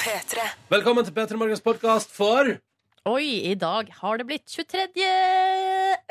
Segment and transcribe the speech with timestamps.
[0.00, 0.38] P3.
[0.70, 2.46] Velkommen til P3 Morgens podkast for
[3.10, 4.84] Oi, i dag har det blitt 23.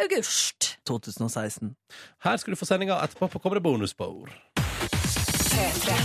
[0.03, 0.79] august.
[0.89, 1.75] 2016.
[2.23, 4.27] Her skal du få sendinga etterpå på kommer det bonusspor.
[4.57, 5.95] P3.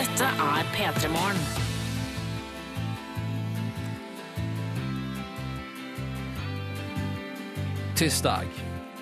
[0.00, 1.38] Dette er P3 Morgen.
[7.94, 8.50] Tirsdag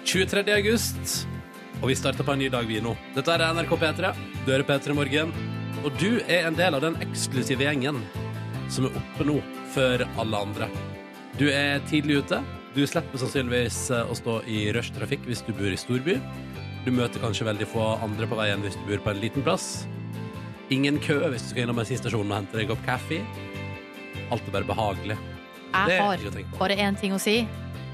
[0.04, 0.44] 23.
[0.60, 1.28] august.
[1.78, 2.94] Og vi starter på en ny dag, vi nå.
[3.14, 4.10] Dette er NRK P3.
[4.44, 5.30] Du hører P3 Morgen.
[5.86, 8.00] Og du er en del av den eksklusive gjengen
[8.68, 9.36] som er oppe nå
[9.74, 10.68] før alle andre.
[11.38, 12.40] Du er tidlig ute.
[12.74, 16.18] Du slipper sannsynligvis eh, å stå i rushtrafikk hvis du bor i storby.
[16.84, 19.86] Du møter kanskje veldig få andre på veien hvis du bor på en liten plass.
[20.74, 23.22] Ingen kø hvis du skal innom bensinstasjonen og hente deg en kopp kaffe.
[24.34, 25.18] Alt er bare behagelig.
[25.68, 27.40] Jeg er har bare én ting å si.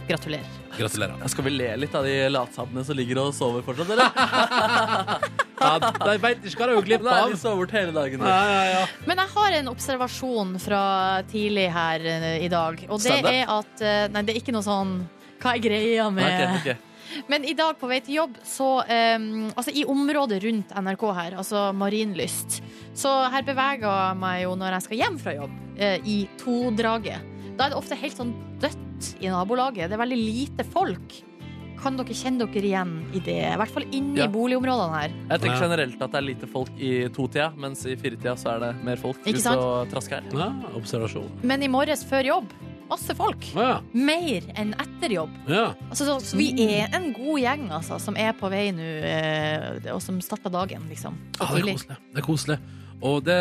[0.09, 0.64] Gratulerer.
[0.79, 1.29] Gratulerer.
[1.31, 5.31] Skal vi le litt av de latsabbene som ligger og sover fortsatt, eller?
[5.65, 7.31] Ja, de veit ikke hva de har glipp Nei, av.
[7.33, 8.25] de sover bort hele dagen.
[8.27, 8.81] Ja, ja, ja.
[9.09, 10.81] Men jeg har en observasjon fra
[11.31, 12.83] tidlig her eh, i dag.
[12.91, 14.99] Og det er at eh, Nei, det er ikke noe sånn
[15.41, 17.23] Hva er greia med Nei, okay, okay.
[17.31, 21.37] Men i dag på vei til jobb, så um, Altså i området rundt NRK her,
[21.43, 22.59] altså Marienlyst,
[22.99, 27.34] så her beveger jeg meg jo når jeg skal hjem fra jobb, uh, i todraget.
[27.57, 29.89] Da er det ofte helt sånn dødt i nabolaget.
[29.91, 31.15] Det er veldig lite folk.
[31.85, 33.39] Kan dere kjenne dere igjen i det?
[33.53, 34.27] I hvert fall inni Ja.
[34.33, 35.11] boligområdene her.
[35.31, 38.59] Jeg tenker generelt at det er lite folk i totida, mens i firetida så er
[38.61, 39.61] det mer folk Ikke sant?
[39.61, 40.23] og trasker.
[40.33, 41.29] ja observasjon.
[41.43, 42.47] Men i morges før jobb,
[42.89, 43.45] masse folk.
[43.55, 45.31] Ja, Mer enn etter jobb.
[45.49, 45.75] ja.
[45.91, 49.93] Altså, så, så vi er en god gjeng altså, som er på vei nå, eh,
[49.93, 51.15] og som starter dagen, liksom.
[51.37, 51.97] Så Ja, det er koselig.
[52.15, 52.59] Det er koselig.
[53.05, 53.37] Og, det,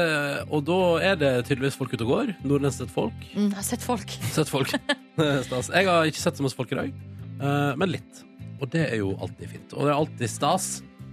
[0.52, 0.80] og da
[1.12, 2.34] er det tydeligvis folk ute og går.
[2.44, 3.16] Nordnes sett folk.
[3.32, 4.12] Mm, jeg har sett folk.
[4.34, 4.74] Sett folk.
[5.48, 5.72] stas.
[5.72, 6.94] Jeg har ikke sett så masse folk i dag,
[7.40, 8.24] eh, men litt.
[8.60, 9.76] Og det er jo alltid fint.
[9.76, 10.68] Og det er alltid stas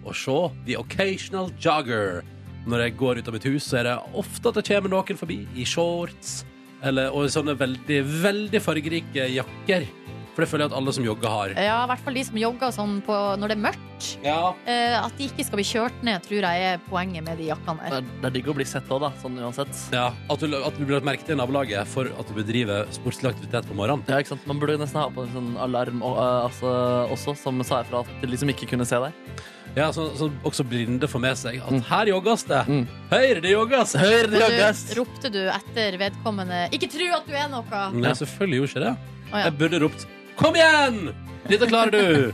[0.07, 2.25] å se the occasional jogger.
[2.69, 5.17] Når jeg går ut av mitt hus, så er det ofte at det kommer noen
[5.19, 6.43] forbi i shorts
[6.85, 9.87] eller, og sånne veldig, veldig fargerike jakker.
[10.41, 11.51] For det føler jeg at alle som jogger, har.
[11.61, 14.07] Ja, i hvert fall de som jogger sånn på, når det er mørkt.
[14.25, 17.51] Ja, Eh, at de ikke skal bli kjørt ned, tror jeg er poenget med de
[17.51, 17.97] jakkene Det der.
[18.01, 19.11] er, det er digg å bli sett òg, da.
[19.21, 19.77] Sånn uansett.
[19.93, 22.89] Ja, at du, at du blir lagt merke til i nabolaget for at du bedriver
[22.97, 24.05] sportslig aktivitet på morgenen.
[24.09, 24.47] Ja, ikke sant?
[24.49, 26.73] Man burde nesten ha på en sånn alarm og, eh, altså,
[27.13, 29.13] også, som sa ifra til de som ikke kunne se deg.
[29.77, 32.65] Ja, så, så også blinde får med seg at her jogges det.
[32.67, 32.87] Mm.
[33.13, 33.93] Høyre, det jogges!
[34.01, 34.81] Høyre, det jogges!
[34.89, 37.85] du, ropte du etter vedkommende 'ikke tru at du er noe'?
[37.95, 38.95] Nei, selvfølgelig gjorde ikke det.
[39.31, 39.45] Å, ja.
[39.47, 40.09] Jeg burde ropt
[40.41, 41.11] 'Kom igjen!
[41.51, 42.33] Dette klarer du!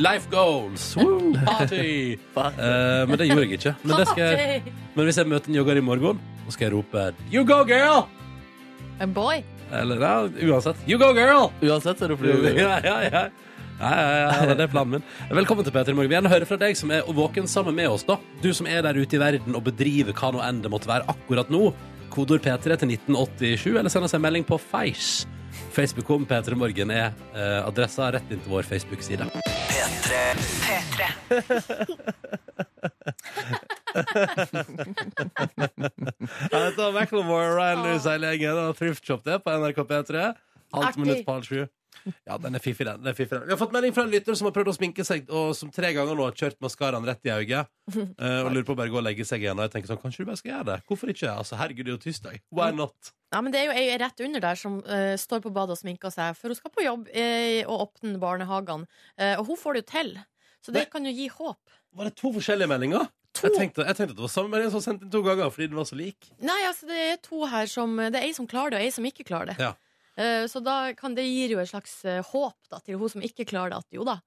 [0.00, 0.94] Life goals!
[0.96, 2.16] Woo, party!
[2.16, 3.74] Eh, men det gjorde jeg ikke.
[3.82, 6.74] Men, det skal jeg, men hvis jeg møter en jogger i morgen, så skal jeg
[6.78, 8.06] rope 'You go, girl!'
[9.04, 9.42] En boy?
[9.72, 10.14] Eller ja,
[10.48, 10.80] uansett.
[10.88, 13.24] 'You go, girl!' Uansett så roper du Ja, ja, ja.
[13.82, 15.04] Ja, ja, ja, det er planen min.
[15.36, 16.06] Velkommen til Peter i morgen.
[16.08, 18.04] Vi vil gjerne høre fra deg som er våken sammen med oss.
[18.06, 20.88] da Du som er der ute i verden og bedriver hva nå enn det måtte
[20.88, 21.72] være akkurat nå.
[22.12, 25.26] Kodord P3 til 1987, eller send oss en melding på Face.
[25.72, 29.24] Facebook om P3 Morgen er eh, adressa rett inn til vår Facebook-side.
[29.32, 31.08] P3.
[36.52, 40.26] Dette var Macclemore og Ryan Lewis hele gjengen og Thrift Shop det på NRK P3.
[40.72, 41.04] Halvt Artig.
[41.04, 41.62] minutt på halv sju.
[42.26, 43.00] Ja, den er fiffig, den.
[43.02, 43.46] den er fiffig, den.
[43.46, 45.70] Vi har fått melding fra en lytter som har prøvd å sminke seg, og som
[45.74, 47.70] tre ganger nå har kjørt maskaraen rett i øyet.
[47.96, 49.58] eh, og lurer på å bare gå og legge seg igjen.
[49.58, 50.78] Og jeg tenker sånn, kanskje du bare skal gjøre det?
[50.88, 51.30] Hvorfor ikke?
[51.32, 52.42] Altså, herregud, det er jo tirsdag.
[52.54, 53.12] Why not?
[53.32, 55.80] Ja, men Det er jo ei rett under der som uh, står på badet og
[55.80, 58.88] sminker seg, for hun skal på jobb uh, og åpne barnehagene.
[59.16, 60.14] Uh, og hun får det jo til.
[60.62, 61.78] Så det Men- kan jo gi håp.
[61.92, 63.08] Var det to forskjellige meldinger?
[63.32, 63.46] To?
[63.48, 65.70] Jeg tenkte, jeg tenkte det var samme melding som sendte sendt inn to ganger, fordi
[65.70, 66.28] den var så lik.
[66.44, 68.92] Nei, altså det er to her som Det er ei som klarer det, og ei
[68.92, 69.56] som ikke klarer det.
[69.60, 69.72] Ja.
[70.18, 73.24] Eh, så da kan det gir jo et slags eh, håp da, til hun som
[73.24, 74.18] ikke klarer det, at jo da,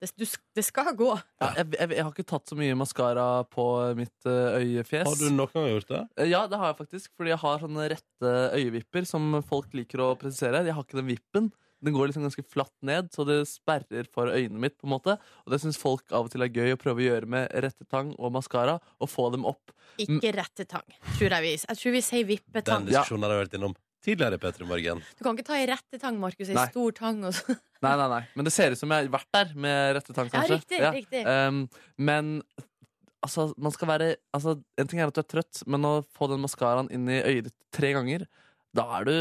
[0.00, 0.24] det, du,
[0.56, 1.10] det skal gå.
[1.40, 3.66] Ja, jeg, jeg, jeg har ikke tatt så mye maskara på
[3.96, 5.06] mitt eh, øyefjes.
[5.08, 6.02] Har du noen gang gjort det?
[6.28, 7.12] Ja, det har jeg faktisk.
[7.16, 10.64] Fordi jeg har sånne rette øyevipper som folk liker å presisere.
[10.66, 11.48] Jeg har ikke den vippen.
[11.84, 14.78] Den går liksom ganske flatt ned, så det sperrer for øynene mitt.
[14.80, 17.08] på en måte Og det syns folk av og til er gøy å prøve å
[17.10, 18.78] gjøre med rettetang og maskara.
[19.00, 19.72] Og få dem opp.
[20.00, 20.84] Ikke rettetang,
[21.16, 22.84] tror jeg vi Jeg tror vi sier vippetang.
[22.84, 25.02] Den diskusjonen har jeg vært innom tidligere, Petter morgen.
[25.18, 26.50] Du kan ikke ta ei rettetang, Markus.
[26.52, 27.20] Ei stor tang.
[27.26, 27.56] Og så.
[27.84, 30.38] Nei, nei, nei Men det ser ut som jeg har vært der med rettetang, Ja,
[30.38, 30.56] kanskje.
[30.62, 31.20] riktig, riktig.
[31.28, 31.58] Um,
[32.00, 32.30] men
[33.20, 36.30] altså, man skal være altså, En ting er at du er trøtt, men å få
[36.32, 38.24] den maskaraen inn i øyet ditt tre ganger
[38.76, 39.14] da, er du,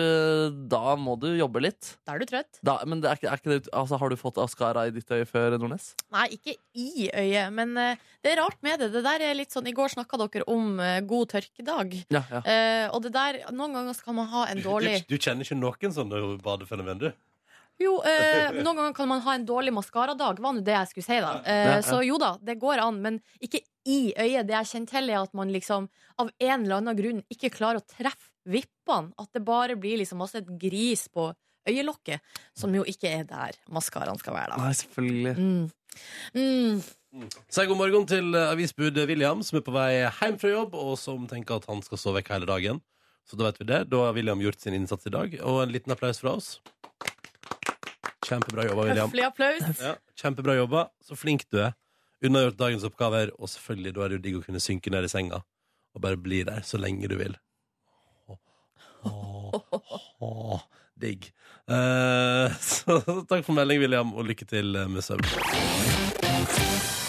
[0.72, 1.94] da må du jobbe litt.
[2.06, 2.60] Da er du trøtt.
[2.66, 5.28] Da, men det er er ikke det, altså, har du fått askara i ditt øye
[5.30, 5.94] før, Nordnes?
[6.14, 8.92] Nei, ikke i øyet, men uh, det er rart med det.
[8.94, 11.96] Det der er litt sånn, I går snakka dere om uh, god tørkedag.
[12.14, 12.42] Ja, ja.
[12.44, 15.60] Uh, og det der, noen ganger kan man ha en dårlig Du, du kjenner ikke
[15.60, 17.10] noen sånne badefenomen, du?
[17.82, 21.08] Jo, eh, noen ganger kan man ha en dårlig maskaradag, var nå det jeg skulle
[21.10, 21.34] si, da.
[21.44, 21.82] Eh, Ja, ja.
[21.84, 24.48] Så jo da, det går an, men ikke i øyet.
[24.48, 25.90] Det jeg kjenner til, er at man liksom
[26.22, 29.14] av en eller annen grunn ikke klarer å treffe vippene.
[29.22, 31.32] At det bare blir liksom masse et gris på
[31.66, 32.22] øyelokket,
[32.58, 34.68] som jo ikke er der maskaraen skal være, da.
[34.68, 35.36] Nei, selvfølgelig.
[35.40, 35.72] Mm.
[36.36, 37.30] Mm.
[37.50, 40.98] Si god morgen til eh, avisbud William, som er på vei hjem fra jobb, og
[41.00, 42.82] som tenker at han skal sove vekk hele dagen.
[43.26, 43.80] Så da vet vi det.
[43.90, 45.34] Da har William gjort sin innsats i dag.
[45.42, 46.60] Og en liten applaus fra oss.
[48.26, 49.10] Kjempebra jobba, William.
[49.10, 49.82] Høflig applaus.
[49.82, 50.86] Ja, kjempebra jobba.
[51.02, 51.74] Så flink du er.
[52.26, 55.12] Unnagjort dagens oppgaver, og selvfølgelig da er det jo digg å kunne synke ned i
[55.12, 55.42] senga
[55.96, 57.38] og bare bli der så lenge du vil.
[59.06, 60.62] Åh,
[61.00, 61.30] digg.
[61.70, 63.00] Eh, så
[63.30, 65.26] takk for melding, William, og lykke til med søvn.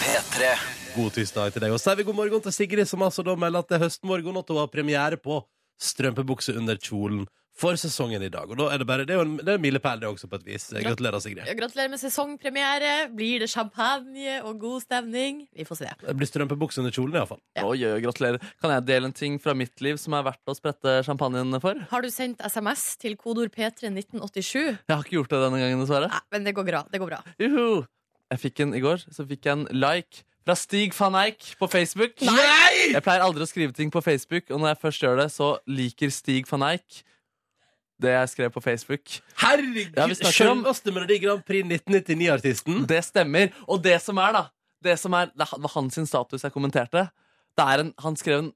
[0.00, 0.52] P3.
[0.96, 1.74] God tirsdag til deg.
[1.74, 3.86] Og så sier vi god morgen til Sigrid, som altså da melder at det er
[3.86, 5.42] høstmorgen, og at hun har premiere på
[5.82, 8.50] strømpebukse under kjolen for sesongen i dag.
[8.50, 10.28] Og da er det bare, det er jo en, det er en milepæl, det også,
[10.28, 10.68] på et vis.
[10.76, 11.48] Gratulerer, Sigrid.
[11.58, 12.92] Gratulerer med sesongpremiere.
[13.16, 15.46] Blir det champagne og god stemning?
[15.56, 15.90] Vi får se.
[16.02, 17.40] Det blir strømpebukse under kjolen, iallfall.
[17.56, 17.64] Ja.
[17.64, 18.52] Oi, oi, gratulerer.
[18.60, 21.80] Kan jeg dele en ting fra mitt liv som er verdt å sprette champagnen for?
[21.90, 24.56] Har du sendt SMS til kodord P3 1987?
[24.60, 26.12] Jeg har ikke gjort det denne gangen, dessverre.
[26.12, 26.84] Nei, men det går bra.
[26.92, 27.24] Det går bra.
[27.40, 27.86] Juhu!
[28.26, 31.66] Jeg fikk en i går, så fikk jeg en like fra Stig van Eijk på
[31.70, 32.20] Facebook.
[32.22, 32.92] Nei!
[32.92, 35.52] Jeg pleier aldri å skrive ting på Facebook, og når jeg først gjør det, så
[35.66, 37.02] liker Stig van Eijk
[38.02, 39.18] det jeg skrev på Facebook.
[39.40, 39.94] Herregud!
[39.96, 42.84] Ja, snakker Melodi Grand Prix 1999-artisten.
[42.88, 43.54] Det stemmer.
[43.66, 44.44] Og det som er, da
[44.84, 47.08] Det som er, det var hans status jeg kommenterte.
[47.56, 48.52] Det er en, han skrev en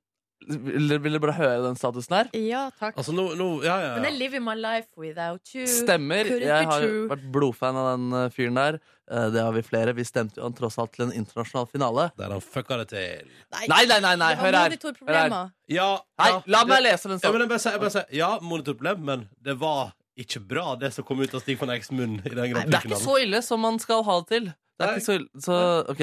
[0.49, 2.31] Vil dere vil dere bare høre den statusen her?
[2.33, 2.97] Ja, takk.
[2.99, 4.11] Altså, no, no, Ja, ja, Men ja.
[4.11, 5.67] jeg living my life without you.
[5.69, 6.31] Stemmer.
[6.41, 8.81] Jeg har vært blodfan av den eh, fyren der.
[9.11, 9.95] Eh, Det har vi flere.
[9.95, 12.09] Vi stemte jo han tross alt til en internasjonal finale.
[12.19, 13.31] Der han fucka det til.
[13.53, 14.15] Nei, nei, nei!
[14.17, 14.77] nei Hør her.
[14.81, 15.37] Hør her.
[15.71, 15.89] Ja,
[16.21, 19.93] Nei, ja, la meg lese den Ja, men bare sier, ja, monitorproblem, men det var
[20.21, 22.81] ikke bra, det som kom ut av Stig von Eycks munn i den nei, Det
[22.81, 24.49] er ikke så ille som man skal ha det til.
[24.81, 24.97] Det er Nei.
[24.99, 25.45] ikke så ille.
[25.45, 25.59] Så
[25.93, 26.03] OK.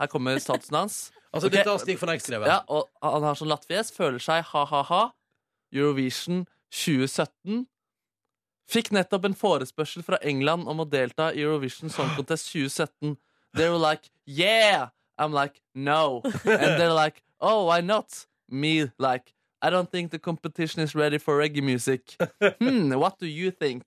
[0.00, 0.98] Her kommer statusen hans.
[1.30, 1.58] Altså, okay.
[1.58, 2.48] dette har Stig von skrevet.
[2.50, 3.92] Ja, og Han har sånn lattfjes.
[3.94, 5.02] Føler seg ha-ha-ha.
[5.72, 7.66] Eurovision 2017.
[8.70, 13.16] Fikk nettopp en forespørsel fra England om å delta i Eurovision Song Contest 2017.
[13.54, 14.90] They were like, yeah!
[15.18, 16.22] I'm like, no.
[16.44, 18.26] And they're like, oh, why not?
[18.48, 22.16] Me like, I don't think the competition is ready for reggae music.
[22.58, 23.84] Hmm, what do you think?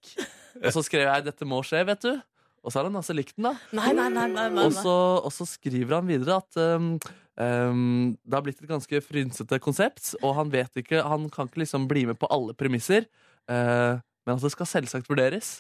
[0.64, 2.20] Og så skrev jeg, dette må skje, vet du.
[2.64, 3.58] Og så har han altså likt den, da.
[3.76, 4.30] Nei, nei, nei.
[4.32, 6.94] nei, nei, Og så, og så skriver han videre at um,
[7.36, 11.66] um, det har blitt et ganske frynsete konsept, og han vet ikke Han kan ikke
[11.66, 13.10] liksom bli med på alle premisser,
[13.52, 15.58] uh, men at det skal selvsagt vurderes.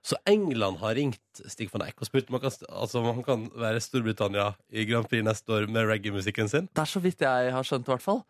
[0.00, 3.24] Så England har ringt Stig van Eyck og spurt om han kan, altså, om han
[3.24, 6.70] kan være Storbritannia i Grand Prix neste år med reggae-musikken sin.
[6.72, 8.22] Det er så vidt jeg har skjønt, i hvert fall.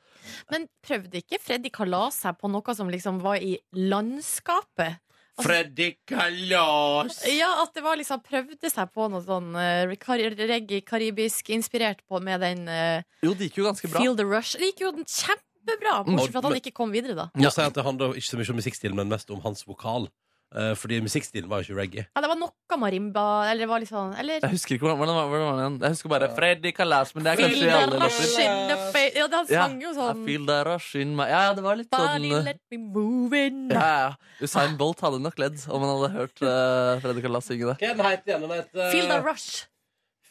[0.50, 4.98] Men prøvde ikke Freddy Kalas seg på noe som liksom var i landskapet?
[5.44, 7.20] Freddy Kalas!
[7.30, 12.20] Ja, at det var liksom prøvde seg på noe sånn uh, reggae, karibisk inspirert på
[12.24, 14.02] med den uh, Jo, det gikk jo ganske bra.
[14.02, 14.56] Feel the Rush.
[14.60, 17.28] Det gikk jo kjempebra, bortsett fra at han ikke kom videre, da.
[17.34, 19.66] Nå sier jeg at Det handler ikke så mye om musikkstilen, men mest om hans
[19.68, 20.10] vokal.
[20.50, 22.04] Eh, fordi musikkstilen var jo ikke reggae.
[22.10, 24.98] Ja, det var noe marimba, eller det var litt sånn Eller Jeg husker ikke hvordan,
[24.98, 25.76] hvordan, var- hvordan var den.
[25.84, 28.40] Jeg husker bare Freddy Kalas, men det er Feel kanskje i the alle rush låter.
[28.42, 31.28] in the face Ja, han Ja, sang jo I sånn feel the rush in my
[31.30, 34.14] Ja, det var litt sånn Body uh, let me move in ja, ja.
[34.42, 37.94] Usain Bolt hadde nok ledd om han hadde hørt uh, Freddy Kalas synge det.
[37.94, 38.40] Hva er den igjen?
[38.48, 39.66] Den heter Feel the rush.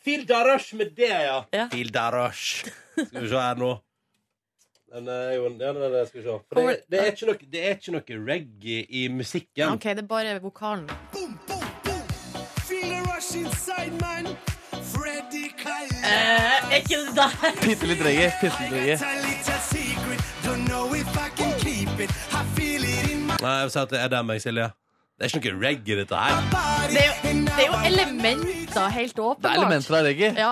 [0.03, 1.45] Feel the rush med det, ja.
[1.53, 1.67] Ja.
[1.71, 2.65] Feel the rush.
[2.95, 3.77] Skal vi se her nå.
[4.95, 6.37] Den er jo ja, den er, Skal vi se.
[6.53, 9.73] For det, det, er ikke noe, det er ikke noe reggae i musikken.
[9.75, 10.89] OK, det er bare vokalen.
[12.65, 14.25] Feel the rush inside, man.
[14.93, 15.93] Freddy Kyle.
[16.01, 17.35] Eh, er ikke det der?
[17.61, 18.31] Bitte litt reggae.
[18.41, 18.95] Bitte litt reggae.
[18.97, 20.19] a little secret.
[20.45, 22.09] Don't know if I can keep it.
[22.33, 24.71] I feel it in my Nei, jeg vil si at det er der meg, Silje.
[25.19, 26.41] Det er ikke noe reggae, dette her.
[26.89, 29.43] Det er jo, det er jo elementer, helt åpenbart.
[29.43, 30.33] Det er elementer av reggae.
[30.39, 30.51] Ja,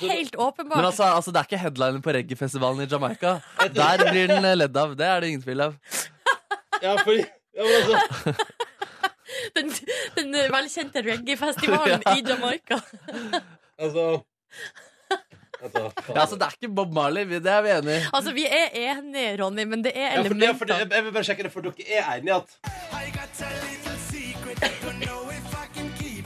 [0.00, 0.76] helt åpenbart.
[0.76, 3.34] Men altså, altså, det er ikke headlinen på reggaefestivalen i Jamaica.
[3.78, 4.96] Der blir den ledd av.
[4.98, 5.76] Det er det ingen tvil av.
[6.82, 8.34] Ja, fordi ja, men altså,
[9.56, 9.70] Den,
[10.16, 12.14] den velkjente reggae-festivalen Ja.
[12.16, 12.78] i Jamaica.
[13.78, 14.22] altså
[15.62, 16.00] Vent.
[16.08, 17.24] Ja, altså, det er ikke Bob Marley.
[17.38, 18.04] Det er vi enige i.
[18.12, 21.24] Altså, vi er enige, Ronny, men det er Ja, for, ja, for jeg vil bare
[21.28, 22.56] sjekke det, for dere er enige at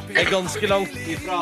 [0.06, 1.38] det er ganske langt ifra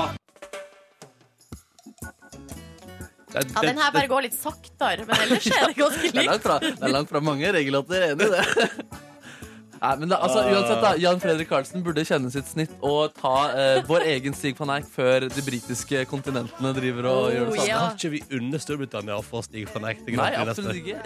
[3.35, 6.31] det, Ja, den her bare går litt saktere, men ellers er det ganske Det er
[6.31, 8.09] langt fra, det er langt fra mange regellåter.
[8.13, 8.45] Enig i det.
[9.85, 13.33] Nei, men da, altså, uansett da, Jan Fredrik Karlsen burde kjenne sitt snitt og ta
[13.53, 17.69] eh, vår egen Stig van Eijk før de britiske kontinentene driver og gjør det samme.
[17.69, 17.81] ja.
[17.83, 20.81] Har ikke vi under Storbritannia å få Stig van Eijk til Nei, Grand Prix absolutt
[20.81, 20.99] ikke.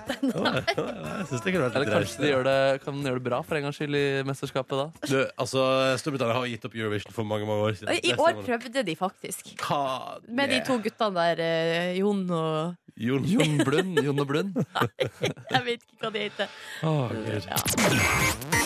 [0.79, 2.57] Jeg synes det kunne vært Eller kanskje de gjør det,
[2.87, 4.89] kan gjøre det bra for en gangs skyld i mesterskapet da.
[5.11, 5.67] Du, altså,
[6.05, 7.99] Storbritannia har gitt opp Eurovision for mange mange år siden.
[7.99, 9.57] I år prøvde de faktisk.
[9.67, 9.83] Hva
[10.29, 13.23] Med de to guttene der, eh, Jon og Jon.
[13.31, 14.57] Jon Blund, Jon og Blund.
[15.55, 16.57] Jeg vet ikke hva de heter.
[16.83, 18.65] Å, Gud.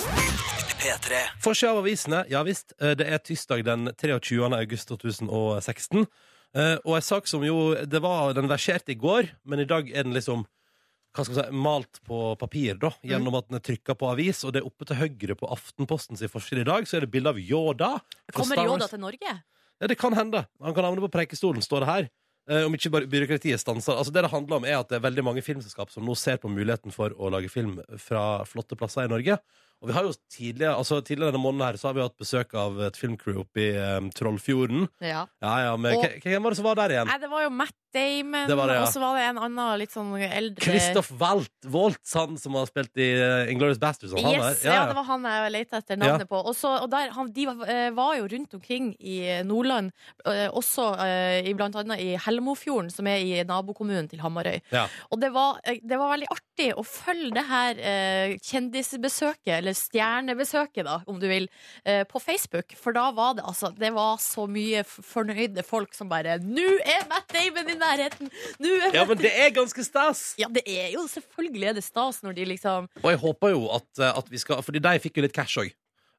[0.87, 0.97] Ja.
[0.99, 1.21] P3.
[1.43, 2.25] Forsida av avisene.
[2.31, 4.53] Ja visst, eh, det er tirsdag den 23.
[4.59, 6.07] august 2016.
[6.55, 9.89] Eh, Og en sak som jo det var, Den verserte i går, men i dag
[9.91, 10.47] er den liksom
[11.15, 14.45] hva skal man si, malt på papir, da, gjennom at den er trykka på avis.
[14.45, 17.29] Og det er oppe til høyre på Aftenpostens forside i dag, så er det bilde
[17.29, 18.01] av Yoda.
[18.33, 19.35] Kommer Yoda til Norge?
[19.79, 20.47] Ja, det kan hende.
[20.63, 22.09] Han kan havne på Preikestolen, står det her.
[22.49, 23.93] Eh, om ikke bare byråkratiet stanser.
[23.93, 26.39] Altså Det det handler om, er at det er veldig mange filmselskap som nå ser
[26.39, 29.37] på muligheten for å lage film fra flotte plasser i Norge.
[29.83, 32.55] Og vi har jo tidligere, altså tidligere denne måneden her så har vi hatt besøk
[32.55, 34.85] av et filmcrew oppe i um, Trollfjorden.
[35.03, 35.25] Ja.
[35.43, 37.11] Ja, ja, men Og- hvem- var det som var der igjen?
[37.11, 38.83] Nei, det var jo Matt Damon, Det det, ja.
[38.83, 42.69] og så var det en annen litt sånn eldre Christoph Walt, Waltz, han som har
[42.71, 44.15] spilt i uh, Inglorious Bastards.
[44.17, 46.41] Yes, ja, ja, det var han jeg lette etter navnet på.
[46.41, 49.93] Og, så, og der, han, de var, eh, var jo rundt omkring i Nordland,
[50.29, 54.61] eh, også eh, i, blant annet i Helmofjorden, som er i nabokommunen til Hamarøy.
[54.73, 54.87] Ja.
[55.11, 59.77] Og det var, eh, det var veldig artig å følge det her eh, kjendisbesøket, eller
[59.77, 61.49] stjernebesøket, da, om du vil,
[61.85, 62.77] eh, på Facebook.
[62.79, 67.05] For da var det altså Det var så mye fornøyde folk som bare Nå er
[67.11, 68.31] Matt Damon i nærheten!
[68.63, 70.25] Nå er ja, men det er ganske stas!
[70.41, 73.67] ja, det er jo selvfølgelig er det stas når de liksom Og jeg håper jo
[73.77, 75.73] at, eh, at vi skal Fordi de fikk jo litt cash òg.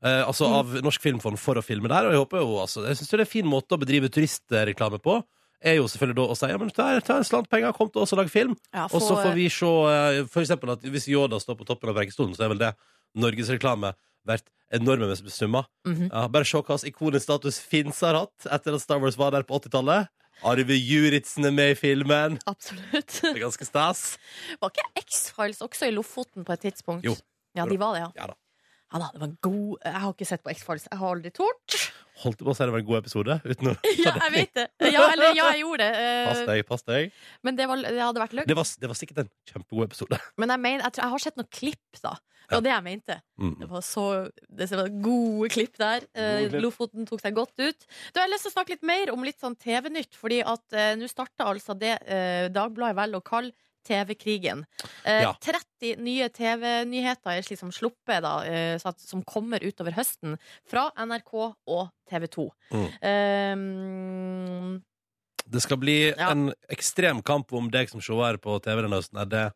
[0.03, 0.55] Eh, altså Mm.
[0.59, 2.09] av Norsk Filmfond for å filme der.
[2.09, 4.99] Og jeg håper jo altså, Jeg synes det er en fin måte å bedrive turistreklame
[4.99, 5.21] på.
[5.63, 8.01] Er jo selvfølgelig da å si ja, men ta, ta en slant penger, kom til
[8.03, 8.57] oss og lag film.
[8.73, 11.87] ja, Og så får vi se eh, for eksempel at hvis Yoda står på toppen
[11.93, 12.73] av Preikestolen, så er vel det
[13.15, 13.93] norgesreklame
[14.27, 15.65] verdt enorme summer.
[15.87, 16.09] Mhm.
[16.11, 19.31] ja, bare se hva slags ikonisk status Finns har hatt etter at Star Wars var
[19.31, 20.07] der på 80-tallet.
[20.43, 22.37] Arve Juritzen er med i filmen.
[22.49, 23.19] Absolutt.
[23.21, 24.03] Det er ganske stas.
[24.61, 27.05] Var ikke X-Files også i Lofoten på et tidspunkt?
[27.07, 27.15] Jo.
[27.55, 28.09] Ja, de var det, ja.
[28.17, 28.39] Ja da.
[28.93, 30.87] Ja da, det var en god Jeg har ikke sett på X-Files.
[30.91, 31.77] Jeg har aldri tort.
[32.23, 33.37] Holdt på å si det var en god episode.
[33.43, 33.75] Uten å
[34.05, 34.65] Ja, jeg vet det.
[34.93, 36.03] Ja, eller ja, jeg gjorde det.
[36.27, 37.17] Pass Eh, deg, pass deg.
[37.45, 38.49] Men det, var, det hadde vært løgn.
[38.49, 40.19] Det var, det var sikkert en kjempegod episode.
[40.41, 42.13] Men jeg, mener, jeg, tror, jeg har sett noen klipp, da.
[42.43, 43.15] Det var det jeg mente.
[43.39, 43.53] Mm.
[43.61, 44.05] Det var så
[44.59, 46.03] det var gode klipp der.
[46.13, 46.57] Klipp.
[46.61, 47.87] Lofoten tok seg godt ut.
[48.11, 50.75] Du har jeg lyst til å snakke litt mer om litt sånn TV-nytt, fordi at
[50.75, 51.95] uh, nå starta altså det
[52.53, 54.65] Dagbladet velger å kalle TV-krigen.
[55.05, 55.33] Eh, Ja.
[55.43, 61.33] 30 nye TV-nyheter er liksom sluppet, da, eh, at, som kommer utover høsten, fra NRK
[61.67, 62.49] og TV 2.
[62.73, 62.89] Mm.
[64.77, 64.81] Eh,
[65.45, 66.31] Det skal bli Ja.
[66.31, 69.19] en ekstrem kamp om deg som seer på TV denne høsten.
[69.21, 69.53] Er Det,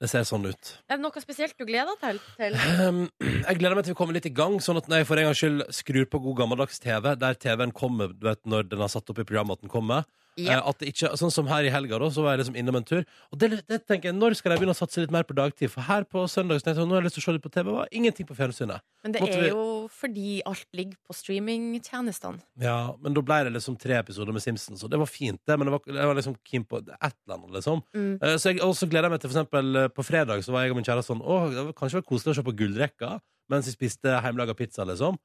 [0.00, 0.78] det ser sånn ut.
[0.88, 2.18] er det noe spesielt du gleder deg til?
[2.38, 2.54] til?
[2.88, 5.16] Um, jeg gleder meg til vi kommer litt i gang, sånn at når jeg for
[5.18, 8.80] en gangs skyld skrur på god gammeldags TV, der TV-en kommer du vet, når den
[8.80, 10.04] har satt opp i programmet at den kommer
[10.36, 10.58] Ja.
[10.58, 12.76] eh, at det ikke, Sånn som her i helga, da, så var jeg liksom innom
[12.76, 13.04] en tur.
[13.32, 15.70] Og det, det tenker jeg, Når skal jeg begynne å satse litt mer på dagtid?
[15.70, 17.70] For her på søndag nå har jeg lyst til å se litt på TV.
[17.72, 18.80] Var ingenting på fjernsynet.
[19.04, 22.40] Men det måtte er vi- jo fordi alt ligger på streamingtjenestene.
[22.60, 25.58] Ja, Men da ble det liksom tre episoder med Simpsons, og det var fint, det.
[25.58, 27.82] Men det var, jeg var liksom keen på et eller annet, liksom.
[27.94, 28.18] Mm.
[28.22, 30.62] Eh, Så jeg også gleder jeg meg til for eksempel eh, På fredag så var
[30.62, 33.20] jeg og min kjære sånn Åh, det var kanskje var koselig å se på Gullrekka
[33.50, 35.18] Mens vi spiste hjemmelaga pizza liksom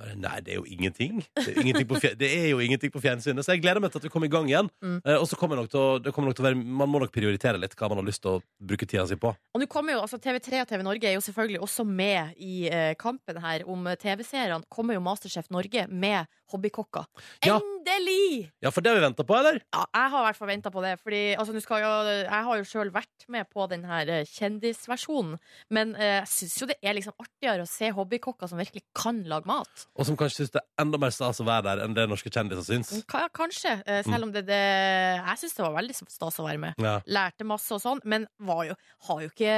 [0.00, 3.02] Bare, Nei, det er jo ingenting Det er, ingenting på det er jo ingenting på
[3.04, 5.00] fjernsynet Så jeg gleder meg til at vi kommer i gang igjen Mm.
[5.04, 7.12] Eh, Og så kommer nok til det kommer nok til å være Man må nok
[7.12, 9.94] prioritere litt hva man har lyst til å bruke tida si på Og nå kommer
[9.96, 13.64] jo, altså TV3 og TV Norge er jo selvfølgelig også med i eh, kampen her
[13.68, 14.62] om eh, TV-seerne.
[14.72, 17.04] Kommer jo Masterchef Norge med hobbykokker.
[17.46, 17.58] Ja.
[17.80, 18.50] Endelig!
[18.60, 19.56] Ja, for det har vi ventet på, eller?
[19.72, 20.92] Ja, jeg har i hvert fall venta på det.
[21.00, 21.92] Fordi altså, skal jo,
[22.26, 25.38] jeg har jo sjøl vært med på den her eh, kjendisversjonen.
[25.72, 29.22] Men eh, jeg syns jo det er liksom artigere å se hobbykokker som virkelig kan
[29.30, 29.86] lage mat.
[29.96, 32.32] Og som kanskje synes det er enda mer stas å være der Enn det norske
[32.32, 33.78] kjendiser synes Ja, Kanskje.
[33.86, 36.74] eh, Selv om det, det Jeg syns det var veldig stas å være med.
[36.80, 36.98] ja.
[37.10, 38.74] Lærte masse og sånn, men var jo,
[39.08, 39.54] har jo ikke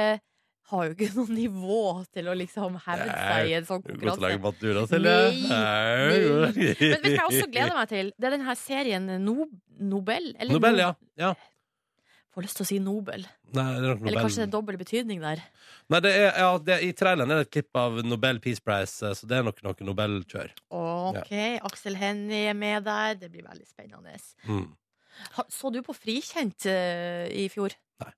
[0.71, 1.83] har jo ikke noe nivå
[2.15, 4.35] til å liksom hevde seg i en sånn konkurranse.
[4.43, 8.13] mat du da, Silje Nei, Men vet du hva jeg også gleder meg til?
[8.17, 10.35] Det er den her serien no Nobel.
[10.37, 11.33] Eller Nobel, No- ja, ja.
[12.33, 13.25] Får lyst til å si Nobel.
[13.53, 15.41] Nei, er Eller kanskje det er dobbel betydning der.
[15.93, 18.95] Nei, det er, ja, det, I traileren er det et klipp av Nobel Peace Prize,
[19.05, 20.55] eh, så det er nok noe Nobel-kjør.
[20.73, 21.33] OK,
[21.69, 23.19] Aksel Hennie er med der.
[23.21, 24.17] Det blir veldig spennende.
[24.49, 24.65] Mm.
[25.53, 27.75] Så du på Frikjent uh, i fjor?
[28.01, 28.13] Nei.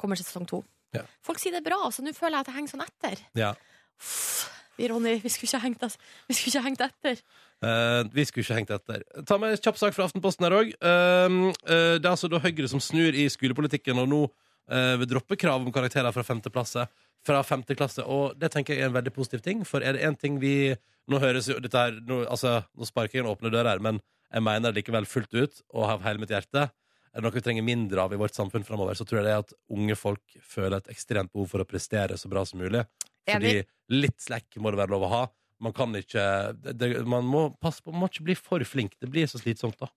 [0.00, 0.62] Kommer til sesong to.
[0.96, 1.04] Ja.
[1.24, 3.22] Folk sier det er bra, så nå føler jeg at jeg henger sånn etter.
[3.38, 3.54] Ja.
[4.00, 5.82] Uff, Vi, Ronny, vi skulle ikke hengt,
[6.28, 7.18] vi skulle ikke hengt etter.
[7.62, 9.02] Uh, vi skulle ikke hengt etter.
[9.28, 10.72] Ta med en kjapp sak fra Aftenposten her òg.
[10.72, 14.22] det er altså da Høyre som snur i skolepolitikken, og nå
[14.70, 16.86] eh, vil droppe krav om karakterer fra femte klasse.
[17.26, 19.62] Fra femte klasse, og det tenker jeg er en veldig positiv ting.
[19.68, 20.74] For er det én ting vi
[21.10, 23.96] Nå høres jo dette her Nå, altså, nå sparker jeg en åpne dør her, men
[24.30, 26.68] jeg mener det likevel fullt ut og av hele mitt hjerte.
[27.12, 29.32] Er det noe vi trenger mindre av i vårt samfunn framover, så tror jeg det
[29.34, 32.86] er at unge folk føler et ekstremt behov for å prestere så bra som mulig.
[33.28, 33.58] Fordi
[33.92, 35.22] litt slack må det være lov å ha.
[35.62, 36.22] Man kan ikke
[36.58, 38.96] det, Man må passe på, man må ikke bli for flink.
[39.00, 39.88] Det blir så slitsomt, da.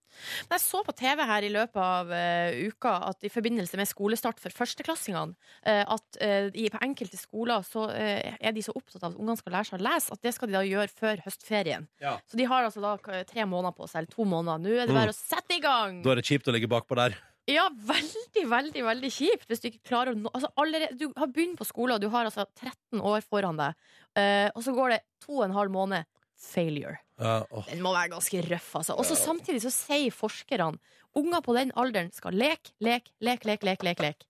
[0.48, 3.90] Men Jeg så på TV her i løpet av uh, uka at i forbindelse med
[3.90, 9.04] skolestart for førsteklassingene, uh, at uh, i, på enkelte skoler så er de så opptatt
[9.04, 11.24] av at ungene skal lære seg å lese, at det skal de da gjøre før
[11.26, 11.88] høstferien.
[12.04, 12.18] Ja.
[12.30, 12.96] Så de har altså da
[13.28, 14.62] tre måneder på seg, eller to måneder.
[14.62, 16.04] Nå er det bare å sette i gang!
[16.06, 17.18] Da er det kjipt å ligge bakpå der.
[17.46, 21.30] Ja, veldig, veldig veldig kjipt hvis du ikke klarer å nå altså, allerede, Du har
[21.30, 23.78] begynt på skolen, du har altså 13 år foran deg,
[24.18, 26.10] uh, og så går det to og en halv måned.
[26.36, 26.98] Failure.
[27.22, 27.64] Ja, oh.
[27.70, 28.98] Den må være ganske røff, altså.
[29.00, 30.74] Og så samtidig så sier forskerne
[31.16, 34.30] unger på den alderen skal leke, leke, leke, leke, leke, leke, leke.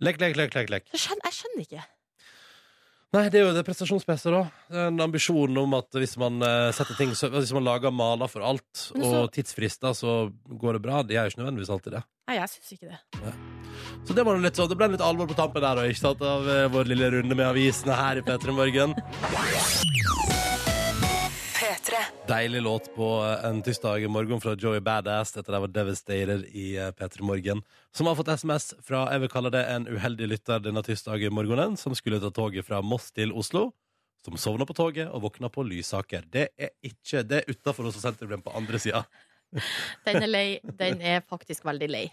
[0.00, 0.88] Lek, lek, lek, lek, lek.
[0.94, 1.84] Skjønner, jeg skjønner ikke.
[3.14, 4.40] Nei, det er jo det prestasjonspresset, da.
[4.72, 7.94] Den ambisjonen En ambisjon om at hvis man eh, setter ting så, Hvis man lager
[7.94, 10.16] maler for alt, Men så- og tidsfrister, så
[10.48, 11.02] går det bra.
[11.02, 12.02] Det er jo ikke nødvendigvis alltid det.
[12.28, 13.34] Nei, jeg syns ikke det.
[14.04, 16.20] Så det, var litt så, det ble litt alvor på tampen der, òg, ikke sant,
[16.22, 18.96] av eh, vår lille runde med avisene her i P3 Morgen.
[21.86, 22.26] P3.
[22.26, 25.32] Deilig låt på eh, en tirsdag morgen fra Joey Badass.
[25.32, 27.62] Dette der var Devastator i eh, P3 Morgen.
[27.94, 31.76] Som har fått SMS fra jeg vil kalle det en uheldig lytter denne tirsdagen morgenen,
[31.78, 33.68] som skulle ta toget fra Moss til Oslo.
[34.26, 36.26] Som sovna på toget og våkna på Lysaker.
[36.26, 39.04] Det er ikke Det er utafor Oslo sentrum, på andre sida.
[40.06, 40.46] Den er lei.
[40.66, 42.06] Den er faktisk veldig lei.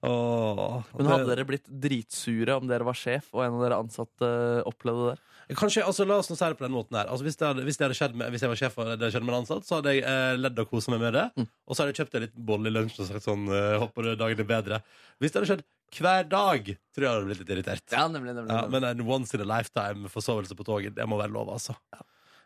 [0.00, 3.82] Åh, Men det- hadde dere blitt dritsure om dere var sjef og en av dere
[3.84, 4.32] ansatte
[4.64, 5.20] opplevde det?
[5.58, 7.64] Kanskje, altså La oss nå si det på den måten her altså, hvis, det hadde,
[7.66, 9.38] hvis, det hadde skjedd med, hvis jeg var sjef og det hadde skjedd med en
[9.40, 11.26] ansatt, så hadde jeg eh, ledd og kosa meg med det.
[11.36, 11.48] Mm.
[11.50, 14.12] Og så hadde jeg kjøpt en liten bolle i lunsjen og sagt sånn eh, Håper
[14.20, 14.80] dagen er bedre.
[15.18, 15.66] Hvis det hadde skjedd
[16.00, 17.86] hver dag, tror jeg jeg hadde blitt litt irritert.
[17.90, 21.34] Ja, nemlig, nemlig, Ja, men en once in a lifetime-forsovelse på toget, det må være
[21.34, 21.74] lov, altså.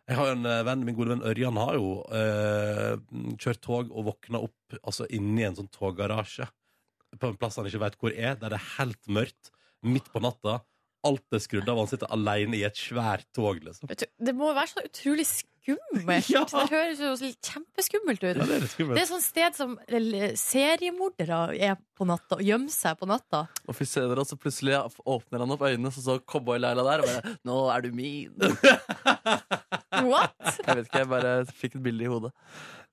[0.09, 2.95] Jeg har jo en eh, venn, Min gode venn Ørjan har jo eh,
[3.41, 6.49] kjørt tog og våkna opp altså, inni en sånn toggarasje
[7.21, 9.53] på en plass han ikke veit hvor er, der det er helt mørkt,
[9.85, 10.61] midt på natta.
[11.05, 13.91] Alt er skrudd av, han sitter alene i et svært tog, liksom.
[13.91, 15.51] Du, Det må være så utrolig skummelt.
[16.35, 16.43] Ja.
[16.45, 18.37] Det høres jo kjempeskummelt ut.
[18.37, 19.01] Ja, det er litt Det skummelt.
[19.01, 19.79] er sånn sted som
[20.37, 23.45] seriemordere er på natta, og gjemmer seg på natta.
[23.69, 24.77] Og fy søder, og så plutselig
[25.09, 28.37] åpner han opp øynene, så så Cowboy-Laila der og bare 'Nå er du min'.
[30.11, 30.35] What?
[30.67, 32.33] Jeg vet ikke, jeg bare fikk et bilde i hodet.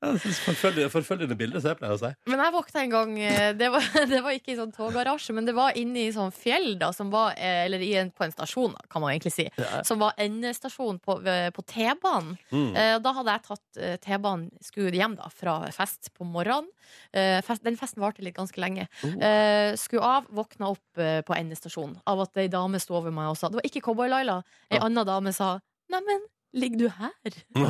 [0.02, 2.10] Forfølgende, bilde, som jeg pleier å si.
[2.32, 5.46] Men jeg våkna en gang eh, Det var, det var ikke i sånn toggarasje, men
[5.48, 8.34] det var inne i sånn fjell, da, som var eh, Eller i en, på en
[8.34, 9.46] stasjon, da, kan man egentlig si.
[9.62, 9.84] Ja.
[9.88, 11.20] Som var endestasjon på,
[11.56, 12.34] på T-banen.
[12.52, 12.68] Mm.
[12.76, 16.70] Eh, Da hadde jeg tatt eh, T-banen, skulle hjem da, fra fest på morgenen.
[17.14, 18.88] Eh, den festen varte litt ganske lenge.
[19.06, 23.32] Eh, Skulle av, våkna opp eh, på endestasjonen av at ei dame sto over meg
[23.32, 24.42] og sa Det var ikke Cowboy-Laila.
[24.72, 24.86] Ei Ja.
[24.88, 25.60] anna dame sa
[25.92, 26.22] Neimen,
[26.56, 27.12] ligger du her?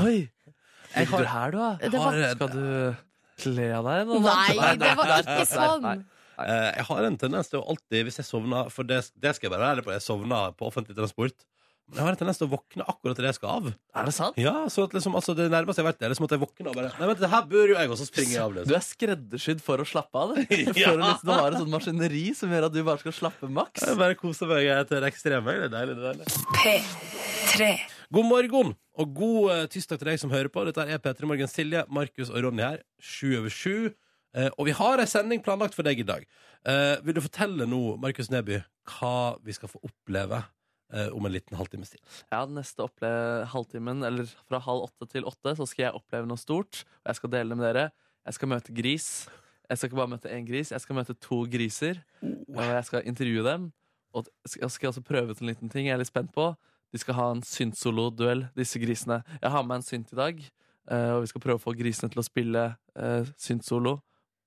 [0.05, 0.29] Oi!
[0.95, 1.99] Jeg har du her, du, da?
[1.99, 2.95] Var- Skal du
[3.41, 4.07] kle av deg?
[4.07, 4.19] Noe?
[4.25, 5.81] Nei, det var ikke sånn.
[5.85, 5.97] nei.
[6.41, 9.49] Eh, jeg har en tendens til å alltid, hvis jeg sovner For det, det skal
[9.51, 11.43] jeg være ærlig på, jeg sovner på offentlig transport.
[11.91, 13.65] Men jeg har en tendens til å våkne akkurat til det jeg skal av.
[13.99, 14.37] Er det sant?
[14.39, 16.77] Ja, så at liksom, altså, Det nærmeste jeg vet, er liksom at jeg våkner og
[16.79, 18.53] bare Nei, vent, det her bør jo jeg, og så springer jeg av.
[18.55, 18.77] Du Liksom.
[18.79, 20.33] er skreddersydd for å slappe av.
[20.37, 20.45] Det.
[20.81, 20.93] Ja.
[20.93, 23.49] for å liksom, du har et sånt maskineri som gjør at du bare skal slappe
[23.51, 23.83] maks.
[23.89, 25.57] Jeg bare koser meg til det ekstreme.
[25.57, 25.97] Det er deilig.
[25.99, 26.27] det er deilig
[26.61, 27.71] P3.
[28.11, 30.65] God morgen og god eh, tirsdag til deg som hører på.
[30.67, 32.81] Dette er P3 Morgen Silje, Markus og Ronny her.
[32.99, 33.93] Sju over sju.
[34.35, 36.25] Eh, og vi har ei sending planlagt for deg i dag.
[36.67, 38.57] Eh, vil du fortelle nå, Markus Neby,
[38.97, 39.13] hva
[39.47, 40.43] vi skal få oppleve
[41.15, 42.01] om en liten halvtimes tid?
[42.33, 42.83] Ja, den neste
[43.47, 46.81] halvtimen, eller fra halv åtte til åtte, så skal jeg oppleve noe stort.
[47.05, 47.85] Og jeg skal dele det med dere.
[48.27, 49.05] Jeg skal møte gris.
[49.69, 52.03] Jeg skal ikke bare møte én gris, jeg skal møte to griser.
[52.27, 53.71] Og jeg skal intervjue dem.
[54.11, 56.49] Og jeg skal også prøve ut en liten ting jeg er litt spent på.
[56.91, 59.21] De skal ha en synt-solo-duell, disse grisene.
[59.41, 60.41] Jeg har med en synt i dag,
[60.91, 63.35] eh, og vi skal prøve å få grisene til å spille syntsolo.
[63.39, 63.99] synt-solo.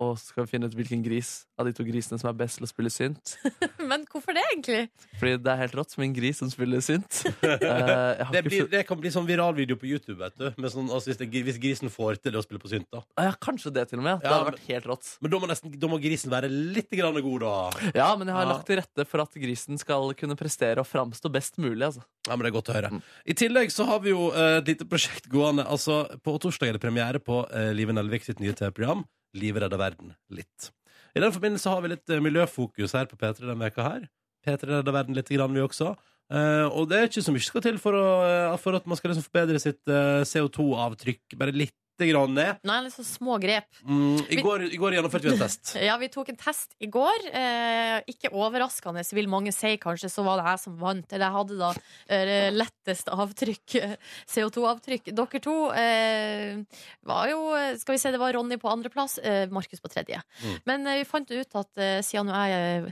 [0.05, 2.59] Og så skal vi finne ut hvilken gris av de to grisene som er best
[2.59, 3.35] til å spille synt.
[3.91, 4.81] Men hvorfor det, egentlig?
[5.21, 7.23] Fordi det er helt rått med en gris som spiller synt.
[7.45, 10.47] Eh, Det, blir, det kan bli sånn viralvideo på YouTube, vet du.
[10.61, 13.01] Med sånn, altså hvis, det, hvis grisen får til å spille på synt, da.
[13.21, 14.21] Ja, kanskje det til og med.
[14.23, 15.11] Det Ja, hadde men- vært helt rått.
[15.25, 17.55] Men da må, nesten, da må grisen være litt grann god, da.
[17.97, 18.53] Ja, men jeg har Ja.
[18.55, 21.85] lagt til rette for at grisen skal kunne prestere og framstå best mulig.
[21.89, 22.05] Altså.
[22.29, 22.91] Ja, men det er godt å høre.
[22.95, 23.03] Mm.
[23.27, 25.65] I tillegg så har vi jo eh, et lite prosjekt gående.
[25.67, 29.81] Altså, På torsdag er det premiere på uh, Live Nelvik sitt nye TV-program Livet redder
[29.81, 30.71] verden litt.
[31.15, 34.09] I den forbindelse har vi litt eh, miljøfokus her på P3 denne veka her.
[34.45, 35.95] P3 redder verden litt, grann, vi også.
[36.33, 38.87] Eh, og det er ikke så mye som skal til for, å, eh, for at
[38.89, 42.59] man skal liksom forbedre sitt eh, CO2-avtrykk bare litt grann ned.
[42.67, 43.69] Nei, litt sånn små grep.
[43.87, 45.75] Mm, i, går, I går gjennomførte vi en test.
[45.85, 47.29] Ja, vi tok en test i går.
[47.31, 51.07] Eh, ikke overraskende, vil mange si kanskje, så var det jeg som vant.
[51.13, 51.71] Eller jeg hadde da
[52.17, 53.95] eh, lettest avtrykk, eh,
[54.33, 55.13] CO2-avtrykk.
[55.15, 57.43] Dere to eh, var jo
[57.79, 60.19] Skal vi se, det var Ronny på andreplass, eh, Markus på tredje.
[60.43, 60.57] Mm.
[60.71, 62.91] Men eh, vi fant ut at eh, siden nå jeg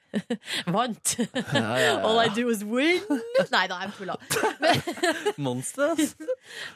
[0.74, 1.94] vant Ja, ja, ja.
[2.06, 3.00] All I do is win.
[3.54, 4.18] Nei da, jeg tulla.
[5.40, 6.14] Monster, ass.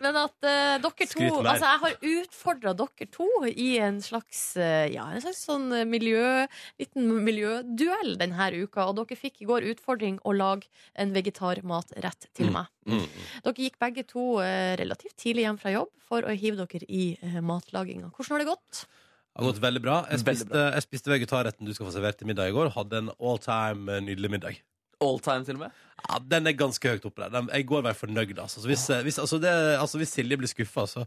[0.02, 1.57] Men at dere to Skryt.
[1.58, 5.86] Altså, jeg har utfordra dere to i en slags eh, Ja, en slags sånn eh,
[5.88, 6.46] miljø
[6.80, 8.86] liten miljøduell denne uka.
[8.86, 12.70] Og dere fikk i går utfordring å lage en vegetarmatrett til meg.
[12.88, 13.04] Mm.
[13.44, 17.10] Dere gikk begge to eh, relativt tidlig hjem fra jobb for å hive dere i
[17.44, 18.12] matlaginga.
[18.14, 18.86] Hvordan har det gått?
[18.86, 20.00] Det har gått veldig bra.
[20.10, 22.72] Jeg spiste, jeg spiste vegetarretten du skal få servert til middag i går.
[22.74, 24.62] Hadde en all time nydelig middag.
[25.04, 25.82] All time, til og med.
[26.08, 27.30] Ja, Den er ganske høyt oppe der.
[27.36, 28.38] Den, jeg går vel fornøyd.
[28.38, 28.64] Altså.
[28.66, 31.04] Hvis, hvis, altså det, altså hvis Silje blir skuffa, så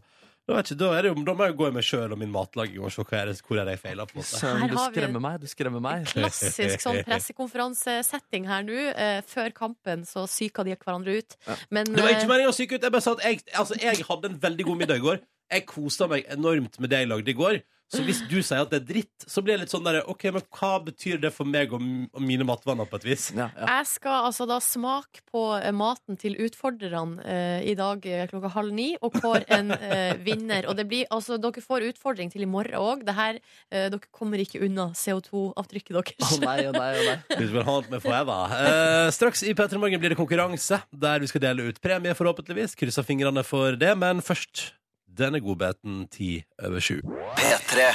[0.48, 2.32] da, ikke, da, er det jo, da må jeg gå i meg sjøl og min
[2.34, 4.08] matlaging og se hva er det, hvor er det jeg feiler.
[4.10, 4.40] på en måte.
[4.40, 5.36] Søren, du skremmer meg.
[5.42, 6.08] Du skremmer meg.
[6.10, 8.78] Klassisk sånn pressekonferansesetting her nå.
[8.90, 11.36] Eh, før kampen så psyka de hverandre ut.
[11.70, 12.88] Men Det var ikke eh, meningen å psyke ut.
[12.88, 15.22] Jeg bare sa at jeg, altså, jeg hadde en veldig god middag i går.
[15.52, 17.62] Jeg kosa meg enormt med det jeg lagde i går.
[17.92, 20.24] Så hvis du sier at det er dritt, så blir jeg litt sånn der OK,
[20.32, 23.26] men hva betyr det for meg og, m- og mine matvaner på et vis?
[23.36, 23.66] Ja, ja.
[23.78, 28.50] Jeg skal altså da smake på eh, maten til utfordrerne eh, i dag eh, klokka
[28.56, 30.66] halv ni, og kåre en eh, vinner.
[30.72, 33.04] Og det blir, altså, dere får utfordring til i morgen òg.
[33.12, 33.38] Eh,
[33.70, 36.32] dere kommer ikke unna CO2-avtrykket deres.
[36.38, 37.16] Å nei, å nei, å nei.
[37.36, 38.56] This will alt med forever.
[38.56, 42.76] Eh, straks i P3 Morgen blir det konkurranse, der vi skal dele ut premie, forhåpentligvis.
[42.80, 44.70] Krysser fingrene for det, men først
[45.16, 47.00] denne godbeten ti over sju.
[47.38, 47.88] P3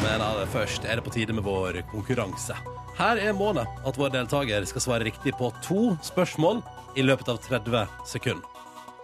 [0.00, 2.56] Men aller først er det på tide med vår konkurranse.
[2.98, 6.62] Her er målet at vår deltaker skal svare riktig på to spørsmål
[6.98, 8.46] i løpet av 30 sekunder.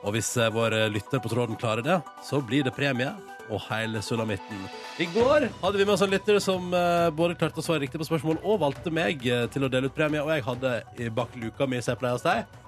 [0.07, 3.15] Og hvis eh, vår lytter på tråden klarer det, så blir det premie
[3.51, 4.67] og hele sulamitten.
[4.99, 8.01] I går hadde vi med oss en lytter som eh, både klarte å svare riktig
[8.03, 11.11] på spørsmål og valgte meg eh, til å dele ut premie, og jeg hadde i
[11.15, 12.66] bak luka mi, som jeg pleier å si,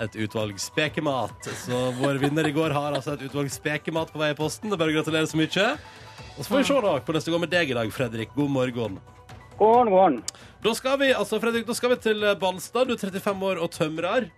[0.00, 1.48] et utvalg spekemat.
[1.64, 4.70] Så vår vinner i går har altså et utvalg spekemat på vei i posten.
[4.70, 5.66] Det er bare å gratulere så mye.
[6.36, 8.32] Og så får vi se da hvordan det går med deg i dag, Fredrik.
[8.36, 9.00] God morgen.
[9.58, 10.22] God morgen, god morgen.
[10.62, 12.88] Da skal vi altså, Fredrik, da skal vi til Balstad.
[12.88, 14.30] Du er 35 år og tømrer.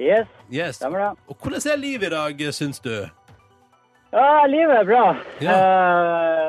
[0.00, 0.76] Yes, Yes.
[0.76, 1.10] stemmer det.
[1.28, 2.94] Og hvordan er livet i dag, syns du?
[4.12, 5.04] Ja, livet er bra.
[5.40, 5.52] Ja.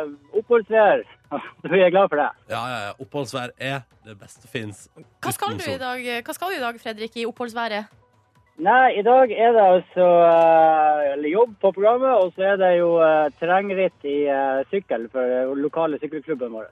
[0.04, 1.04] Uh, oppholdsvær.
[1.72, 2.30] Vi er glad for det.
[2.52, 2.94] Ja, ja, ja.
[3.00, 4.88] Oppholdsvær er det beste fins.
[5.24, 8.03] Hva skal du i dag, Hva skal du i dag Fredrik, i oppholdsværet?
[8.62, 12.92] Nei, i dag er det altså uh, jobb på programmet, og så er det jo
[13.02, 16.68] uh, terrengritt i uh, sykkel for lokale sykkelklubben vår.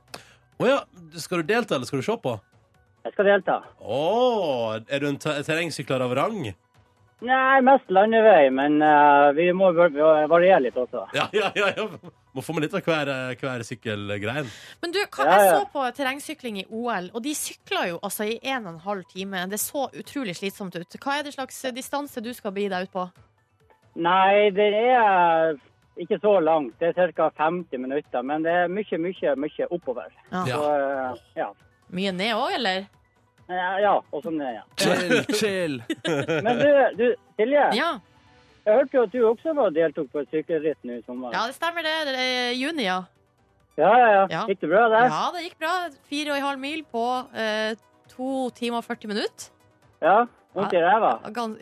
[0.62, 0.78] Å ja.
[1.18, 2.36] Skal du delta, eller skal du se på?
[3.02, 3.58] Jeg skal delta.
[3.82, 4.02] Å,
[4.86, 6.52] er du en te- terrengsykler av rang?
[7.26, 8.78] Nei, mest landevei, men
[9.38, 11.08] vi må variere litt også.
[11.18, 11.74] Ja, ja, ja.
[11.78, 12.14] ja.
[12.32, 13.10] Må få med litt av hver,
[13.42, 14.48] hver sykkelgrein.
[14.82, 18.30] Men du, hva, Ja, jeg så på terrengsykling i OL, og de sykla jo altså
[18.30, 19.44] i en og en halv time.
[19.52, 20.96] Det så utrolig slitsomt ut.
[21.04, 23.04] Hva er det slags distanse du skal begi deg ut på?
[24.00, 25.60] Nei, det er
[26.00, 26.78] ikke så langt.
[26.80, 27.28] Det er ca.
[27.38, 30.08] 50 minutter, men det er mye, mye, mye oppover.
[30.32, 30.46] Ja.
[30.48, 30.56] Ja.
[30.56, 31.50] Så, eh, ja.
[31.92, 32.88] Mye ned òg, eller?
[33.52, 34.86] Ja, ja, og ned, det.
[34.86, 35.82] Chill, chill.
[36.08, 37.68] Men du, du Silje.
[37.76, 37.92] Ja.
[38.66, 41.32] Jeg hørte jo at du også var deltok på et sykkelritt nå i sommer.
[41.34, 41.96] ja, det stemmer det.
[42.12, 43.00] Det er juni, ja.
[43.80, 44.10] ja, ja.
[44.12, 44.26] ja.
[44.30, 44.44] Ja.
[44.50, 45.08] Gikk det bra der?
[45.10, 45.74] Ja, det gikk bra.
[46.12, 47.74] Fire og en halv mil på eh,
[48.12, 49.50] to timer og 40 minutter.
[50.02, 50.20] Ja.
[50.52, 51.12] Vondt i ræva?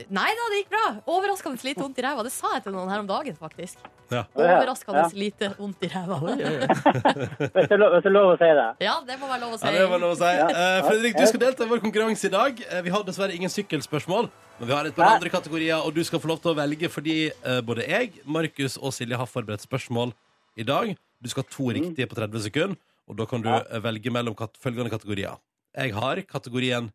[0.10, 0.86] Nei da, det gikk bra.
[1.13, 2.23] Overraskende lite vondt i ræva.
[2.25, 3.78] Det sa jeg til noen her om dagen, faktisk.
[4.10, 4.23] Ja.
[4.34, 5.10] Overraskende Ja.
[5.13, 6.17] lite vondt i ræva.
[7.54, 8.65] Hvis det er lov, å si det.
[8.82, 9.69] Ja, det må være lov å si.
[9.78, 10.32] Ja, lov å si.
[10.39, 10.47] Ja.
[10.49, 12.63] Eh, Fredrik, du skal delta i vår konkurranse i dag.
[12.65, 15.13] Eh, vi har dessverre ingen sykkelspørsmål, men vi har et par Nei.
[15.19, 18.80] andre kategorier, og du skal få lov til å velge fordi uh, både jeg, Markus
[18.82, 20.15] og Silje har forberedt spørsmål
[20.58, 20.95] i dag.
[21.21, 23.62] Du skal ha to riktige på 30 sekunder, og da kan du Ja.
[23.86, 25.38] velge mellom kat følgende kategorier.
[25.78, 26.89] Jeg har kategorien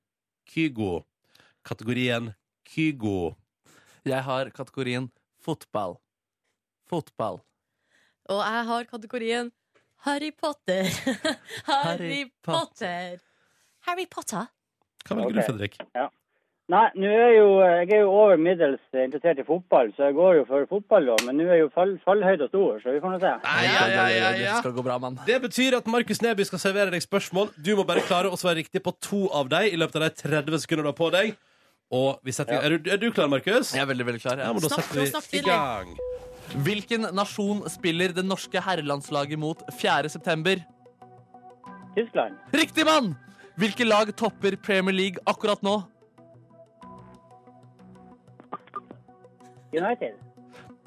[0.51, 1.05] Kygo.
[1.65, 2.33] Kategorien
[2.69, 3.35] Kygo.
[4.05, 5.09] Jeg har kategorien
[5.41, 5.97] fotball.
[6.89, 7.41] Fotball.
[8.29, 9.53] Og jeg har kategorien
[10.05, 10.85] Harry Potter.
[11.71, 13.17] Harry Potter.
[13.89, 14.53] Harry Potter.
[15.05, 15.41] Hva velger okay.
[15.41, 15.81] du, Fredrik?
[16.73, 20.39] Nei, nå er jo, jeg er jo over middels interessert i fotball, så jeg går
[20.39, 21.17] jo for fotball da.
[21.27, 23.33] Men nå er jo fall, fallhøyda stor, så vi får nå se.
[23.45, 24.55] Nei, ja, ja, ja, Det ja.
[24.65, 25.19] skal gå bra, mann.
[25.29, 27.53] Det betyr at Markus Neby skal servere deg spørsmål.
[27.61, 30.25] Du må bare klare å svare riktig på to av dem i løpet av de
[30.25, 31.37] 30 sekundene du har på deg.
[31.93, 33.73] Og vi setter, er, du, er du klar, Markus?
[33.75, 34.39] Jeg er veldig, veldig klar.
[34.39, 34.53] Ja, Ja.
[34.53, 35.55] men da Snakk- setter snakk vi i tydelig.
[35.55, 35.97] gang.
[36.65, 40.09] Hvilken nasjon spiller det norske herrelandslaget mot 4.
[40.09, 40.57] september?
[41.97, 42.35] Tyskland.
[42.53, 43.17] Riktig, mann!
[43.57, 45.85] Hvilke lag topper Premier League akkurat nå?
[49.73, 50.15] United.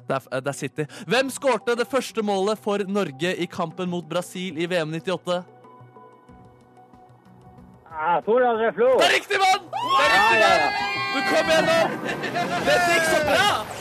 [0.08, 0.84] Det er, det er City.
[1.06, 5.42] Hvem skårte det første målet for Norge i kampen mot Brasil i VM 98?
[8.00, 8.90] Ah, Tor André Flo.
[8.98, 9.62] Det er riktig, mann!
[9.74, 10.72] Det er riktig, Ja, ja, mann!
[11.14, 11.88] Du kom gjennom!
[12.68, 13.77] Dette gikk så bra!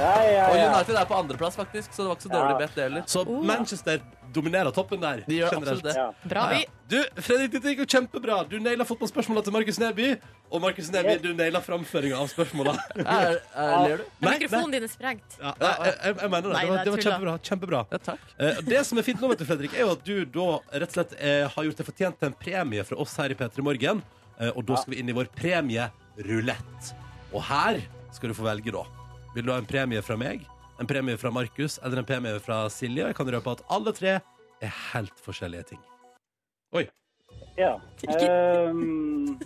[0.00, 0.56] Ja, ja, Og.
[0.70, 2.58] United er på andreplass, faktisk, så det var ikke så dårlig Ja.
[2.64, 3.02] bedt, det heller.
[3.06, 4.00] Så Manchester
[4.32, 5.24] dominerer toppen der.
[5.26, 5.80] De gjør generelt.
[5.80, 5.94] absolutt det.
[5.96, 6.28] ja.
[6.30, 6.60] Bra by.
[6.90, 8.36] Du, Fredrik, dette gikk jo kjempebra.
[8.48, 10.06] Du naila fotballspørsmåla til Markus Neby.
[10.50, 12.74] Og Markus Neby, du naila framføringa av spørsmåla.
[12.96, 14.04] Ler du?
[14.22, 15.36] Nei, Mikrofonen din er sprengt.
[15.40, 16.54] Ja, nei, jeg, jeg, jeg mener det.
[16.54, 17.34] Nei, Det var, det var kjempebra.
[17.50, 17.82] kjempebra.
[17.90, 18.20] Ja, takk.
[18.38, 20.88] Eh, det som er fint nå, vet du, Fredrik, er jo at du da rett
[20.94, 23.66] og slett eh, har gjort deg fortjent til en premie fra oss her i P3
[23.66, 24.02] Morgen.
[24.38, 26.94] Eh, og da skal vi inn i vår premierulett.
[27.34, 27.82] Og her
[28.14, 28.86] skal du få velge, da.
[29.34, 30.42] Vil du ha en premie fra meg,
[30.82, 33.06] en premie fra Markus eller en premie fra Silje?
[33.06, 34.16] Jeg kan røpe at alle tre
[34.60, 35.82] er helt forskjellige ting.
[36.74, 36.88] Oi.
[37.58, 37.76] ja.
[38.70, 39.38] Um,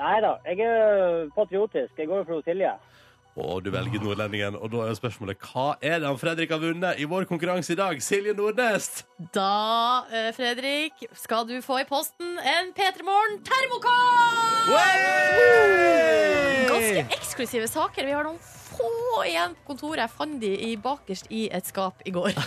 [0.00, 1.94] nei da, jeg er patriotisk.
[1.98, 2.74] Jeg går for Silje.
[3.34, 7.00] Og du velger nordlendingen, og da er spørsmålet hva er det han Fredrik har vunnet
[7.02, 7.98] i vår konkurranse i dag?
[8.02, 9.02] Silje Nordnes!
[9.34, 14.70] Da, eh, Fredrik, skal du få i posten en P3 Morgen-termokall!
[16.70, 18.06] Ganske eksklusive saker.
[18.06, 18.38] Vi har noen
[18.90, 20.02] få igjen på kontoret.
[20.04, 22.32] Jeg fant de i bakerst i et skap i går.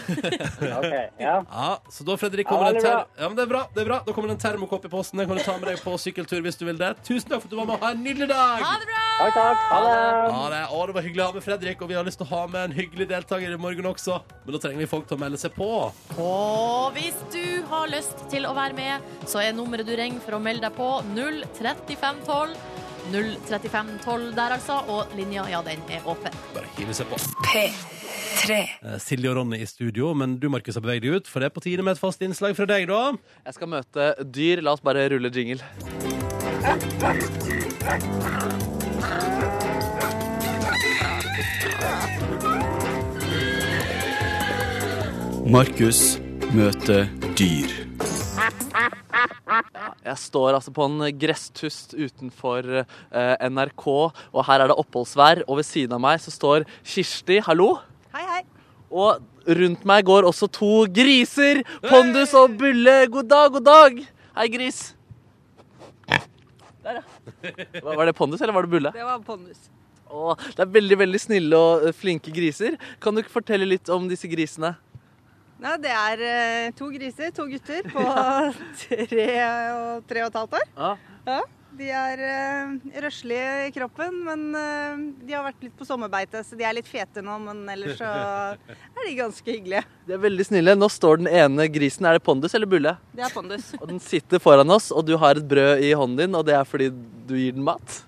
[0.78, 1.34] Ok, ja.
[1.47, 3.88] Ja, så da, Fredrik, kommer ja, det, er ja, men det er bra, det er
[3.88, 3.97] bra.
[4.06, 5.21] Da kommer det en termokopp i posten.
[5.21, 6.91] Den kan du ta med deg på sykkeltur hvis du vil det.
[7.08, 7.80] Tusen takk for at du var med.
[7.82, 8.62] Ha en nydelig dag!
[8.62, 9.04] Ha det bra!
[9.17, 9.63] Takk, takk.
[9.71, 9.95] Ha det.
[9.97, 12.28] Ja, det, å, det var hyggelig å ha med Fredrik, og vi har lyst til
[12.28, 14.19] å ha med en hyggelig deltaker i morgen også.
[14.45, 15.69] Men da trenger vi folk til å melde seg på.
[16.21, 20.38] Og hvis du har lyst til å være med, så er nummeret du ringer for
[20.38, 22.86] å melde deg på 03512.
[23.13, 24.80] 03512 der, altså.
[24.91, 26.36] Og linja, ja, den er åpen.
[26.56, 27.20] Bare hive seg på.
[27.48, 28.58] P3.
[28.58, 31.50] Eh, Silje og Ronny i studio, men du, Markus, har beveget deg ut, for det
[31.52, 33.13] er på tide med et fast innslag fra deg, da.
[33.48, 34.63] Jeg skal møte dyr.
[34.65, 35.63] La oss bare rulle jingle.
[45.48, 46.17] Markus
[46.52, 47.08] møter
[47.39, 47.72] dyr.
[48.38, 55.41] Jeg står altså på en gresstust utenfor eh, NRK, og her er det oppholdsvær.
[55.47, 57.39] Og ved siden av meg så står Kirsti.
[57.47, 57.71] Hallo.
[58.13, 58.43] Hei, hei.
[58.93, 59.23] Og
[59.58, 61.63] rundt meg går også to griser.
[61.88, 63.00] Pondus og Bulle.
[63.12, 64.04] God dag, god dag.
[64.38, 64.84] Hei, gris.
[66.08, 67.04] Der, ja.
[67.84, 68.93] Var det Pondus, eller var det Bulle?
[68.95, 69.65] Det var pondus.
[70.08, 72.78] Å, det er veldig veldig snille og flinke griser.
[73.04, 74.78] Kan du fortelle litt om disse grisene?
[75.58, 78.04] Nei, det er eh, to griser, to gutter på
[79.12, 80.67] tre og tre og et halvt år.
[80.78, 80.96] Ja.
[81.28, 81.41] Ja,
[81.78, 86.58] de er uh, røslige i kroppen, men uh, de har vært litt på sommerbeite, så
[86.58, 87.36] de er litt fete nå.
[87.43, 88.08] Men ellers så
[88.98, 89.84] er de ganske hyggelige.
[90.08, 90.78] De er veldig snille.
[90.78, 92.08] Nå står den ene grisen.
[92.08, 92.96] Er det Pondus eller Bulle?
[93.17, 93.74] Det er pondus.
[93.82, 96.56] Og den sitter foran oss, og du har et brød i hånden din, og det
[96.58, 96.89] er fordi
[97.28, 98.02] du gir den mat?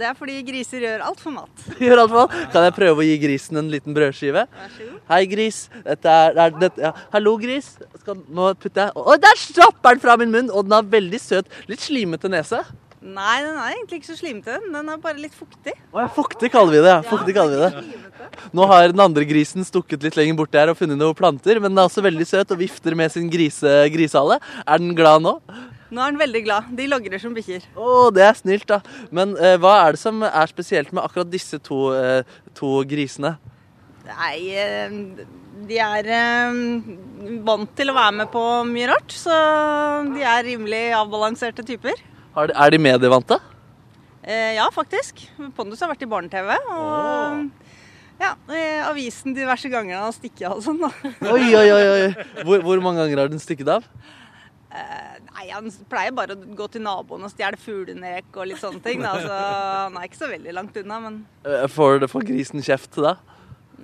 [0.00, 1.64] Det er fordi griser gjør alt for mat.
[1.84, 2.36] Gjør alt for mat?
[2.54, 4.46] Kan jeg prøve å gi grisen en liten brødskive?
[4.48, 5.00] Vær så god.
[5.10, 5.58] Hei, gris.
[5.84, 6.92] Dette er, er dette, ja.
[7.12, 7.74] Hallo, gris.
[8.00, 10.48] Skal, nå putter jeg Å, der stopper den fra min munn!
[10.54, 12.62] Og den har veldig søt, litt slimete nese.
[13.00, 14.56] Nei, den er egentlig ikke så slimete.
[14.72, 15.74] Den er bare litt fuktig.
[15.92, 16.94] Å, ja, fuktig kaller vi det.
[16.94, 17.02] ja.
[17.10, 18.30] Fuktig kaller vi det.
[18.56, 21.72] Nå har den andre grisen stukket litt lenger borti her og funnet noen planter, men
[21.72, 24.40] den er også veldig søt og vifter med sin grise, grisehale.
[24.64, 25.36] Er den glad nå?
[25.90, 26.70] Nå er han veldig glad.
[26.78, 27.66] De logrer som bikkjer.
[27.74, 28.80] Å, det er snilt, da.
[29.14, 32.22] Men eh, hva er det som er spesielt med akkurat disse to, eh,
[32.54, 33.34] to grisene?
[34.06, 34.94] Nei, eh,
[35.68, 36.60] de er eh,
[37.46, 39.34] vant til å være med på mye rart, så
[40.14, 41.98] de er rimelig avbalanserte typer.
[42.30, 43.40] De, er de medievante?
[44.22, 45.24] Eh, ja, faktisk.
[45.56, 46.54] Pondus har vært i barne-TV.
[46.76, 47.48] Og
[48.20, 50.80] ja, eh, avisen diverse ganger han har stikket av og sånn.
[50.82, 50.90] da.
[51.32, 52.10] Oi, oi, oi.
[52.44, 53.86] Hvor, hvor mange ganger har den stikket av?
[54.70, 55.09] Eh,
[55.40, 59.00] nei, han pleier bare å gå til naboen og stjele fuglenek og litt sånne ting.
[59.00, 59.14] Da.
[59.24, 63.16] Så han er ikke så veldig langt unna, men Eh, Får, får grisen kjeft da?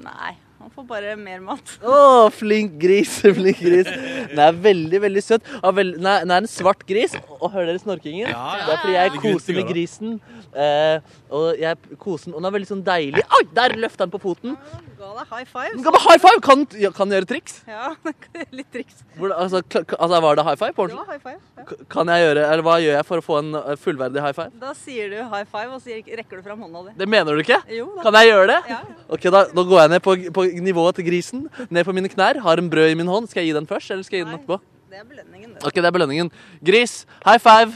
[0.05, 0.35] nei.
[0.67, 1.73] Han får bare mer mat.
[1.87, 1.99] Å,
[2.35, 3.87] flink gris, flink gris.
[4.33, 5.47] Den er veldig, veldig søt.
[5.63, 7.15] Veld, den, er, den er en svart gris.
[7.37, 8.33] Og hører dere snorkingen?
[8.33, 8.65] Ja, ja.
[8.65, 10.17] Det er fordi jeg koser med grisen.
[10.57, 13.23] Eh, og jeg koser den, og den er veldig sånn deilig.
[13.39, 14.59] Oi, der løfta den på foten.
[14.97, 15.79] Ga deg high five.
[15.85, 16.41] Ga meg high five!
[16.43, 17.59] Kan, ja, kan den gjøre triks?
[17.69, 17.91] Ja,
[18.59, 19.03] litt triks.
[19.19, 19.61] Hvordan, altså,
[19.99, 20.73] altså, var det high five?
[20.77, 21.41] på Det var high five.
[21.61, 21.67] Ja.
[21.93, 24.51] Kan jeg gjøre, eller Hva gjør jeg for å få en eh, fullverdig high five?
[24.63, 26.97] Da sier du high five, og så rekker du fram hånda di.
[27.03, 27.61] Det mener du ikke?
[27.77, 28.07] Jo da.
[28.07, 28.59] Kan jeg gjøre det?
[28.73, 28.81] Ja.
[28.89, 28.97] ja.
[29.19, 31.47] Ok, da, da går jeg ned på, på nivået til grisen.
[31.71, 32.41] Ned på mine knær.
[32.43, 33.29] Har en brød i min hånd.
[33.29, 34.61] Skal jeg gi den først, eller skal jeg gi den etterpå?
[34.91, 35.65] Det er belønningen, det.
[35.67, 36.31] Ok, det er belønningen.
[36.65, 37.75] Gris, high five.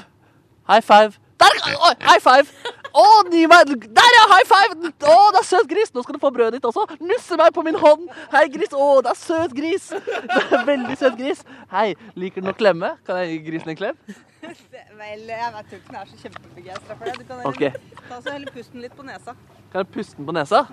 [0.71, 1.19] High five.
[1.41, 1.57] Der!
[1.81, 2.47] Oh, high five!
[2.91, 4.25] Å, gi meg Der, ja!
[4.31, 4.91] High five!
[5.09, 5.93] Å, det er søt gris!
[5.95, 6.85] Nå skal du få brødet ditt også.
[7.01, 8.09] Nusse meg på min hånd.
[8.33, 8.75] Hei, gris.
[8.77, 9.91] Å, det er søt gris.
[9.95, 11.45] Det er veldig søt gris.
[11.73, 12.93] Hei, liker den å klemme?
[13.09, 14.01] Kan jeg gi grisen en klem?
[14.41, 17.17] Vel, jeg vet ikke om jeg er så kjempebegeistra for det.
[17.21, 19.37] Du kan heller ta så heller pusten litt på nesa.
[19.73, 20.65] Kan jeg puste den på nesa?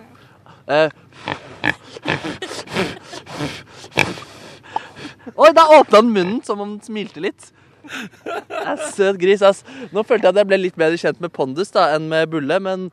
[0.67, 0.89] Eh.
[5.35, 7.51] Oi, da åpna den munnen som om den smilte litt.
[8.49, 9.63] Er Søt gris, ass.
[9.95, 12.59] Nå følte jeg at jeg ble litt bedre kjent med Pondus da, enn med Bulle,
[12.63, 12.89] men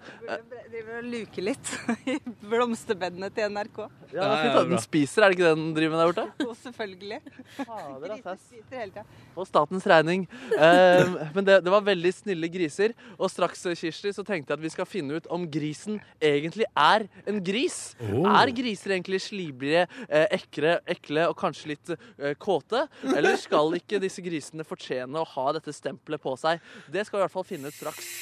[0.75, 1.69] Driver og luker litt
[2.11, 2.15] i
[2.51, 3.77] blomsterbedene til NRK.
[4.11, 5.23] ja, det er fint at den spiser.
[5.23, 6.25] Er det ikke det den driver med der borte?
[6.43, 7.19] Jo, selvfølgelig.
[7.61, 9.05] Fader, Griser spiser hele tida.
[9.37, 10.25] På statens regning.
[10.59, 12.97] Eh, men det, det var veldig snille griser.
[13.15, 17.07] Og straks, Kirsti, så tenkte jeg at vi skal finne ut om grisen egentlig er
[17.31, 17.79] en gris.
[18.09, 18.27] Oh.
[18.33, 22.89] Er griser egentlig slibrige, eh, ekle, ekle og kanskje litt eh, kåte?
[23.15, 26.59] Eller skal ikke disse grisene fortjene å ha dette stempelet på seg?
[26.91, 28.15] Det skal vi i hvert fall finne ut straks.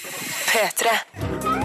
[0.52, 1.61] P3.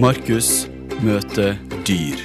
[0.00, 0.68] Markus
[1.04, 2.20] møter dyr.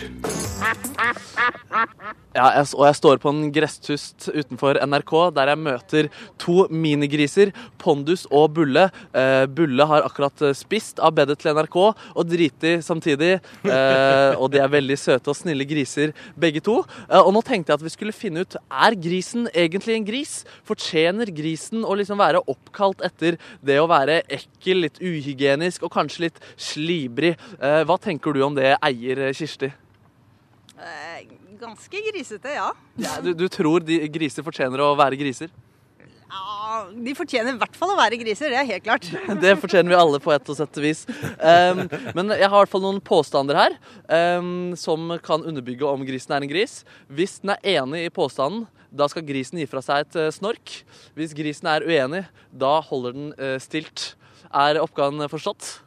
[2.36, 6.08] Ja, jeg, og jeg står på en gresstust utenfor NRK, der jeg møter
[6.42, 8.90] to minigriser, Pondus og Bulle.
[9.16, 13.38] Eh, Bulle har akkurat eh, spist av bedet til NRK, og driti samtidig.
[13.64, 16.82] Eh, og de er veldig søte og snille griser, begge to.
[17.08, 20.36] Eh, og nå tenkte jeg at vi skulle finne ut, er grisen egentlig en gris?
[20.68, 26.28] Fortjener grisen å liksom være oppkalt etter det å være ekkel, litt uhygienisk og kanskje
[26.28, 27.38] litt slibrig?
[27.62, 29.72] Eh, hva tenker du om det, eier eh, Kirsti?
[31.60, 32.72] Ganske grisete, ja.
[33.00, 35.54] Ja, du, du tror de griser fortjener å være griser?
[36.36, 36.84] ja.
[36.92, 39.08] De fortjener i hvert fall å være griser, det er helt klart.
[39.44, 41.06] Det fortjener vi alle på et og sett vis.
[41.40, 41.86] Um,
[42.18, 43.78] men jeg har i hvert fall noen påstander her
[44.40, 46.82] um, som kan underbygge om grisen er en gris.
[47.08, 48.66] Hvis den er enig i påstanden,
[48.96, 50.72] da skal grisen gi fra seg et eh, snork.
[51.20, 52.22] Hvis grisen er uenig,
[52.56, 54.14] da holder den eh, stilt.
[54.56, 55.82] Er oppgaven forstått?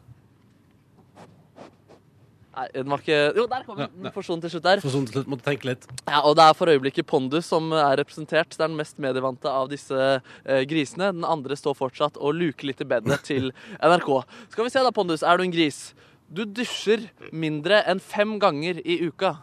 [2.59, 3.91] Nei, den var ikke Jo, der kom den!
[4.03, 4.81] Den forsvant til slutt der.
[4.83, 5.85] For sånn til slutt måtte tenke litt.
[6.09, 8.51] Ja, og Det er for øyeblikket Pondus som er representert.
[8.51, 11.13] Det er den mest medievante av disse eh, grisene.
[11.15, 14.11] Den andre står fortsatt og luker litt i bedet til NRK.
[14.55, 15.23] Skal vi se da, Pondus.
[15.23, 15.93] Er du en gris?
[16.29, 19.37] Du dusjer mindre enn fem ganger i uka.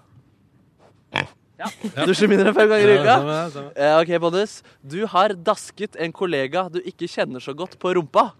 [1.15, 1.71] Ja.
[2.03, 3.15] Dusjer mindre enn fem ganger i uka?
[3.21, 3.71] samme, samme.
[3.79, 4.59] Eh, ok, Pondus.
[4.83, 8.33] Du har dasket en kollega du ikke kjenner så godt, på rumpa.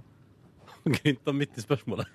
[1.00, 2.12] Grynta midt i spørsmålet.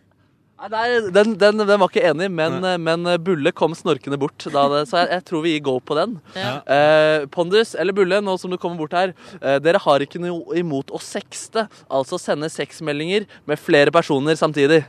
[0.60, 4.44] Nei, nei, den, den, den var ikke enig, men, men Bulle kom snorkende bort.
[4.52, 6.18] Da det, så jeg, jeg tror vi gir go på den.
[6.36, 6.50] Ja.
[6.68, 9.14] Eh, Pondus eller Bulle, nå som du kommer bort her.
[9.40, 14.82] Eh, dere har ikke noe imot å sexte, altså sende sexmeldinger med flere personer samtidig.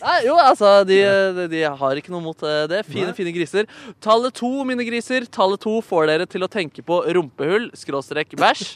[0.00, 0.98] Nei, jo, altså, de,
[1.36, 2.82] de, de har ikke noe mot eh, det.
[2.90, 3.68] Fine, fine griser.
[4.02, 5.30] Tallet to, mine griser.
[5.30, 8.72] Tallet to får dere til å tenke på rumpehull, skråstrek bæsj.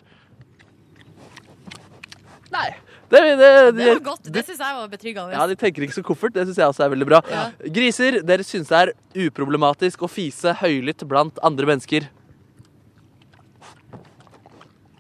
[2.55, 2.69] Nei.
[3.09, 4.27] Det, det, Det de, var godt.
[4.35, 5.33] Det syns jeg var betryggende.
[5.33, 6.35] ja, De tenker ikke så koffert.
[6.37, 7.21] Det syns jeg også er veldig bra.
[7.33, 7.47] Ja.
[7.79, 8.93] Griser, dere syns det er
[9.29, 12.09] uproblematisk å fise høylytt blant andre mennesker.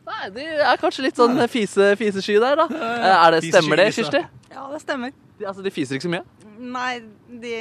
[0.09, 2.67] Nei, de er kanskje litt sånn fise, fisesky der, da.
[2.73, 4.23] Er det, stemmer det, Kirsti?
[4.51, 5.13] Ja, det stemmer.
[5.39, 6.25] De, altså, de fiser ikke så mye?
[6.59, 6.95] Nei,
[7.45, 7.53] de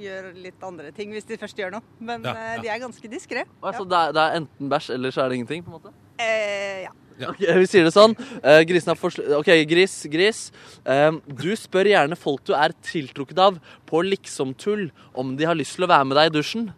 [0.00, 1.84] gjør litt andre ting hvis de først gjør noe.
[2.00, 2.62] Men Ja, eh, ja.
[2.62, 3.42] de er ganske diskré.
[3.60, 5.66] Altså, det, er, det er enten bæsj, eller så er det ingenting?
[5.66, 5.92] på en måte?
[6.22, 6.94] Eh, ja.
[7.30, 8.14] Ok, vi sier det sånn.
[8.42, 10.44] Uh, grisen er forsl OK, gris, gris.
[10.86, 13.58] Uh, du spør gjerne folk du er tiltrukket av,
[13.88, 16.70] på liksomtull om de har lyst til å være med deg i dusjen.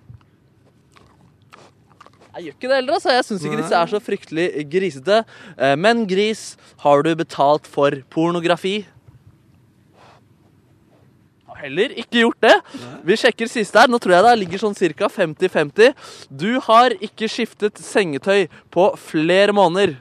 [2.35, 3.13] Jeg gjør ikke det heller, altså.
[3.15, 5.23] Jeg syns ikke disse er så fryktelig grisete.
[5.55, 8.81] Uh, men gris, har du betalt for pornografi?
[11.65, 12.55] Heller ikke gjort det.
[13.09, 13.89] Vi sjekker siste her.
[13.89, 15.09] Nå tror jeg det ligger sånn ca.
[15.09, 15.95] 50-50.
[16.29, 19.95] Du har ikke skiftet sengetøy på flere måneder.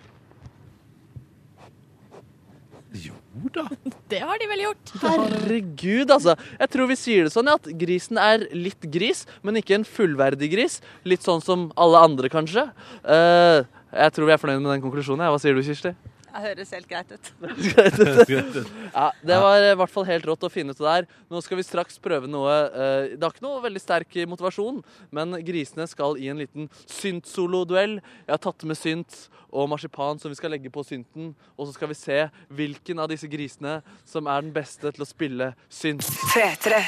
[3.43, 3.65] Jo da.
[4.13, 4.93] Det har de vel gjort.
[5.03, 6.35] Herregud, altså.
[6.59, 9.87] Jeg tror vi sier det sånn ja, at grisen er litt gris, men ikke en
[9.87, 10.79] fullverdig gris.
[11.07, 12.67] Litt sånn som alle andre, kanskje.
[13.03, 15.27] Eh, jeg tror vi er fornøyd med den konklusjonen.
[15.33, 15.93] Hva sier du, Kirsti?
[16.33, 17.27] Det høres helt greit ut.
[18.97, 21.05] Ja, Det var i hvert fall helt rått å finne ut det der.
[21.29, 24.81] Nå skal vi straks prøve noe eh, Det har ikke noe veldig sterk motivasjon,
[25.13, 27.99] men grisene skal i en liten synt-solo-duell.
[28.25, 31.75] Jeg har tatt med synt og marsipan som vi skal legge på synten, og så
[31.75, 32.19] skal vi se
[32.49, 36.09] hvilken av disse grisene som er den beste til å spille synt.
[36.33, 36.81] 3, 3.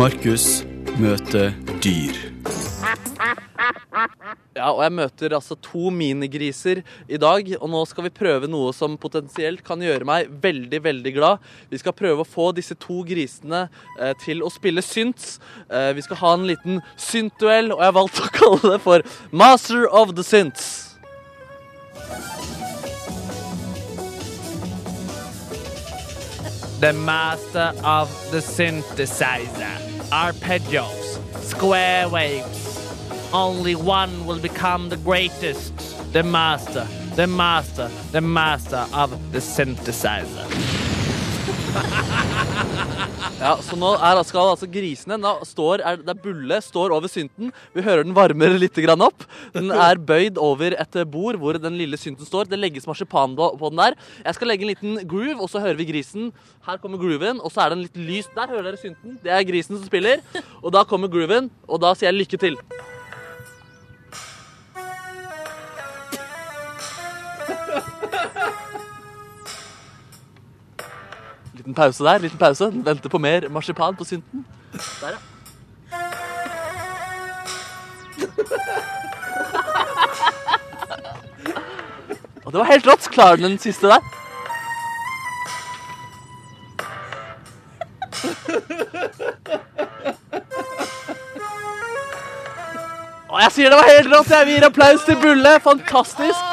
[0.00, 0.62] Markus
[0.96, 1.52] møter
[1.84, 2.16] dyr.
[4.54, 8.72] Ja, og jeg møter altså to minigriser i dag, og nå skal vi prøve noe
[8.76, 11.48] som potensielt kan gjøre meg veldig, veldig glad.
[11.72, 13.64] Vi skal prøve å få disse to grisene
[13.98, 15.38] eh, til å spille synts.
[15.68, 19.88] Eh, vi skal ha en liten syntduell, og jeg valgte å kalle det for Master
[19.90, 20.90] of the Synts.
[26.80, 29.76] the master of the synthesizer.
[30.10, 32.69] Arpeggios, square waves.
[33.32, 35.72] Only one will become the greatest.
[36.12, 40.46] The master, the master, the master of the synthesizer.
[43.40, 47.08] Ja, så nå er, skal altså grisene nå står, er, Det er Bulle står over
[47.08, 47.48] synten.
[47.72, 49.24] Vi hører den varmer litt grann opp.
[49.54, 52.50] Den er bøyd over et bord hvor den lille synten står.
[52.50, 53.96] Det legges marsipan på den der.
[54.26, 56.28] Jeg skal legge en liten groove, og så hører vi grisen.
[56.68, 59.16] Her kommer grooven, og så er den litt lys Der hører dere synten.
[59.24, 60.20] Det er grisen som spiller.
[60.60, 62.60] Og da kommer grooven, og da sier jeg lykke til.
[71.60, 72.18] Liten pause der.
[72.18, 72.64] liten pause.
[72.64, 74.46] Den venter på mer marsipan på synten.
[75.00, 75.16] Der, ja.
[82.44, 83.10] Og det var helt rått.
[83.12, 83.98] Klarer den den siste der?
[93.28, 94.30] Og jeg sier det var helt rått!
[94.30, 95.60] Jeg gir applaus til Bulle.
[95.60, 96.49] Fantastisk.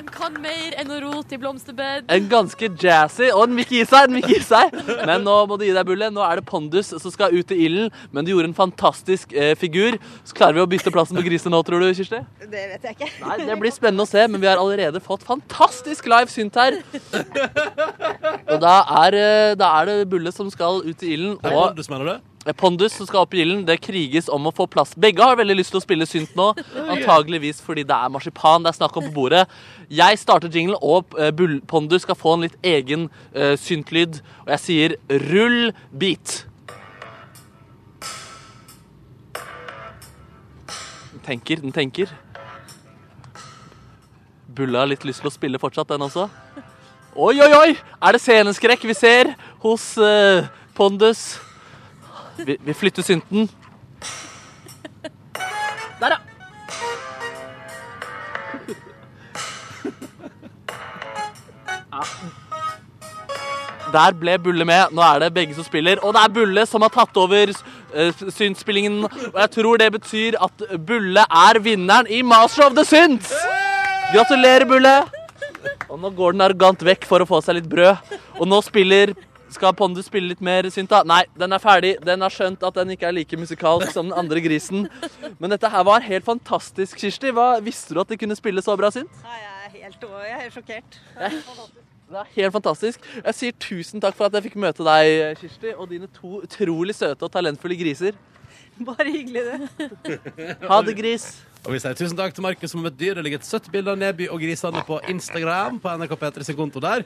[0.00, 2.06] Han kan mer enn å rote i blomsterbed.
[2.08, 4.76] En ganske jazzy Og den vil ikke gi seg, den vil ikke gi seg.
[5.10, 6.08] Men nå må du gi deg, Bulle.
[6.14, 7.90] Nå er det Pondus som skal ut i ilden.
[8.14, 9.98] Men du gjorde en fantastisk eh, figur.
[10.24, 12.22] Så klarer vi å bytte plassen på grisen nå, tror du, Kirsti?
[12.40, 13.10] Det vet jeg ikke.
[13.26, 16.80] Nei, Det blir spennende å se, men vi har allerede fått fantastisk live synt her.
[18.48, 21.36] Og da er, eh, da er det Bulle som skal ut i ilden.
[21.44, 22.29] Hei, Og Pondus, mener du?
[22.56, 23.66] Pondus som skal opp i ilden.
[23.68, 24.94] Det kriges om å få plass.
[24.96, 26.50] Begge har veldig lyst til å spille synt nå.
[26.94, 29.42] Antageligvis fordi det er marsipan det er snakk om på bordet.
[29.92, 31.34] Jeg starter jingle, og eh,
[31.68, 34.22] Pondus skal få en litt egen uh, syntlyd.
[34.46, 34.96] Og jeg sier
[35.28, 36.46] rull beat.
[41.10, 42.16] Den tenker, den tenker.
[44.48, 46.30] Bulla har litt lyst til å spille fortsatt, den også.
[47.20, 47.70] Oi, oi, oi!
[48.00, 51.49] Er det sceneskrekk vi ser hos uh, Pondus?
[52.46, 53.48] Vi, vi flytter synten.
[56.00, 56.20] Der, ja.
[63.92, 64.94] Der ble Bulle med.
[64.94, 66.00] Nå er det begge som spiller.
[66.04, 69.02] Og det er Bulle som har tatt over uh, syntspillingen.
[69.04, 73.32] Og jeg tror det betyr at Bulle er vinneren i Master of the Synths!
[74.14, 74.94] Gratulerer, Bulle.
[75.90, 78.14] Og nå går den arrogant vekk for å få seg litt brød.
[78.38, 79.12] Og nå spiller
[79.54, 81.02] skal Pondus spille litt mer synt, da?
[81.06, 81.96] Nei, den er ferdig.
[82.06, 84.88] Den har skjønt at den ikke er like musikalsk som den andre grisen.
[85.42, 87.32] Men dette her var helt fantastisk, Kirsti.
[87.36, 89.12] Hva, visste du at de kunne spille så bra synt?
[89.26, 91.00] Nei, jeg er helt, jeg er helt sjokkert.
[92.10, 93.04] Det er helt fantastisk.
[93.20, 96.96] Jeg sier tusen takk for at jeg fikk møte deg, Kirsti, og dine to utrolig
[96.98, 98.18] søte og talentfulle griser.
[98.80, 100.18] Bare hyggelig, det.
[100.64, 101.26] Ha det, gris.
[101.66, 103.18] Og vi sier tusen takk til Markus som har møtt dyr.
[103.18, 106.56] Det ligger et søtt bilde av Neby og grisene på Instagram på NRK P3 sin
[106.58, 107.04] konto der.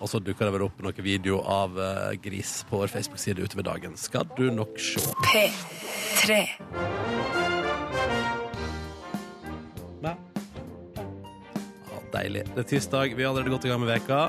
[0.00, 3.64] Og så dukker det vel opp noen video av eh, gris på vår Facebook-side utover
[3.72, 3.96] dagen.
[3.96, 5.00] Skal du nok se.
[5.30, 6.42] P3.
[11.90, 12.44] Ja, deilig.
[12.54, 13.14] Det er tirsdag.
[13.16, 14.20] Vi har allerede gått i gang med veka.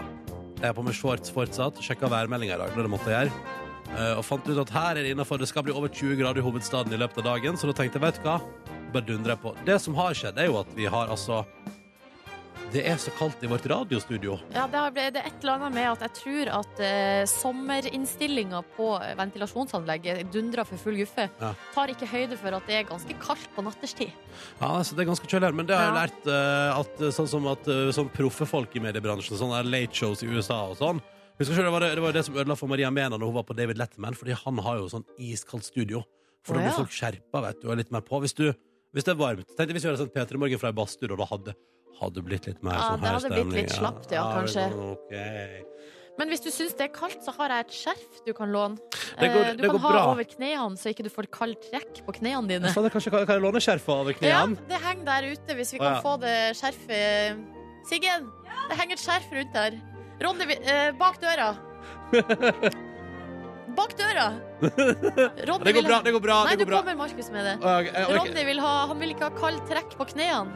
[0.57, 1.79] Jeg er på med shorts fortsatt.
[1.83, 2.75] Sjekka værmeldinga i dag.
[2.75, 3.55] når Det måtte jeg gjøre.
[3.97, 6.41] Eh, Og fant ut at her er det innenfor Det skal bli over 20 grader
[6.41, 8.39] i hovedstaden i løpet av dagen, så da tenkte jeg, vet du hva,
[8.93, 9.55] bare dundrer jeg på.
[9.65, 11.45] Det som har skjedd, er jo at vi har altså
[12.73, 14.35] Det er så kaldt i vårt radiostudio.
[14.51, 18.59] Ja, det, har, det er et eller annet med at jeg tror at eh, sommerinnstillinga
[18.75, 21.29] på ventilasjonsanlegget dundrer for full guffe.
[21.39, 21.53] Ja.
[21.75, 24.11] Tar ikke høyde for at det er ganske kaldt på natterstid.
[24.59, 27.15] Ja, altså, det er ganske kjølig her, men det har jeg lært eh, at eh,
[27.15, 30.65] sånn som at eh, sånn proffe folk i mediebransjen, sånne der late shows i USA
[30.73, 31.01] og sånn
[31.37, 33.35] Husker ikke, det var det, det var det som ødela for Maria Mena når hun
[33.35, 36.01] var på David Letterman, fordi han har jo sånn iskaldt studio.
[36.41, 38.17] For da blir folk skjerpa, vet du, og er litt mer på.
[38.23, 38.47] Hvis, du,
[38.95, 41.11] hvis det er varmt Tenk deg hvis vi hadde sendt P3 Morgen fra ei badstue,
[41.13, 41.53] og da hadde
[42.01, 44.67] hadde blitt litt mer Ja, sånn det hadde blitt litt slapt, ja, kanskje.
[44.93, 45.63] Okay.
[46.17, 48.77] Men hvis du syns det er kaldt, så har jeg et skjerf du kan låne.
[49.19, 50.05] Det går- Eh, du det kan går ha bra.
[50.11, 52.73] over knærne, så ikke du får kaldt trekk på knærne dine.
[52.73, 55.77] Faen, Kanskje kan kan jeg låne skjerfet over Ja, det henger der ute, hvis vi
[55.79, 56.01] kan ja.
[56.01, 57.45] få det skjerfet
[57.87, 58.27] Siggen,
[58.69, 59.71] det henger et skjerf rundt der.
[60.21, 61.55] Ronny, eh, bak døra.
[63.77, 64.27] Bak døra!
[65.47, 66.37] Ronny Det går bra, det går bra.
[66.47, 66.81] Nei, det går du bra.
[66.81, 67.55] kommer, Markus, med det.
[67.61, 68.13] Ok, ok.
[68.17, 70.51] Ronny vil ha, han vil ikke ha kaldt trekk på knærne.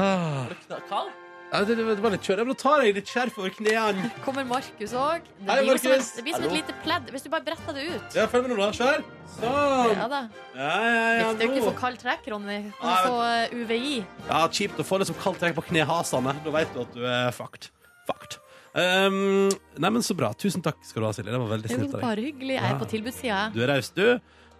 [0.00, 0.46] Ah.
[0.90, 1.12] Kald?
[1.50, 2.44] Ja, det, det var litt kjølig.
[2.46, 4.10] Men da tar jeg litt skjerf over knærne.
[4.26, 5.24] Kommer Markus òg.
[5.40, 6.10] Det Hei, blir jo som, Markus.
[6.10, 6.58] et- det blir som et Hallo.
[6.60, 8.18] lite pledd hvis du bare bretter det ut.
[8.18, 8.68] Ja, følg med nå, da.
[8.78, 9.02] Kjør.
[9.36, 9.94] Sånn.
[9.98, 10.20] Ja da.
[10.54, 11.66] Ja, ja, ja, Hvis du ikke nå.
[11.70, 12.58] få kaldt trekk, Ronny.
[12.70, 13.96] Ja, Og få eh, UVI.
[14.30, 16.34] Ja, kjipt å få liksom kaldt trekk på knehasene.
[16.46, 17.70] Da vet du at du er fucked.
[18.10, 18.39] Fucked.
[18.70, 19.50] Um,
[19.82, 20.30] nei, men så bra.
[20.38, 21.32] Tusen takk skal du ha, Silje.
[21.32, 22.04] Det var veldig snilt av deg.
[22.04, 22.56] bare hyggelig.
[22.58, 23.42] Jeg er på tilbudssida.
[23.54, 24.06] Du er raus, du.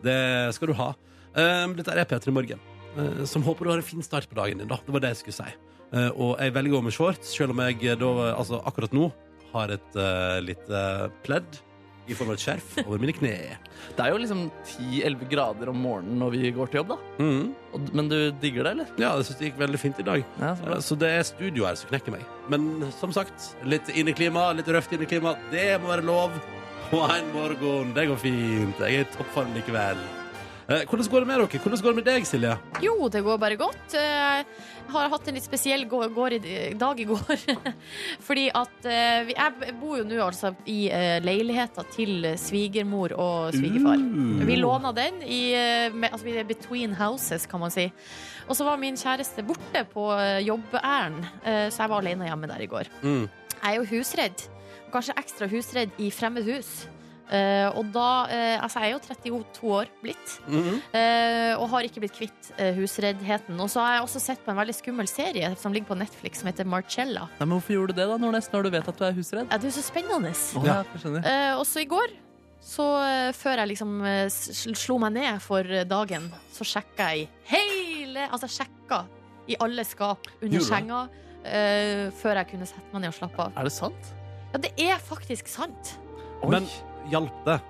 [0.03, 0.19] Det
[0.57, 0.91] skal du ha.
[1.37, 2.63] Um, dette er P3 Morgen,
[2.97, 4.71] uh, som håper du har en fin start på dagen din.
[4.71, 5.57] da Det var det jeg skulle si.
[5.91, 8.95] Uh, og jeg velger å gå med shorts, selv om jeg uh, da, altså, akkurat
[8.95, 9.11] nå
[9.51, 10.83] har et uh, lite
[11.27, 11.59] pledd
[12.11, 13.35] i form av et skjerf over mine kne.
[13.97, 14.43] Det er jo liksom
[14.75, 16.99] 10-11 grader om morgenen når vi går til jobb, da.
[17.23, 17.51] Mm.
[17.71, 18.93] Og, men du digger det, eller?
[19.01, 20.25] Ja, jeg syns det gikk veldig fint i dag.
[20.43, 20.81] Ja, så.
[20.91, 22.25] Så det er studio her som knekker meg.
[22.53, 26.41] Men som sagt, litt inneklima, litt røft inneklima, det må være lov.
[26.91, 27.93] Og en morgen.
[27.95, 28.83] Det går fint.
[28.83, 30.01] Jeg er i toppform likevel.
[30.71, 31.61] Eh, Hvordan går det med dere?
[31.65, 32.51] Hvordan går det med deg, Silje?
[32.85, 33.95] Jo, det går bare godt.
[33.99, 34.43] Eh,
[34.91, 35.83] Jeg har hatt en litt spesiell
[36.79, 37.43] dag i går.
[38.27, 43.99] Fordi at eh, Jeg bor jo nå altså i eh, leiligheta til svigermor og svigerfar.
[43.99, 44.45] Uh.
[44.47, 47.89] Vi låna den i eh, altså, vi er between houses, kan man si.
[48.47, 52.51] Og så var min kjæreste borte på eh, jobbærend, eh, så jeg var alene hjemme
[52.51, 52.91] der i går.
[53.03, 53.27] Mm.
[53.61, 54.47] Jeg er jo husredd.
[54.95, 56.87] Kanskje ekstra husredd i fremmed hus.
[57.31, 60.33] Eh, og da uh, Altså, jeg er jo 32 år blitt.
[60.49, 60.79] mm -hmm.
[60.95, 63.61] uh, og har ikke blitt kvitt husreddheten.
[63.61, 66.39] Og så har jeg også sett på en veldig skummel serie som ligger på Netflix,
[66.39, 67.29] som heter Marcella.
[67.39, 69.47] Nei, men Hvorfor gjorde du det, da, Nordnes, når du vet at du er husredd?
[69.51, 70.35] Ja, det er jo så spennende.
[70.57, 70.85] Oh, ja.
[71.05, 72.09] Eh, også i går,
[72.61, 72.85] så
[73.33, 74.05] før jeg liksom
[74.75, 79.05] slo meg ned for dagen, så sjekka jeg hele Altså, jeg sjekka
[79.47, 81.07] i alle skap under senga
[81.47, 83.57] uh, før jeg kunne sette meg ned og slappe av.
[83.57, 84.15] Er det sant?
[84.53, 85.99] Ja, det er faktisk sant.
[86.49, 86.67] Men
[87.11, 87.61] hjalp det?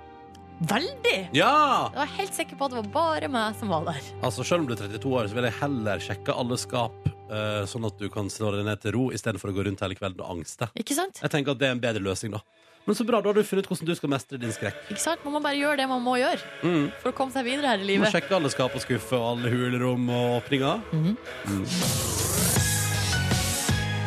[0.60, 1.30] Veldig!
[1.32, 1.88] Ja!
[1.88, 4.00] Jeg var helt sikker på at det var bare meg som var der.
[4.22, 6.92] Altså, Selv om du er 32 år, så vil jeg heller sjekke alle skap,
[7.32, 9.96] eh, sånn at du kan slå deg ned til ro, istedenfor å gå rundt hele
[9.96, 10.68] kvelden og angste.
[10.76, 11.22] Ikke sant?
[11.22, 12.42] Jeg tenker at det er en bedre løsning, da.
[12.86, 14.76] Men så bra, da har du funnet ut hvordan du skal mestre din skrekk.
[14.90, 15.24] Ikke sant?
[15.24, 16.92] Man må bare gjøre det man må gjøre Mm.
[17.00, 18.04] for å komme seg videre her i livet.
[18.04, 20.80] Du må sjekke alle skap og skuffer og alle hulerom og åpninger.
[20.92, 21.16] Mhm.
[21.46, 22.49] Mm.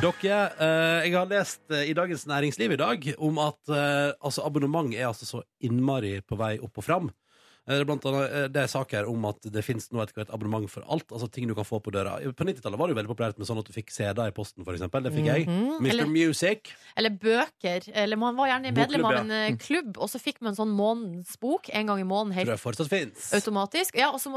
[0.03, 4.43] Dere, eh, jeg har lest eh, i Dagens Næringsliv i dag om at eh, altså,
[4.43, 7.07] abonnement er altså så innmari på vei opp og fram.
[7.65, 10.31] Eh, Det er blant annet eh, det er saker om at det finnes nå hvert
[10.35, 11.07] abonnement for alt.
[11.15, 12.17] Altså ting du kan få på døra.
[12.35, 14.65] På 90-tallet var det jo veldig populært med sånn at du fikk CD-er i posten,
[14.67, 15.03] eksempel.
[15.07, 15.47] Det fikk jeg.
[15.47, 15.79] Mhm.
[15.79, 15.89] Mr.
[15.93, 16.73] Eller- Music.
[16.97, 17.87] Eller bøker.
[17.93, 21.37] Eller man var gjerne medlem av en eh, klubb, og så fikk man sånn månedens
[21.39, 23.31] bok en gang i måneden Tror helt jeg fortsatt fins.
[23.33, 23.95] automatisk.
[23.95, 24.29] Ja, og så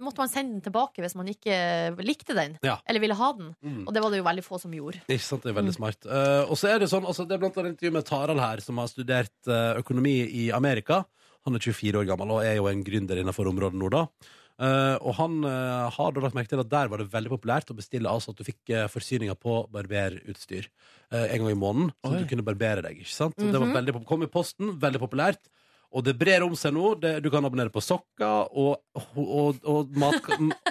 [0.00, 2.78] måtte man sende den tilbake hvis man ikke likte den, Ja.
[2.86, 3.54] eller ville ha den.
[3.62, 3.86] Mm.
[3.86, 5.00] Og det var det jo veldig få som gjorde.
[5.08, 6.04] Ikke sant, det er veldig smart.
[6.06, 8.60] Uh, og så er det sånn, altså, det er blant annet intervju med Tarald her,
[8.60, 9.30] som har studert
[9.78, 11.04] økonomi i Amerika.
[11.44, 14.06] Han er 24 år gammel og er jo en gründer innenfor området nå, da.
[14.54, 17.72] Eh, og han eh, har da lagt merke til at der var det veldig populært
[17.72, 20.68] å bestille altså at du fikk uh, forsyninger på barberutstyr
[21.10, 23.00] eh, en gang i måneden, så du kunne barbere deg.
[23.02, 23.34] ikke sant?
[23.36, 23.74] Det var Mhm.
[23.80, 25.42] veldig, pop- kom i posten, veldig populært.
[25.94, 26.94] Og det brer om seg nå.
[26.98, 28.80] Det, du kan abonnere på sokker, og,
[29.14, 30.24] og, og, mat,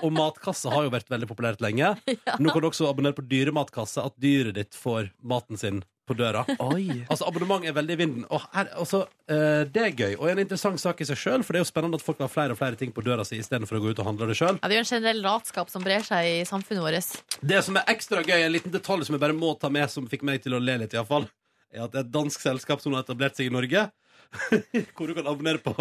[0.03, 1.93] og matkasse har jo vært veldig populært lenge.
[2.43, 6.43] Nå kan du også abonnere på dyrematkasse, at dyret ditt får maten sin på døra.
[6.59, 7.03] Oi.
[7.07, 8.25] Altså Abonnement er veldig i vinden.
[8.33, 11.55] Og her, altså, eh, det er gøy, og en interessant sak i seg sjøl, for
[11.55, 13.79] det er jo spennende at folk har flere og flere ting på døra si istedenfor
[13.79, 14.59] å gå ut og handle det sjøl.
[14.59, 17.39] Ja, det er jo en generell latskap som brer seg i samfunnet vårt.
[17.41, 20.07] Det som er ekstra gøy, en liten detalj som jeg bare må ta med, som
[20.11, 21.29] fikk meg til å le litt, iallfall,
[21.73, 23.87] er at det er et dansk selskap som har etablert seg i Norge.
[24.97, 25.73] Hvor du kan abonnere på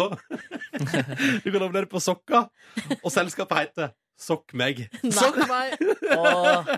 [1.43, 2.47] Du kan abonnere på sokker,
[3.01, 4.85] og selskapet heter Sokk meg.
[5.19, 5.75] Sokk meg!
[6.13, 6.71] Åh.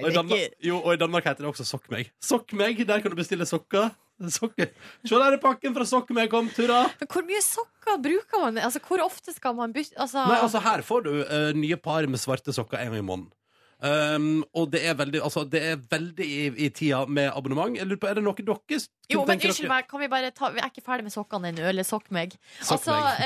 [0.00, 2.10] Og i, Danmark, jo, og i Danmark heter det også Sokk meg.
[2.22, 3.90] Sokk meg, Der kan du bestille sokker.
[4.32, 4.70] Sokker.
[5.04, 6.86] Se der er pakken fra Sokk meg kom, Tura.
[7.02, 8.60] Men hvor mye sokker bruker man?
[8.64, 12.08] Altså, hvor ofte skal man bytte altså, Nei, altså Her får du uh, nye par
[12.08, 13.32] med svarte sokker en gang i måneden.
[13.76, 17.76] Um, og det er veldig, altså, det er veldig i, i tida med abonnement.
[17.76, 18.78] Jeg lurer på, Er det noe dere
[19.12, 21.66] Jo, men unnskyld meg, kan vi bare ta Vi er ikke ferdig med sokkene ennå,
[21.68, 22.38] eller sokk meg.
[22.62, 23.20] Sokk Altså, meg.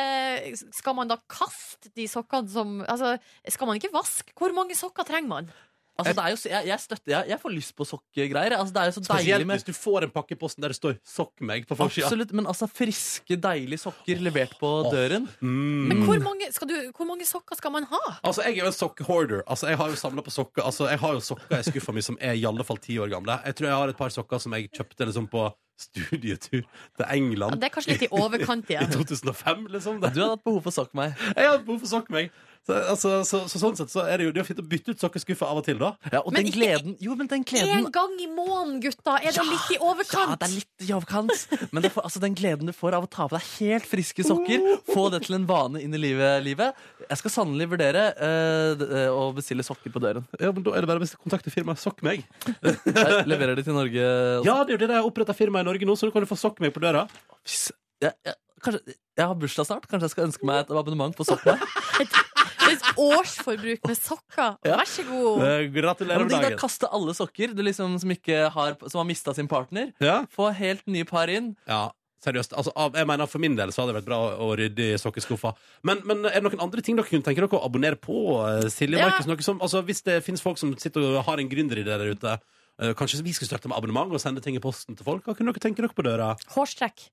[0.51, 3.15] eh, skal man da kaste de sokkene som Altså,
[3.47, 4.35] skal man ikke vaske?
[4.35, 5.53] Hvor mange sokker trenger man?
[6.01, 8.57] Altså, det er jo, jeg, jeg støtter jeg, jeg får lyst på sokkegreier.
[8.59, 10.65] Altså, det er jo så Spesielt deilig med hvis du får en pakke i posten
[10.65, 12.07] der det står 'Sokk meg' på forsida.
[12.09, 15.29] Absolutt, men altså friske, deilige sokker levert på døren.
[15.41, 15.89] Mm.
[15.93, 18.03] Men hvor mange, skal du, hvor mange sokker skal man ha?
[18.25, 19.43] Altså, Jeg er jo en sokkehorder.
[19.47, 22.01] Altså, jeg har jo samla på sokker Altså, jeg har jo sokker i skuffa mi
[22.03, 23.41] som er i alle fall ti år gamle.
[23.47, 26.65] Jeg tror jeg har et par sokker som jeg kjøpte liksom på studietur til
[27.01, 28.91] Ja, England det er kanskje litt i overkant igjen.
[28.91, 29.67] i 2005.
[29.73, 31.15] liksom Du hadde hatt behov for sokk meg.
[31.37, 32.31] Jeg har behov for sokk meg.
[32.69, 34.93] Så, altså, så, så, sånn sett så er det jo det er fint å bytte
[34.93, 35.95] ut sokkeskuffa av og til, da.
[36.13, 39.15] Ja, og Men den ikke- gleden Jo, men den gleden En gang i måneden, gutta!
[39.25, 40.29] Er det litt i overkant?
[40.29, 41.47] Ja, det er litt i overkant.
[41.73, 44.23] Men det får, altså, den gleden du får av å ta på deg helt friske
[44.29, 46.45] sokker, få det til en vane inn i livet.
[46.45, 46.77] livet.
[47.09, 50.29] Jeg skal sannelig vurdere eh, eh, å bestille sokker på døren.
[50.39, 52.23] Ja, men Da er det bare å kontakte firmaet Sokk meg.
[52.61, 54.05] Jeg leverer de til Norge.
[54.05, 54.45] også.
[54.47, 56.23] Ja, det er jo det de har oppretta firma i Norge nå, så du kan
[56.23, 57.09] jo få Sokk meg på døra.
[57.43, 58.35] Hvis- Jeg, jeg,
[58.65, 59.85] kanskje, jeg har bursdag snart.
[59.89, 61.61] Kanskje jeg skal ønske meg et abonnement på Sokk meg?
[62.71, 64.57] Et årsforbruk med sokker.
[64.67, 64.77] Ja.
[64.81, 65.45] Vær så god.
[65.47, 66.59] Eh, Gratulerer med dagen.
[66.61, 69.93] kaste alle sokker du liksom, som, ikke har, som har mista sin partner.
[70.01, 70.21] Ja.
[70.35, 71.57] Få helt nye par inn.
[71.69, 71.89] ja.
[72.21, 72.53] Seriøst.
[72.53, 74.99] Altså, av, jeg mener, For min del så hadde det vært bra å, rydde i
[75.01, 75.55] sokkeskuffa.
[75.89, 78.13] Men, men er det noen andre ting dere kunne tenke dere å abonnere på?
[78.45, 79.07] eh, Silje Ja.
[79.09, 82.13] Markus, noe som, altså, Hvis det finnes folk som sitter og har en gründeridé der
[82.13, 82.35] ute,
[82.77, 85.25] eh, kanskje vi skulle starte med abonnement og sende ting i posten til folk?
[85.25, 86.35] Hva kunne dere tenke dere på døra?
[86.53, 87.07] Hårstrekk.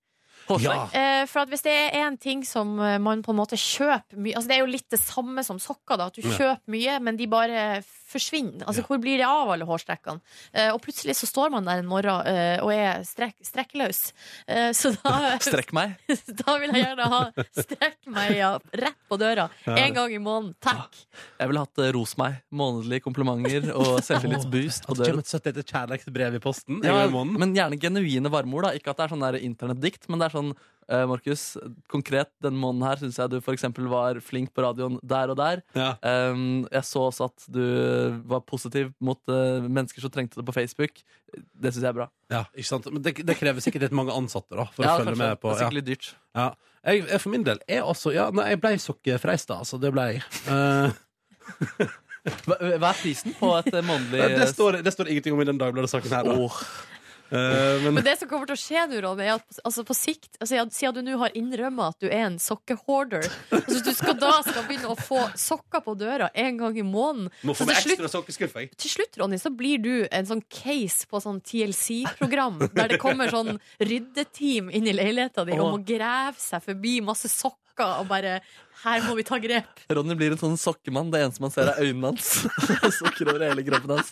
[0.48, 0.96] Hårstrekk.
[0.96, 4.16] Eh, for at hvis det er en ting som eh, man på en måte kjøper
[4.16, 6.08] mye Altså Det er jo litt det samme som sokker, da.
[6.08, 7.66] At du kjøper mye, men de bare
[8.08, 8.66] forsvinner.
[8.68, 10.22] Altså Hvor blir det av alle hårstrekkene?
[10.54, 14.02] Eh, og plutselig så står man der en morgen eh, og er strek, strekkløs.
[14.48, 15.98] Eh, så da, Strekk meg.
[16.42, 17.22] da vil jeg gjerne ha
[17.58, 18.54] strekk meg ja,
[18.84, 19.50] rett på døra.
[19.68, 19.78] Ja.
[19.84, 20.56] En gang i måneden.
[20.64, 20.96] Takk.
[21.38, 22.40] Jeg ville hatt eh, ros meg.
[22.50, 25.04] Månedlige komplimenter og selvtillitsboost på døra.
[25.04, 28.70] det kommer et søtt lite kjærlighetsbrev i posten Ja, men gjerne genuine varmeord.
[28.70, 30.56] da Ikke at det er sånn internettdikt, men det er sånn
[30.92, 31.44] eh, Markus,
[31.92, 35.64] konkret denne måneden her syns jeg du for var flink på radioen der og der.
[36.02, 37.64] Um, jeg så også at du
[38.28, 41.04] var positiv mot uh, mennesker som trengte det på Facebook.
[41.34, 42.10] Det syns jeg er bra.
[42.32, 42.90] Ja, ikke sant?
[42.92, 45.28] Men det, det krever sikkert litt mange ansatte da For Ja, å følge kanskje.
[45.28, 46.10] med på Det er sikkert litt dyrt.
[46.38, 46.50] Ja.
[46.88, 49.54] Jeg, jeg for min del er altså Ja, nei, jeg ble sokkefreist.
[49.56, 50.28] Altså, det ble jeg.
[50.48, 50.92] Uh...
[52.28, 55.60] Hva, hva er prisen på et månedlig det, står, det står ingenting om i den
[55.62, 56.28] Dagbladet-saken her.
[56.28, 56.36] Da.
[56.36, 56.97] Eh,
[57.30, 60.38] men Men det som kommer til å skje nå, Ronny, er at altså på sikt
[60.40, 64.32] altså, Siden du nå har innrømma at du er en sokkehoarder altså, du skal da
[64.46, 67.98] skal begynne å få sokker på døra en gang i måneden må få meg slutt-
[67.98, 68.72] ekstra sokkeskuff, jeg.
[68.78, 73.32] til slutt, Ronny, så blir du en sånn case på sånn TLC-program, der det kommer
[73.34, 78.40] sånn ryddeteam inn i leiligheta di og må grave seg forbi masse sokker og bare
[78.84, 79.80] Her må vi ta grep.
[79.90, 81.08] Ronny blir en sånn sokkemann.
[81.10, 82.28] Det eneste man ser, er øynene hans.
[83.00, 84.12] Sokker over hele kroppen hans.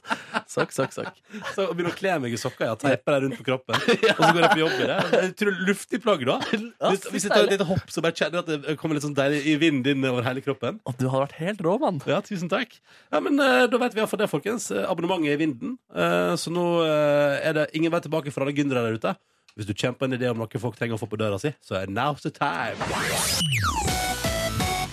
[0.49, 1.20] Sokk, sokk, sokk.
[1.53, 2.72] Så begynner å kle meg i sokker.
[2.72, 2.78] ja.
[2.82, 3.78] teiper dem rundt på kroppen.
[4.16, 4.97] Og så går jeg på jobb i det.
[5.13, 6.39] Jeg tror Luftig plagg, da.
[6.49, 9.05] Hvis, hvis jeg tar et lite hopp, så bare kjenner jeg at det kommer litt
[9.05, 10.82] sånn deilig i vinden inn over hele kroppen.
[10.89, 12.01] Og du har vært helt rå, mann.
[12.09, 12.74] Ja, tusen takk.
[13.13, 14.72] Ja, men eh, Da vet vi iallfall det, folkens.
[14.74, 15.78] Eh, Abonnementet er i vinden.
[15.93, 19.16] Eh, så nå er det ingen vei tilbake for alle gründere der ute.
[19.56, 21.78] Hvis du kjemper en idé om noe folk trenger å få på døra si, så
[21.80, 22.76] er now's the time.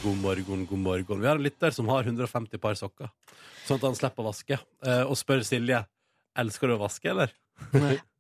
[0.05, 1.19] God morgen, god morgen.
[1.19, 3.11] Vi har en lytter som har 150 par sokker,
[3.67, 4.61] sånn at han slipper å vaske.
[4.87, 5.83] Eh, og spør Silje
[6.39, 7.35] elsker du å vaske, eller?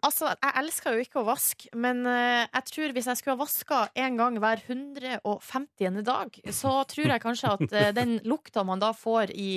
[0.02, 3.44] Altså, Jeg elsker jo ikke å vaske, men eh, jeg tror hvis jeg skulle ha
[3.44, 6.02] vaska en gang hver 150.
[6.10, 9.52] dag, så tror jeg kanskje at eh, den lukta man da får i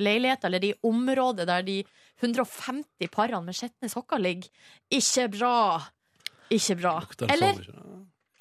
[0.00, 1.82] leiligheta eller i området der de
[2.24, 4.48] 150 parene med skitne sokker ligger,
[4.88, 5.58] ikke bra.
[6.52, 6.98] Ikke bra.
[7.28, 7.58] Eller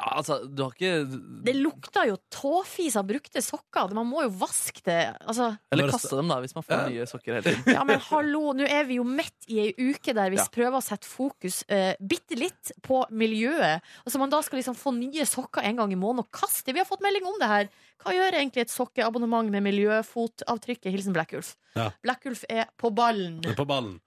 [0.02, 3.92] Ja, altså, du har ikke det lukter jo tåfis av brukte sokker.
[3.94, 4.96] Man må jo vaske det.
[5.30, 7.70] Altså, Eller kaste dem, da, hvis man får nye sokker hele tiden.
[7.78, 10.48] ja, men hallo, nå er vi jo midt i ei uke der vi Ja.
[10.50, 13.86] prøver å sette fokus uh, bitte litt på miljøet.
[14.02, 16.74] Altså, så man da skal liksom få nye sokker en gang i måneden og kaste.
[16.74, 17.70] Vi har fått melding om det her.
[18.02, 20.90] Hva gjør egentlig et sokkeabonnement med miljøfotavtrykket?
[20.96, 21.54] Hilsen Blackulf.
[21.78, 21.92] Ja.
[22.02, 23.38] Blackulf er på ballen.
[23.54, 24.00] På ballen.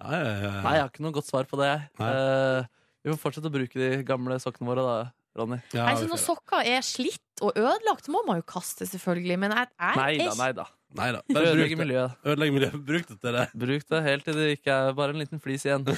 [0.00, 0.60] Ja, ja, ja, ja.
[0.64, 1.74] Nei, jeg har ikke noe godt svar på det.
[2.00, 2.70] jeg.
[3.02, 4.96] Vi får fortsette å bruke de gamle sokkene våre, da,
[5.38, 5.58] Ronny.
[5.74, 9.38] Nei, så når sokker er slitt og ødelagt, må man jo kaste, selvfølgelig.
[9.42, 10.66] Men jeg, jeg Nei er da, nei da.
[10.92, 11.22] Nei da.
[11.32, 12.18] Bare bruk miljøet.
[12.22, 12.80] Ødelegger miljøet.
[12.92, 13.46] Bruk det til det.
[13.64, 15.88] Bruk det helt til det ikke er bare en liten flis igjen.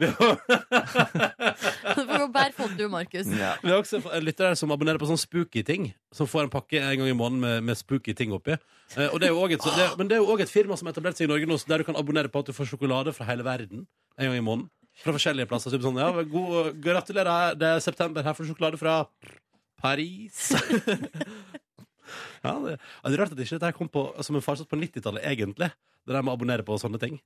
[0.00, 0.06] Du
[2.08, 3.26] får gå bærfot du, Markus.
[3.28, 3.36] Vi
[3.68, 5.90] har også en lytter her som abonnerer på sånn spooky ting.
[6.16, 8.56] Som får en pakke en gang i måneden med, med spooky ting oppi.
[8.96, 10.88] Eh, og det er et, så det, men det er jo òg et firma som
[10.88, 13.12] har etablert seg i Norge nå, der du kan abonnere på at du får sjokolade
[13.12, 13.84] fra hele verden
[14.16, 14.70] en gang i måneden.
[15.00, 15.72] Fra forskjellige plasser.
[15.72, 18.24] Typ sånn, ja, god, gratulerer, det er september.
[18.26, 19.00] Her får du sjokolade fra
[19.80, 20.50] Paris.
[22.44, 25.24] ja, det, det er rart at ikke dette kom på, som en farsott på 90-tallet,
[25.32, 25.70] egentlig.
[26.04, 27.18] Det der med å abonnere på sånne ting.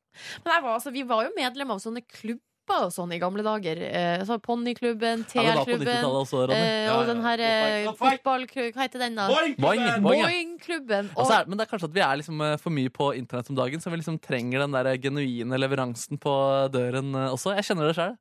[0.44, 2.42] Men var, altså, vi var jo medlem av sånne klubber
[2.72, 3.80] og sånn i gamle dager.
[3.84, 7.12] Eh, så Ponniklubben, Ja, var på TR-klubben 90-tallet også, eh, Ja, og ja.
[7.12, 9.28] den her eh, fotballklubben Hva heter den, da?
[9.28, 10.02] Boing-klubben.
[10.02, 11.44] Boing, ja.
[11.46, 13.80] Men det er kanskje at vi er liksom eh, for mye på internett om dagen,
[13.80, 16.34] så vi liksom trenger den der genuine leveransen på
[16.72, 17.54] døren eh, også.
[17.58, 18.16] Jeg kjenner det sjøl.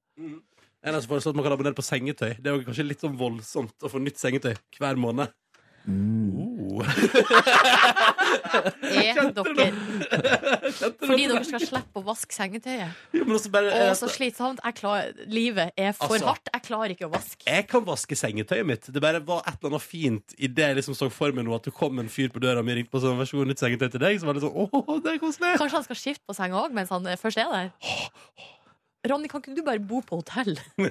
[0.83, 2.33] En som foreslår at man kan abonnere på sengetøy.
[2.43, 5.31] Det er jo kanskje litt sånn voldsomt å få nytt sengetøy hver måned.
[8.93, 9.67] Er dere
[11.03, 12.91] Fordi dere skal slippe å vaske sengetøyet.
[13.15, 14.61] Jo, men også bare, Å, så slitsomt.
[14.63, 16.27] Jeg klar, livet er for Altså.
[16.31, 16.51] hardt.
[16.53, 17.41] Jeg klarer ikke å vaske.
[17.47, 18.89] Jeg kan vaske sengetøyet mitt.
[18.93, 21.53] Det bare var et eller annet fint i det jeg liksom så for meg nå,
[21.57, 23.63] at det kom en fyr på døra mi ringte på sånn, vær så god, nytt
[23.63, 24.19] sengetøy til deg.
[24.21, 25.55] Så var det sånn, åh, det er koselig.
[25.61, 27.71] Kanskje han skal skifte på senga òg mens han eh, først er der?
[29.03, 30.55] Ronny, kan ikke du bare bo på hotell?
[30.79, 30.89] Det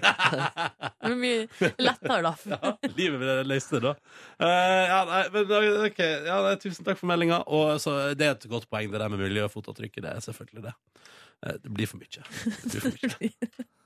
[1.09, 2.33] er mye lettere, da.
[2.53, 3.93] Ja, livet vil løse det, da.
[4.37, 5.55] Uh, ja, nei, men
[5.89, 6.13] okay.
[6.29, 7.41] ja, nei, Tusen takk for meldinga.
[7.49, 10.05] Og så, det er et godt poeng, det der med miljøfotavtrykket.
[10.05, 10.75] Det er selvfølgelig det.
[11.41, 12.27] Uh, Det blir for mye.
[12.69, 13.69] Det blir for mye.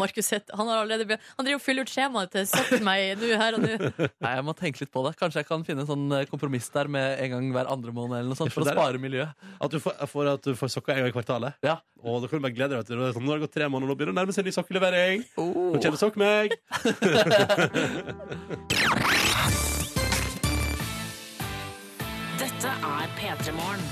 [0.00, 3.14] Markus Hett, han har allerede be- Han driver og fyller ut skjemaet til Sett meg
[3.20, 3.72] nå her og nå.
[4.24, 5.12] Nei, jeg må tenke litt på det.
[5.20, 8.18] Kanskje jeg kan finne en sånn eh, kompromiss der med en gang hver andre måned
[8.20, 9.32] eller noe sånt, for å spare miljøet.
[9.60, 11.52] At du får, for at du får sokker en gang i kvartalet?
[11.66, 11.78] Ja.
[12.00, 13.10] Og da kan du bare glede deg til det.
[13.10, 14.48] er Sånn, nå har det gått tre måneder, nå begynner det å nærme seg en
[14.48, 15.18] ny sokkelevering.
[15.36, 16.56] Nå kommer sokk meg.
[22.60, 23.84] Dette er P3 Morgen.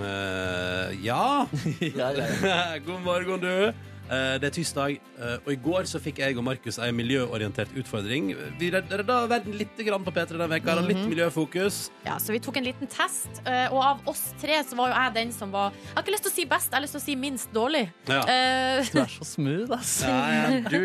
[0.00, 1.44] Eh, ja.
[2.86, 3.50] God morgen, du.
[4.08, 7.76] Eh, Det er tirsdag, eh, og i går så fikk jeg og Markus ei miljøorientert
[7.76, 8.30] utfordring.
[8.56, 11.12] Vi redda verden litt grann på P3 denne veka, hadde litt Mhm.
[11.12, 11.90] miljøfokus.
[12.08, 14.94] Ja, så vi tok en liten test, eh, og av oss tre så var jo
[15.04, 16.96] jeg den som var Jeg har ikke lyst til å si best, jeg har lyst
[16.96, 17.84] til å si minst dårlig.
[18.08, 18.20] Ja.
[18.24, 18.84] Uh...
[18.92, 20.08] Du er så smooth, altså.
[20.08, 20.80] Ja, ja, du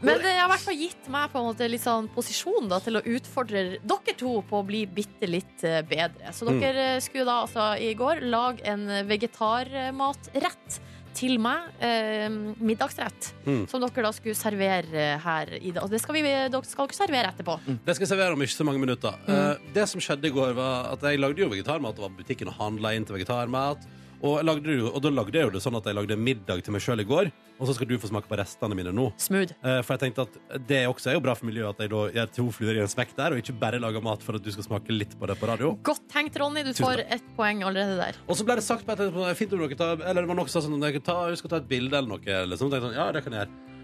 [0.00, 2.80] Men det har i hvert fall gitt meg på en måte litt sånn posisjon da,
[2.84, 6.34] til å utfordre dere to på å bli bitte litt eh, bedre.
[6.36, 6.60] Så Mm.
[6.60, 7.00] dere mm.
[7.06, 10.80] skulle da altså i går lage en vegetarmatrett
[11.16, 11.70] til meg.
[11.80, 12.28] Eh,
[12.60, 13.32] middagsrett.
[13.46, 13.64] Mm.
[13.70, 15.88] Som dere da skulle servere her i dag.
[15.90, 17.58] Det skal vi, dere skal dere servere etterpå.
[17.66, 19.16] Det skal jeg servere om ikke så mange minutter.
[19.26, 19.36] Mm.
[19.36, 22.24] Eh, det som skjedde i går, var at jeg lagde jo vegetarmat og var på
[22.24, 23.88] butikken og handla inn til vegetarmat.
[24.24, 26.82] Og, lagde og da lagde jeg jo det sånn at jeg lagde middag til meg
[26.84, 27.28] sjøl i går.
[27.56, 29.10] Og så skal du få smake på restene mine nå.
[29.20, 29.52] Smooth.
[29.60, 32.02] Eh, for jeg tenkte at det også er jo bra for miljøet at jeg da
[32.16, 34.50] gjør to fluer i en smekk der, og ikke bare lager mat for at du
[34.54, 35.74] skal smake litt på det på radio.
[35.86, 36.64] Godt tenkt, Ronny.
[36.66, 38.20] Du får ett poeng allerede der.
[38.26, 40.40] Og så ble det sagt på et tidspunkt fint om dere tar, Eller det var
[40.40, 42.42] noe sånn at dere ta, husk ta et bilde eller noe.
[42.52, 42.72] Liksom.
[42.72, 43.74] Tenkte sånn, ja, det kan jeg gjøre.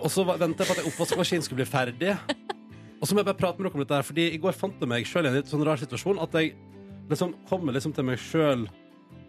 [0.00, 2.14] Og så venta jeg på at oppvaskmaskinen skulle bli ferdig.
[3.00, 4.80] Og så må jeg bare prate med dere om dette her, Fordi i går fant
[4.80, 6.20] jeg meg sjøl i en litt sånn rar situasjon.
[6.20, 6.54] At jeg
[7.10, 8.66] liksom kommer liksom til meg sjøl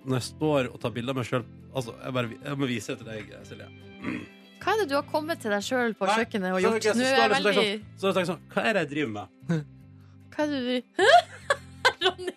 [0.06, 1.44] når jeg står og tar bilder av meg sjøl.
[1.76, 3.68] Altså, jeg, bare, jeg må vise det til deg, Silje.
[4.62, 6.84] Hva er det du har kommet til deg sjøl på Nei, kjøkkenet og så gjort?
[6.86, 8.82] jeg- Nå er jeg jeg liksom tenker veldig sånn- Så jeg sånn, hva er det
[8.82, 9.28] jeg driver med?
[10.32, 10.76] Hva er det du
[12.06, 12.34] Ronny,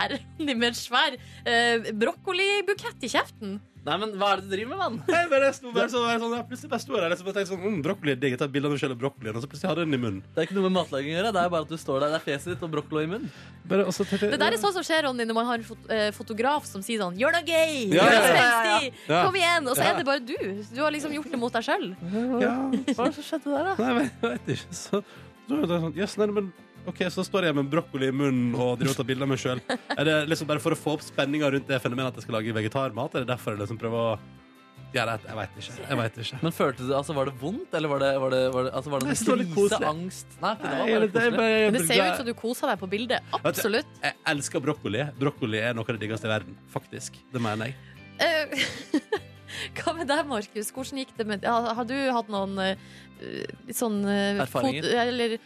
[0.00, 1.16] er Ronny med en svær
[1.46, 3.58] eh, brokkolibukett i kjeften?
[3.86, 4.94] Nei, men hva er det du driver med, mann?
[5.14, 7.36] Nei, bare sto bare sånn, jeg sånn, jeg plutselig bare sto jeg der liksom, og
[7.36, 9.44] tenkte sånn, mm, brokkoli er digg, jeg tar bilde av meg selv og brokkolien, og
[9.44, 10.24] så plutselig hadde jeg den i munnen.
[10.34, 11.30] Det er ikke noe med matlaging å gjøre.
[11.36, 13.30] Det er bare at du står der, det er fjeset ditt og brokkoli i munnen.
[13.70, 15.88] Bare, også, tenkte Det der er sånn som skjer, Ronny, når man har en fot
[15.94, 17.86] eh, fotograf som sier sånn You're not gay!
[17.94, 19.00] Ja, You're ja, not ja, spenstig!
[19.10, 19.22] Ja.
[19.28, 19.70] Kom igjen!
[19.70, 19.92] Og så Ja.
[19.94, 20.36] er det bare du.
[20.74, 21.88] Du har liksom gjort det mot deg sjøl.
[22.42, 22.52] Ja,
[22.90, 23.74] Hva er det som skjedde der, da?
[23.82, 24.78] nei, men jeg vet ikke.
[24.82, 25.02] Så,
[25.46, 26.50] så er det sånn, yes, nei, men
[26.90, 29.42] ok, så står jeg med brokkoli i munnen og driver og tar bilder av meg
[29.42, 29.76] selv.
[29.96, 32.38] Er det liksom bare for å få opp spenninga rundt det fenomenet at jeg skal
[32.40, 33.14] lage vegetarmat?
[33.18, 34.18] Er det derfor jeg liksom prøver å
[34.94, 35.28] gjøre det?
[35.28, 35.76] Jeg vet ikke.
[35.90, 36.38] Jeg vet ikke.
[36.46, 38.92] Men følte du, altså Var det vondt, eller var det, var det, var det, altså,
[38.94, 39.88] var det Nei, krise, koselig.
[39.90, 40.38] angst?
[40.42, 41.42] Nei, det var bare koselig.
[41.66, 43.36] Men det ser jo ut som du koser deg på bildet.
[43.42, 43.98] Absolutt.
[44.04, 45.04] Jeg elsker brokkoli.
[45.20, 46.56] Brokkoli er noe av det diggeste i verden.
[46.72, 47.18] Faktisk.
[47.34, 47.78] Det mener jeg.
[48.24, 48.66] Eh,
[49.78, 50.70] Hva med deg, Markus?
[50.74, 52.80] Hvordan gikk det med Har har du hatt noen eh,
[53.76, 54.82] sånn eh, Erfaringer?
[54.84, 55.36] fot- Eller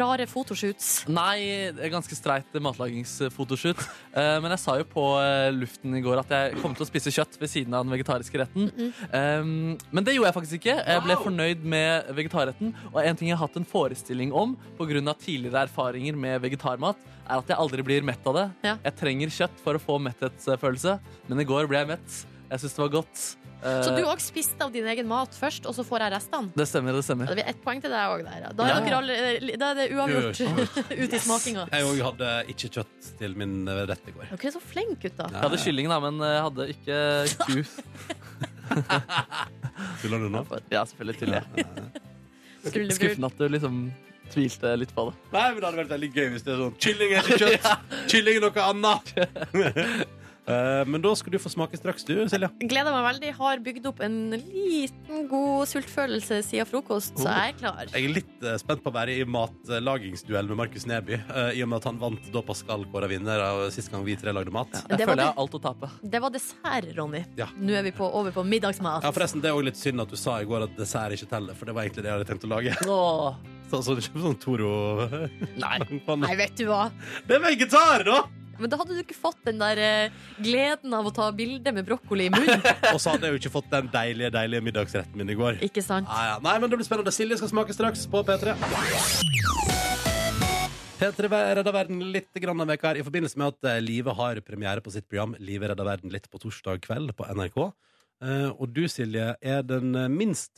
[0.00, 1.04] rare fotoshoots?
[1.10, 3.80] Nei, det er ganske streit matlagingsfotoshoot.
[4.14, 6.88] Eh, men jeg sa jo på eh, luften i går at jeg kom til å
[6.88, 8.70] spise kjøtt ved siden av den vegetariske retten.
[9.10, 10.76] Um, men det gjorde jeg faktisk ikke.
[10.80, 12.74] Jeg ble fornøyd med vegetarretten.
[12.92, 15.14] Og en ting jeg har hatt en forestilling om pga.
[15.18, 18.46] tidligere erfaringer med vegetarmat, er at jeg aldri blir mett av det.
[18.66, 18.76] Ja.
[18.84, 20.98] Jeg trenger kjøtt for å få metthetsfølelse,
[21.28, 22.20] men i går ble jeg mett.
[22.50, 23.22] Jeg syns det var godt.
[23.64, 26.50] Eh, Så du òg spiste av din egen mat først, og så får jeg restene?
[26.54, 27.30] Det stemmer, det stemmer.
[27.30, 28.52] Da blir ett poeng til deg òg der.
[28.52, 28.80] Da er, Ja.
[28.84, 30.40] dere alle, da er det uavgjort
[31.04, 31.64] ut i smakinga.
[31.72, 34.28] Jeg òg hadde ikke kjøtt til min eh, rett i går.
[34.34, 35.32] Dere er så flinke, gutter.
[35.32, 36.96] Jeg hadde kylling, da, men jeg hadde ikke
[37.46, 37.56] ku.
[40.02, 40.44] Tuller du nå?
[40.72, 41.66] Ja, selvfølgelig tuller jeg.
[42.68, 43.80] Skulle Skuffende at du liksom
[44.32, 45.16] tvilte litt på det.
[45.34, 47.96] Nei, men det hadde vært veldig gøy hvis det er sånn Kylling er ikke kjøtt!
[48.12, 49.06] Kylling er noe annet!
[50.44, 52.50] Eh, men da skal du få smake straks, du, Silja.
[52.60, 53.30] Gleder meg veldig.
[53.38, 57.80] Har bygd opp en liten, god sultfølelse siden frokost, så jeg er klar.
[57.94, 61.64] Jeg er litt eh, spent på å være i matlagingsduell med Markus Neby, eh, i
[61.64, 64.52] og med at han vant da Pascal kåra vinner av sist gang vi tre lagde
[64.54, 64.68] mat.
[64.74, 65.90] Ja, Jeg føler jeg har alt å tape.
[66.02, 67.24] Det var dessert, Ronny.
[67.40, 67.48] Ja.
[67.56, 69.08] Nå er vi på, over på middagsmat.
[69.08, 71.56] forresten, Det er også litt synd at du sa i går at dessert ikke teller,
[71.56, 72.76] for det var egentlig det jeg hadde tenkt å lage.
[72.84, 73.42] Åh.
[73.72, 74.70] Sånn, sånn, sånn Toro
[75.56, 75.78] Nei.
[76.26, 76.90] Nei, vet du hva.
[77.24, 78.22] Det er vegetar, da!
[78.58, 81.86] Men da hadde du ikke fått den der eh, gleden av å ta bilde med
[81.88, 82.62] brokkoli i munnen.
[82.94, 85.60] Og så hadde jeg jo ikke fått den deilige deilige middagsretten min i går.
[85.66, 86.10] Ikke sant?
[86.10, 86.40] Ja, ja.
[86.44, 87.14] Nei, men Det blir spennende.
[87.14, 88.56] Silje skal smake straks på P3.
[90.94, 91.28] P3
[91.58, 94.84] redder verden litt grann av veka her i forbindelse med at eh, Live har premiere
[94.84, 97.58] på sitt program Live redder verden litt på torsdag kveld på NRK.
[98.24, 100.54] Eh, og du, Silje, er den eh, minst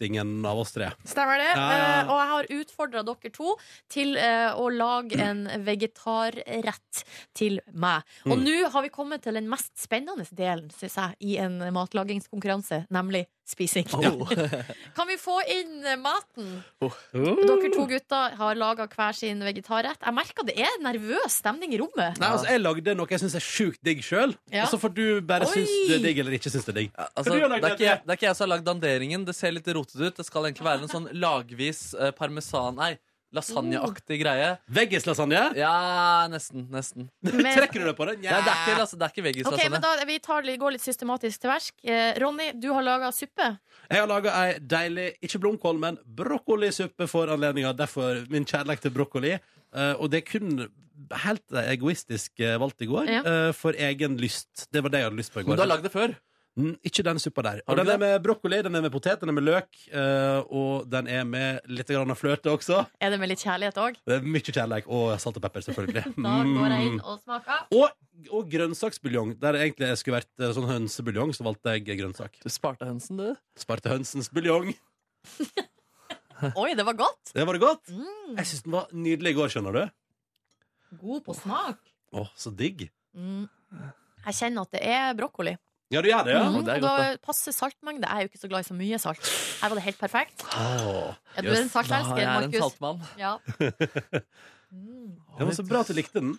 [0.00, 0.90] miljøverstingen av oss tre.
[1.06, 1.50] Stemmer det.
[1.54, 2.00] Ja, ja.
[2.02, 3.54] Eh, og jeg har utfordra dere to
[3.92, 8.02] til uh, å lage en vegetarrett til meg.
[8.26, 8.44] Og Mm.
[8.44, 13.26] nå har vi kommet til den mest spennende delen, synes jeg, i en matlagingskonkurranse, nemlig
[13.46, 13.84] spising.
[13.92, 14.24] Oh.
[14.96, 16.62] Kan vi få inn maten?
[16.80, 16.94] Oh.
[17.12, 20.00] Dere to gutter har laga hver sin vegetarrett.
[20.00, 22.16] Jeg merker det er nervøs stemning i rommet.
[22.18, 24.64] Nei, altså, Jeg lagde noe jeg syns er sjukt digg sjøl, Ja.
[24.64, 25.52] og så får du bare Oi.
[25.52, 26.90] synes det er digg eller ikke synes det er digg.
[26.96, 29.24] Altså, det, er ikke, det er ikke jeg som har lagd danderingen.
[29.26, 30.16] Det ser litt rotete ut.
[30.16, 32.94] Det skal egentlig være en sånn lagvis eh, parmesan Nei,
[33.34, 34.50] lasagneaktig greie.
[34.70, 35.40] Veggislasagne?
[35.58, 36.68] Ja, nesten.
[36.70, 37.08] Nesten.
[37.20, 38.20] Men- Trekker du deg på den?
[38.22, 39.58] Nei, det er ikke, altså, det er ikke veggislasagne.
[39.58, 41.72] Okay, men da, Vi tar, går litt systematisk til verk.
[41.82, 43.48] Eh, Ronny, du har laga suppe.
[43.90, 47.74] Jeg har laga ei deilig, ikke blomkål, men brokkolisuppe for anledninga.
[47.76, 49.34] Derfor min kjærlighet til brokkoli.
[49.34, 50.68] Eh, og det er kun
[51.24, 53.50] helt egoistisk eh, valgt i går, Ja.
[53.52, 54.68] for egen lyst.
[54.70, 55.56] Det var det jeg hadde lyst på i går.
[55.56, 56.14] Men du har lagd det før.
[56.54, 57.60] Mm, ikke den suppa der.
[57.66, 60.84] Og den er med brokkoli, den er med potet, den er med løk, eh, og
[60.86, 62.84] den er med litt grann av fløte også.
[63.02, 63.96] Er det med litt kjærlighet òg?
[64.06, 64.86] Det er mye kjærlighet.
[64.86, 66.04] Og salt og pepper, selvfølgelig.
[66.28, 67.02] Da går jeg inn Mm.
[67.10, 67.64] og smaker.
[67.74, 67.90] Og,
[68.38, 69.34] og grønnsaksbuljong.
[69.42, 72.38] Der jeg egentlig skulle vært eh, sånn hønsebuljong, så valgte jeg grønnsak.
[72.44, 73.34] Du sparte hønsen, du.
[73.58, 74.70] Sparte hønsens buljong.
[76.54, 77.32] Oi, det var godt!
[77.34, 77.90] Det var det godt.
[77.90, 79.84] Mm, Jeg syns den var nydelig i går, skjønner du.
[81.00, 81.78] god på smak.
[82.14, 82.86] Å, så digg.
[83.16, 83.46] Mm.
[84.28, 85.56] Jeg kjenner at det er brokkoli.
[85.94, 86.42] Ja, du gjør det, ja?
[86.50, 88.08] Mm, det er godt, da passer saltmengde.
[88.08, 89.30] Jeg er jo ikke så glad i så mye salt.
[89.60, 90.44] Her var det helt perfekt.
[90.58, 93.06] Oh, Er du en Ja, jeg er en saltmann.
[93.20, 93.36] Ja.
[94.74, 95.14] Mm.
[95.38, 96.32] Det var så bra at du likte den.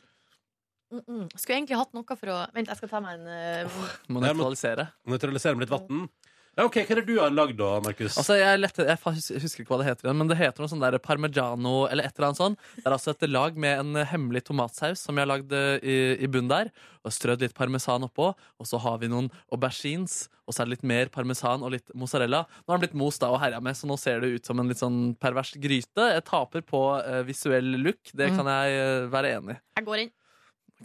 [0.92, 1.38] Mm -mm.
[1.40, 3.70] Skulle egentlig hatt noe for å Vent, jeg skal ta meg en eh,
[4.10, 4.88] Må er- nøytralisere.
[5.08, 6.10] Nøytralisere med litt vann.
[6.56, 8.16] Ja, ok, Hva er det du har lagd, da, Markus?
[8.22, 10.96] Altså, jeg, lette, jeg husker ikke hva det heter men det heter noe sånn der
[11.04, 12.62] parmigiano eller et eller annet sånt.
[12.78, 15.96] Det er altså et lag med en hemmelig tomatsaus som jeg har lagd eh, i,
[16.24, 16.70] i bunnen der.
[17.04, 18.30] Og strødd litt parmesan oppå.
[18.62, 21.92] Og så har vi noen aubergines, og så er det litt mer parmesan og litt
[21.94, 22.46] mozzarella.
[22.64, 24.64] Nå har den blitt most da og herja med, så nå ser det ut som
[24.64, 26.08] en litt sånn pervers gryte.
[26.16, 28.40] Jeg taper på uh, visuell look, det Mm.
[28.40, 29.62] kan jeg uh, være enig i.
[29.82, 30.12] Jeg går inn.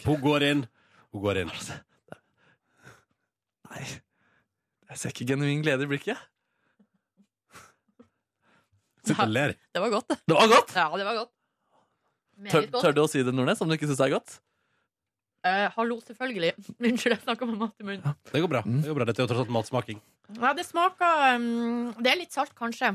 [0.05, 0.67] Hun går inn.
[1.15, 1.55] Hun går inn.
[3.71, 3.85] Nei,
[4.91, 6.21] jeg ser ikke genuin glede i blikket.
[9.07, 9.57] Sitter og ler.
[9.75, 10.21] Det var godt, det.
[10.27, 10.77] Det var godt!
[10.77, 11.35] Ja, det var godt.
[12.51, 12.85] Tør, godt.
[12.85, 14.39] tør du å si det, Nordnes, om du ikke syns det er godt?
[15.41, 16.53] Uh, hallo, selvfølgelig.
[16.85, 18.17] Unnskyld, jeg snakka med mat i munnen.
[18.29, 18.65] Det går bra.
[18.67, 18.81] Mm.
[18.85, 19.07] Det går bra.
[19.09, 20.01] Dette er jo tross alt matsmaking.
[20.37, 22.93] Ja, det smaker um, Det er litt salt, kanskje.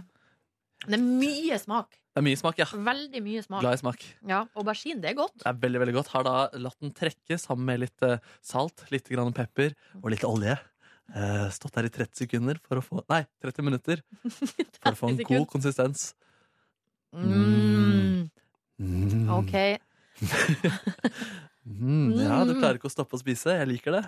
[0.86, 1.98] Det er mye smak.
[2.16, 2.68] Det er mye smak, ja.
[2.70, 3.64] Veldig mye smak.
[3.64, 4.06] Glad i smak.
[4.30, 5.34] Ja, Aubergine, det er godt.
[5.42, 6.12] Det er veldig, veldig godt.
[6.14, 10.24] Har da latt den trekke sammen med litt eh, salt, litt grann pepper og litt
[10.28, 10.56] olje.
[11.14, 14.02] Eh, stått der i 30 sekunder for å få Nei, 30 minutter
[14.82, 16.10] for å få en god konsistens.
[17.16, 18.30] Mm.
[18.82, 19.28] Mm.
[19.40, 19.58] OK.
[21.66, 23.56] Mm, ja, du klarer ikke å stoppe å spise.
[23.58, 24.04] Jeg liker det.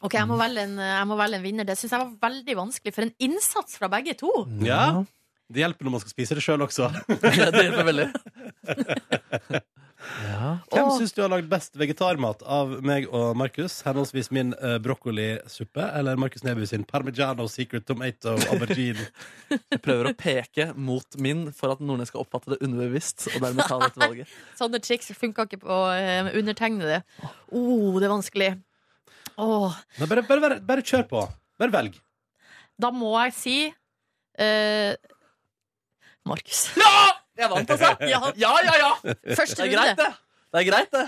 [0.00, 1.66] Ok, jeg må velge en, jeg må velge en vinner.
[1.68, 2.94] Det syns jeg var veldig vanskelig.
[2.96, 4.30] For en innsats fra begge to!
[4.64, 5.02] Ja.
[5.52, 6.88] Det hjelper når man skal spise det sjøl også.
[7.22, 8.08] det hjelper veldig.
[9.98, 10.50] Ja.
[10.70, 13.80] Hvem syns du har lagd best vegetarmat av meg og Markus?
[13.86, 19.08] Henholdsvis min uh, brokkolisuppe eller Markus Neby sin parmigiano secret tomato aubergine.
[19.74, 23.26] Jeg prøver å peke mot min for at Nordnes skal oppfatte det underbevisst.
[23.34, 27.02] Og dermed ta dette valget Sånne triks funka ikke på uh, undertegnede.
[27.50, 28.52] Oh, det er vanskelig.
[29.38, 29.74] Oh.
[29.98, 31.26] Nei, bare, bare, bare, bare kjør på.
[31.58, 31.98] Bare velg.
[32.78, 34.94] da må jeg si uh,
[36.28, 36.68] Markus.
[37.38, 37.90] Jeg vant, altså!
[38.10, 38.20] Ja.
[38.36, 38.90] Ja, ja, ja!
[39.38, 40.04] Første Det er greit, runde.
[40.04, 40.12] det.
[40.52, 41.06] Det er greit, det.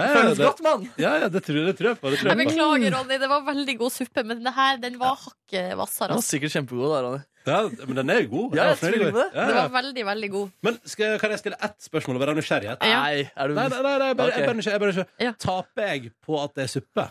[0.00, 0.86] Ja, ja, Føles det, godt, mann.
[0.98, 2.10] ja, ja, det tror jeg, det tror jeg på.
[2.10, 2.50] Det tror Jeg jeg på.
[2.50, 3.18] beklager, Ronny.
[3.20, 6.08] Det var veldig god suppe, men det her, den var hakket Den hvassere.
[6.08, 6.32] var altså.
[6.32, 6.88] sikkert kjempegod.
[6.94, 7.20] da, Ronny.
[7.44, 8.56] Ja, men den er jo god.
[8.56, 9.26] Ja, jeg på det.
[9.34, 9.62] Ja, Det ja.
[9.66, 10.50] var veldig, veldig god.
[10.62, 12.68] Men skal, kan jeg stille ett spørsmål og være nysgjerrig?
[12.72, 12.76] Ja.
[13.02, 14.78] Nei, er du Nei, nei, nei, nei, bare, jeg bare nysgjerrig.
[14.78, 15.26] Jeg bare nysgjerrig.
[15.26, 15.32] Ja.
[15.44, 17.06] Taper jeg på at det er suppe?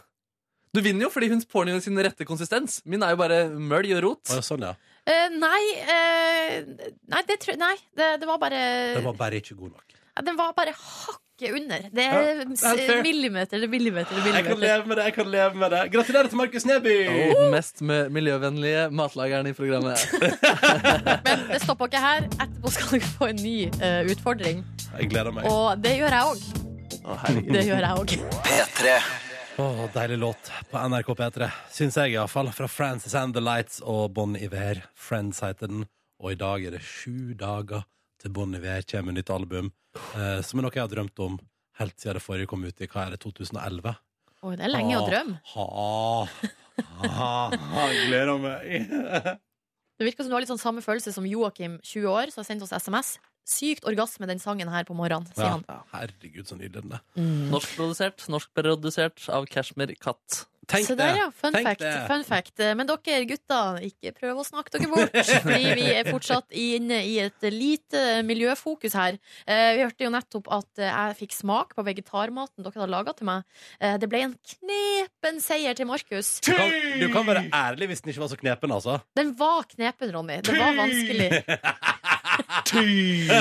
[0.73, 2.79] Du vinner jo fordi hun får den i sin rette konsistens.
[2.87, 4.23] Min er jo bare mølj og rot.
[4.31, 4.73] Å, ja, sånn, ja.
[5.09, 6.61] Eh, nei, eh,
[7.09, 8.59] nei, det, tror- nei det, det var bare
[8.99, 9.95] Den var bare ikke god nok.
[10.15, 11.87] Ja, Den var bare hakket under.
[11.89, 13.01] Det er Ja, er s- fair.
[13.01, 14.77] millimeter eller millimeter eller Jeg kan millimeter.
[14.77, 15.05] leve med det.
[15.05, 16.95] jeg kan leve med det Gratulerer til Markus Neby!
[17.33, 19.97] Den mest med miljøvennlige matlageren i programmet.
[21.25, 22.27] Men det stopper ikke her.
[22.37, 24.61] Etterpå skal dere få en ny eh, utfordring.
[24.99, 25.49] Jeg gleder meg.
[25.49, 26.45] Og det gjør jeg òg.
[27.01, 27.53] Å, herregud.
[27.57, 28.17] Det gjør jeg òg.
[29.61, 31.47] Åh, deilig låt på NRK P3.
[31.69, 32.47] Syns jeg, iallfall.
[32.49, 34.79] Fra Frances and the Lights og Bon Iver.
[34.97, 35.83] Friends heter den.
[36.17, 37.83] Og i dag er det sju dager
[38.23, 39.69] til Bon Iver kommer med nytt album.
[40.17, 41.37] Eh, som er noe jeg har drømt om
[41.77, 43.93] helt siden det forrige kom ut i hva er det, 2011.
[44.41, 45.37] Oi, det er lenge å drømme.
[45.53, 45.67] Ha,
[47.05, 48.97] ha, ha, gleder meg.
[50.01, 52.47] Det virker som du har litt sånn samme følelse som Joakim, 20 år, som har
[52.47, 53.19] sendt oss SMS.
[53.47, 55.57] Sykt orgasme den sangen her på morgenen, sier Ja.
[55.57, 55.83] han.
[55.91, 57.01] Herregud, så nydelig den er.
[57.51, 60.45] Norskprodusert norskprodusert av Kashmir Katt.
[60.69, 61.25] Tenk Se der, ja.
[61.35, 62.07] Fun Tenk fact, det.
[62.07, 62.59] fun fact.
[62.77, 65.11] Men dere gutter, ikke prøv å snakke dere bort.
[65.43, 69.17] Fordi vi er fortsatt inne i et lite miljøfokus her.
[69.47, 73.11] Eh, Vi hørte jo nettopp at eh, jeg fikk smak på vegetarmaten dere hadde laga
[73.17, 73.43] til meg.
[73.81, 76.39] Eh, Det ble en knepen seier til Markus.
[76.45, 76.71] Du kan,
[77.01, 79.01] du kan være ærlig hvis den ikke var så knepen, altså.
[79.17, 80.39] Den var knepen, Ronny.
[80.45, 81.41] Det var vanskelig.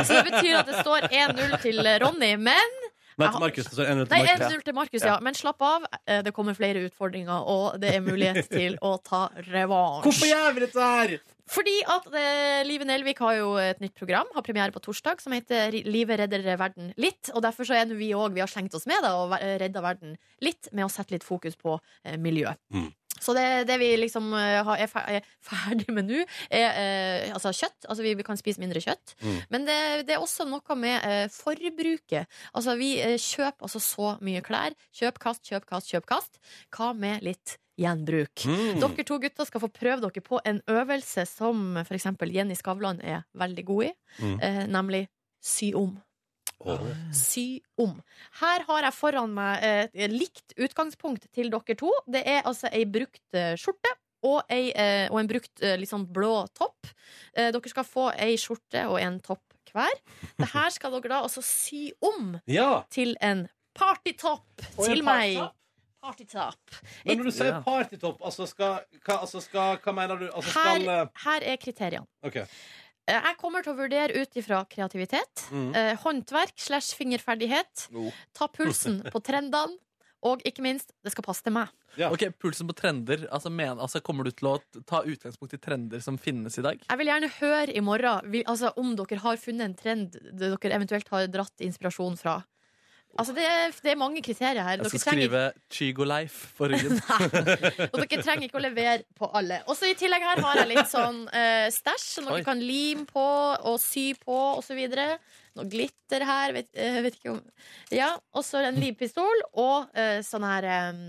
[0.04, 2.34] Så det betyr at det står 1-0 til Ronny.
[2.40, 2.78] Men
[3.20, 3.66] Nei, til Markus.
[3.68, 4.46] Det står 1-0 til Nei, Markus.
[4.54, 5.16] 1-0 til Markus, ja.
[5.24, 5.84] Men slapp av.
[6.06, 10.06] Eh, Det kommer flere utfordringer, og det er mulighet til å ta revansj.
[10.08, 11.14] Hvorfor gjør vi dette her?
[11.50, 15.34] Fordi at eh, Live Nelvik har jo et nytt program, har premiere på torsdag, som
[15.34, 17.32] heter Livet redder verden litt.
[17.34, 20.14] Og derfor så er vi òg, vi har slengt oss med da, og redda verden
[20.40, 21.74] litt, med å sette litt fokus på
[22.04, 22.54] eh, miljø.
[22.72, 22.92] Mm.
[23.20, 27.86] Så det, det vi liksom eh, er er ferdig med nå, er eh, altså kjøtt.
[27.88, 29.14] Altså vi, vi kan spise mindre kjøtt.
[29.22, 29.38] Mm.
[29.52, 32.26] Men det, det er også noe med eh, forbruket.
[32.56, 34.76] Altså vi eh, kjøper altså så mye klær.
[34.96, 36.40] Kjøp, kast, kjøp, kast, kjøp, kast.
[36.74, 38.44] Hva med litt gjenbruk.
[38.44, 38.80] Mm.
[38.82, 42.10] Dere to gutter skal få prøve dere på en øvelse som f.eks.
[42.28, 44.38] Jenny Skavlan er veldig god i, Mm.
[44.42, 45.04] eh, nemlig
[45.40, 45.94] sy om.
[46.60, 46.82] Åh.
[47.16, 47.94] Sy om.
[48.40, 51.92] Her har jeg foran meg eh, et likt utgangspunkt til dere to.
[52.06, 53.94] Det er altså ei brukt eh, skjorte.
[54.28, 56.90] Og, ei, eh, og en brukt litt sånn blå topp.
[57.32, 59.96] Dere skal få ei skjorte og en topp hver.
[60.36, 62.82] Det her skal dere da altså sy om Ja!
[62.92, 63.46] til en
[63.78, 65.38] partytopp til meg.
[66.04, 66.76] partytopp?
[67.06, 70.26] Men når du sier partytopp, altså skal, hva, altså skal Hva mener du?
[70.28, 72.06] Altså skal her, her er kriteriene.
[72.26, 72.42] OK.
[73.08, 75.74] Eh, Jeg kommer til å vurdere ut ifra kreativitet, Mm.
[75.74, 78.12] eh, håndverk slash fingerferdighet, Oh.
[78.34, 79.78] ta pulsen på trendene,
[80.22, 81.68] og ikke minst, det skal passe til meg.
[81.96, 82.10] Ja.
[82.12, 83.26] Ok, Pulsen på trender.
[83.32, 86.78] Altså, men, altså, kommer du til å ta utgangspunkt i trender som finnes i dag?
[86.88, 91.08] Jeg vil gjerne høre i morgen altså, om dere har funnet en trend dere eventuelt
[91.08, 92.44] har dratt inspirasjon fra.
[93.18, 94.78] Altså, det, er, det er mange kriterier her.
[94.84, 95.40] Jeg skal skrive
[95.72, 96.94] Chigo Life på ryggen.
[97.90, 99.58] og dere trenger ikke å levere på alle.
[99.66, 102.46] Og så I tillegg her har jeg litt sånn uh, stæsj som dere Oi.
[102.46, 103.26] kan lime på
[103.66, 104.78] og sy på osv.
[105.58, 106.54] Noe glitter her.
[106.54, 107.40] Vet, uh, vet ikke om
[107.92, 111.04] Ja, Og så en livpistol og uh, sånn her um,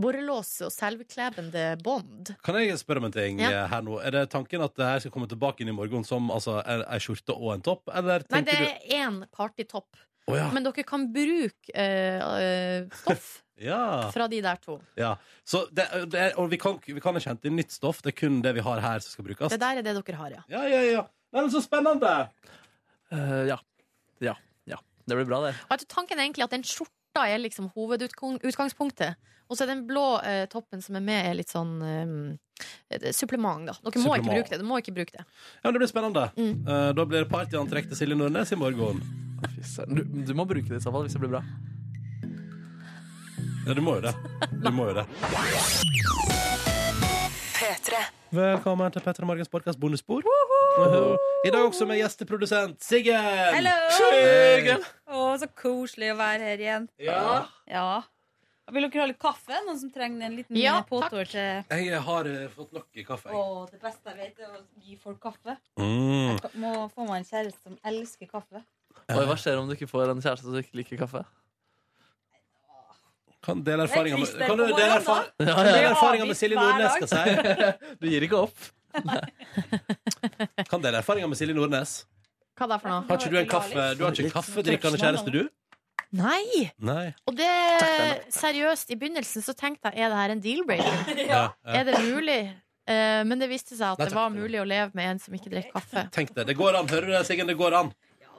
[0.00, 2.32] borrelås og selvklebende bånd.
[2.46, 3.66] Kan jeg spørre om en ting Ja.
[3.74, 3.98] her nå?
[4.06, 7.02] Er det tanken at det her skal komme tilbake inn i morgen som altså, ei
[7.02, 7.90] skjorte og en topp?
[7.90, 9.98] Eller Nei, det er én partytopp.
[10.28, 10.48] Du Å ja.
[10.54, 13.28] Men dere kan bruke eh, eh, stoff
[13.70, 14.08] ja.
[14.14, 14.78] fra de der to.
[14.98, 15.16] ja.
[15.48, 18.02] Så det, det er, og vi kan, vi kan ikke hente inn nytt stoff.
[18.04, 19.54] Det er kun det vi har her, som skal brukes.
[19.54, 20.42] Det der er det dere har, ja.
[20.52, 21.06] Ja, ja, ja.
[21.32, 22.12] Men så spennende!
[23.12, 23.56] Uh, ja.
[24.20, 24.34] ja.
[24.68, 24.78] Ja.
[25.08, 25.54] Det blir bra, det.
[25.72, 29.16] Altså, tanken er egentlig at den skjorta er liksom hovedutgangspunktet.
[29.48, 33.64] Og så er den blå eh, toppen som er med, er litt sånn eh, supplement,
[33.70, 33.78] da.
[33.86, 34.58] Dere må ikke bruke det.
[34.58, 35.24] Dere må ikke bruke det.
[35.24, 36.26] Ja, men Det blir spennende.
[36.36, 36.52] Mm.
[36.68, 39.00] Uh, da blir det partyantrekk til Silje Nordnes i morgen.
[39.46, 39.94] Fy søren.
[39.94, 41.42] Du, du må bruke det i så fall hvis det blir bra.
[43.68, 44.14] Ja, du må jo det.
[44.64, 45.04] Du må jo det.
[47.58, 48.02] P3.
[48.34, 50.26] Velkommen til Petter og Morgens podkast bonusspor.
[51.46, 53.30] I dag også med gjesteprodusent Siggen.
[53.54, 53.74] Hello!
[53.94, 54.84] Siggen.
[55.06, 56.88] Å, så koselig å være her igjen.
[57.02, 57.44] Ja.
[57.70, 57.88] Ja.
[58.68, 59.62] Vil dere ha litt kaffe?
[59.64, 63.04] Noen som trenger en liten Ja, eh, påtår til Jeg har uh, fått nok i
[63.06, 63.32] kaffe.
[63.32, 65.56] Å, det beste jeg vet, er å gi folk kaffe.
[65.80, 66.36] Mm.
[66.36, 68.60] Jeg må få meg en kjæreste som elsker kaffe.
[69.08, 71.22] Oi, hva skjer om du ikke får en kjæreste som ikke liker kaffe?
[73.44, 75.92] Kan dele erfaringa med, Det kan du dele, erfar Ja, dele ja.
[75.94, 77.68] erfaringer med Silje Nordnes, skal jeg si.
[78.02, 78.66] Du gir ikke opp.
[80.68, 82.02] Kan dele erfaringa med Silje Nordnes.
[82.58, 83.04] Hva er for noe?
[83.08, 85.46] Har ikke du en kaffe Du har ikke kaffedrikkende kjæreste, du?
[86.18, 86.66] Nei!
[86.80, 87.04] Nei.
[87.28, 87.48] Og det
[88.34, 91.14] Seriøst, i begynnelsen så tenkte jeg er det her en deal-breaker.
[91.20, 91.80] Ja, ja.
[91.80, 92.40] Er det mulig?
[92.88, 95.34] Eh, men det viste seg at Nei, det var mulig å leve med en som
[95.36, 96.06] ikke drikker kaffe.
[96.14, 96.46] Tenk det.
[96.48, 96.88] Det går an.
[96.88, 97.48] Hører du det, Siggen?
[97.50, 97.92] Det går an.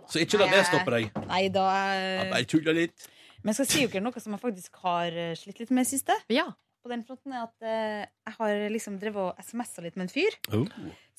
[0.09, 1.11] Så ikke la det stoppe deg.
[1.29, 1.65] Nei da.
[1.69, 3.07] Ja, eh, bare tulla litt.
[3.43, 5.89] Men jeg skal si dere noe som jeg faktisk har eh, slitt litt med i
[5.93, 6.15] siste.
[6.33, 6.47] Ja.
[6.83, 10.13] På den fronten er at eh, jeg har liksom drevet og smsa litt med en
[10.13, 10.65] fyr Oh.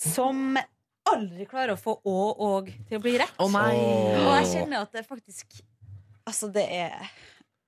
[0.00, 0.56] som
[1.10, 3.34] aldri klarer å få å og til å bli rett.
[3.40, 3.74] Å nei.
[4.20, 5.60] Og jeg kjenner at det faktisk
[6.28, 7.08] Altså, det er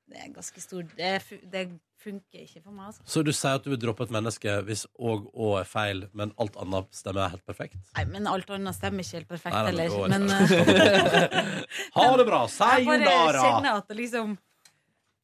[0.06, 1.62] Det er ganske stor Det, fu- det
[2.02, 3.02] funker ikke for meg, altså.
[3.08, 6.32] Så du sier at du vil droppe et menneske hvis og og er feil, men
[6.42, 7.78] alt annet stemmer helt perfekt?
[7.96, 9.96] Nei, men alt annet stemmer ikke helt perfekt Nei, heller.
[9.96, 12.40] er Men eh, Ha det bra!
[12.48, 14.34] jeg bare kjenner at det liksom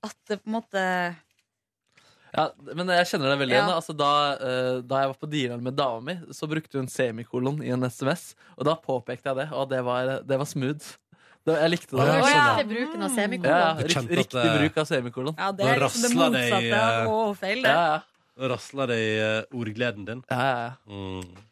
[0.07, 0.85] At det på en måte
[2.37, 2.45] Ja,
[2.77, 3.61] men jeg kjenner det veldig Ja.
[3.63, 3.75] igjen.
[3.75, 7.63] Altså, da, uh, da jeg var på dealeren med dama mi, så brukte hun semikolon
[7.65, 8.35] i en SMS.
[8.59, 10.91] Og da påpekte jeg det, og det var, det var smooth.
[11.49, 12.05] Det, jeg likte det.
[12.05, 13.59] Å, ja, riktig bruken av semikolon.
[13.59, 15.35] ja, rikt, riktig bruk av semikolon.
[15.39, 17.75] Ja, det er liksom det motsatte av eh, å feil, det.
[17.75, 17.91] ja.
[17.97, 18.47] ja.
[18.53, 20.21] Rasla det i eh, ordgleden din.
[20.31, 20.73] ja, ja, ja.
[20.87, 21.45] Mm.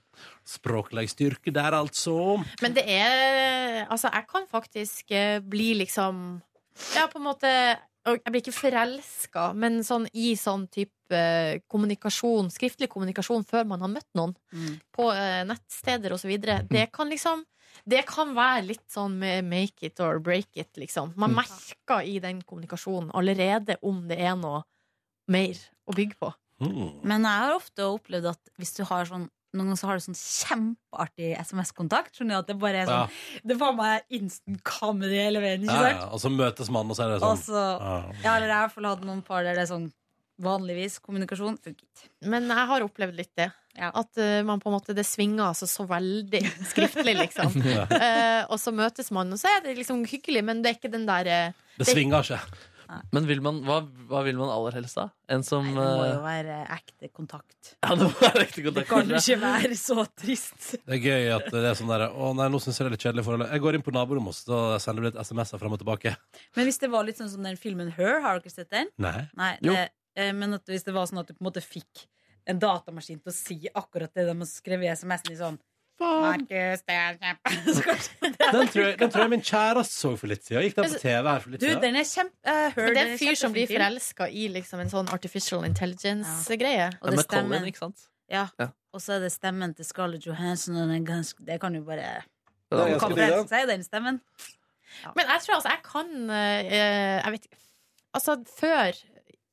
[0.47, 2.37] Språklig styrke der, altså.
[2.63, 6.21] Men det er Altså, jeg kan faktisk eh, bli liksom
[6.95, 7.51] Ja, på en måte
[8.07, 13.83] Jeg blir ikke forelska, men sånn i sånn type eh, kommunikasjon, skriftlig kommunikasjon før man
[13.83, 14.77] har møtt noen, Mm.
[14.95, 17.43] på eh, nettsteder og så videre, det kan liksom
[17.85, 21.13] det kan være litt sånn med make it or break it, liksom.
[21.17, 24.63] Man merker i den kommunikasjonen allerede om det er noe
[25.29, 25.55] mer
[25.87, 26.33] å bygge på.
[26.63, 27.03] Mm.
[27.05, 30.05] Men jeg har ofte opplevd at hvis du har sånn noen ganger så har du
[30.05, 32.13] sånn kjempeartig SMS-kontakt.
[32.17, 33.07] Skjønner du at det bare er Ja.
[33.07, 36.01] sånn Det får meg instant comedy hele veien, ikke sant?
[36.01, 36.09] ja.
[36.13, 38.13] Og så møtes man, og så er det sånn Også, ja.
[38.23, 39.93] Ja, eller jeg har i hvert fall hatt noen par der det er sånn
[40.43, 42.11] vanligvis kommunikasjon funker ikke.
[42.33, 43.49] Men jeg har opplevd litt det.
[43.77, 43.91] Ja.
[43.93, 47.57] At uh, man på en måte, det svinger altså så veldig skriftlig, liksom.
[47.97, 50.93] Eh, og så møtes man, og så er det liksom hyggelig, men det er ikke
[50.93, 52.41] den der uh, Det svinger ikke.
[53.11, 53.81] Men vil man, hva,
[54.11, 55.09] hva vil man aller helst, da?
[55.33, 57.73] En som Nei, det må jo være ekte kontakt.
[57.83, 60.77] Ja, det må være ekte Det kan jo ikke være så trist.
[60.79, 62.97] Det er gøy at det er sånn der Å nei, nå syns jeg det er
[62.97, 63.49] litt kjedelig forhold.
[63.51, 66.15] Jeg går inn på naborommet, og så sender du litt SMS-er fram og tilbake.
[66.59, 68.93] Men hvis det var litt sånn som den filmen Her, har dere sett den?
[69.03, 69.19] Nei.
[69.39, 69.75] Nei, Jo.
[69.75, 72.07] det, Men at hvis det var sånn at du på en måte fikk
[72.49, 75.59] en datamaskin til å si akkurat det de har skrevet i SMS-en i sånn
[75.97, 77.53] Markus, det er kjempe
[78.53, 80.67] Den tror, jeg, den tror jeg min kjæreste så for litt siden.
[80.67, 81.81] Gikk den på TV her for litt Du, siden?
[81.87, 84.93] den er kjempe uh, Men det er en fyr som blir forelska i liksom en
[84.93, 86.91] sånn artificial intelligence-greie.
[87.01, 87.71] Og det Colin, stemmer.
[87.73, 88.05] ikke sant?
[88.29, 88.45] Ja.
[88.61, 88.69] Ja.
[88.93, 91.83] Og så er det stemmen til Scarlett Johansson, og den er ganske, det kan jo
[91.89, 92.13] bare
[92.69, 94.21] Du kan forelske seg i den stemmen.
[95.17, 97.63] Men jeg tror altså jeg kan uh, Jeg vet ikke
[98.17, 98.97] Altså, før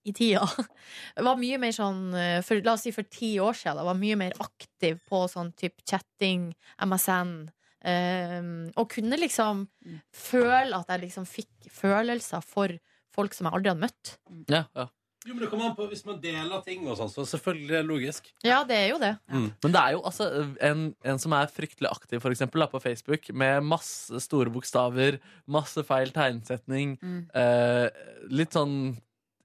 [0.06, 0.44] i tida
[1.28, 3.78] var mye mer sånn eh, for, La oss si for ti år siden.
[3.80, 6.50] Da, var mye mer aktiv på sånn type chatting,
[6.84, 7.36] MSN.
[7.84, 8.42] eh,
[8.80, 9.68] og kunne liksom
[10.16, 12.74] føle at jeg liksom fikk følelser for
[13.14, 14.18] folk som jeg aldri hadde møtt.
[14.52, 14.90] Ja, ja.
[15.24, 17.78] Jo, men det kommer an på Hvis man deler ting og sånn, så selvfølgelig det
[17.80, 18.26] er logisk.
[18.44, 19.12] Ja, det er jo det.
[19.32, 20.26] Men det er jo altså
[20.68, 25.22] en, en som er fryktelig aktiv for eksempel, da, på Facebook, med masse store bokstaver,
[25.48, 27.22] masse feil tegnsetning, Mm.
[27.40, 27.88] eh,
[28.36, 28.98] litt sånn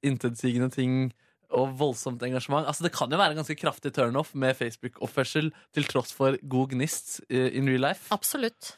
[0.06, 1.08] intetsigende ting
[1.48, 2.66] og voldsomt engasjement.
[2.68, 6.74] Altså Det kan jo være en ganske kraftig turnoff med Facebook-oppførsel til tross for god
[6.74, 8.10] gnist eh, in real life.
[8.14, 8.74] Absolutt.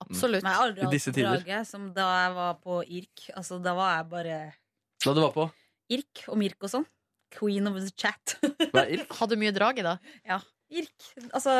[0.00, 0.42] Absolutt.
[0.44, 1.40] Men jeg har aldri I hatt disse tider.
[1.42, 3.24] draget som da jeg var på IRK.
[3.36, 4.38] Altså, da var jeg bare
[5.04, 5.48] Da du var på
[5.90, 6.86] IRK og Mirk og sånn.
[7.34, 8.38] Queen of the chat.
[9.18, 9.98] Hadde du mye drag i da?
[10.24, 10.38] Ja.
[10.68, 11.08] IRK.
[11.32, 11.52] Altså,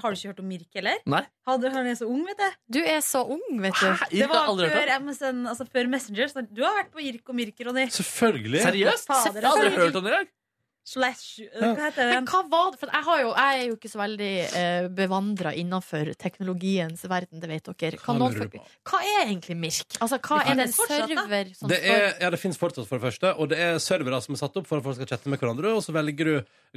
[0.00, 1.00] har du ikke hørt om Mirk, eller?
[1.08, 1.22] Nei.
[1.48, 2.60] Hadde, han er så ung, vet du.
[2.76, 3.86] Du er så ung, vet du.
[3.88, 4.08] Hæ?
[4.12, 4.94] Det var aldri hørt før.
[5.06, 6.32] MSN, altså før Messenger.
[6.32, 7.86] Så du har vært på IRK og Mirk, Ronny.
[7.94, 8.64] Selvfølgelig.
[8.68, 9.08] Seriøst?
[9.10, 9.80] Fader, aldri altså.
[9.80, 10.32] hørt om det engang.
[10.84, 12.78] Slash Hva heter Men hva var det?
[12.82, 17.40] For jeg, har jo, jeg er jo ikke så veldig eh, bevandra innenfor teknologiens verden,
[17.40, 17.96] det vet dere.
[17.96, 18.90] Hva Kan noen lurer du for, på?
[18.92, 19.96] hva er egentlig Mirk?
[20.04, 21.22] Altså, hva Det er det en finnes fortsatt, da.
[21.24, 23.32] server som Det står er, ja, det finnes fortsatt, for det første.
[23.40, 25.72] Og det er servere som er satt opp for at folk skal chatte med hverandre.
[25.72, 26.34] Og så velger du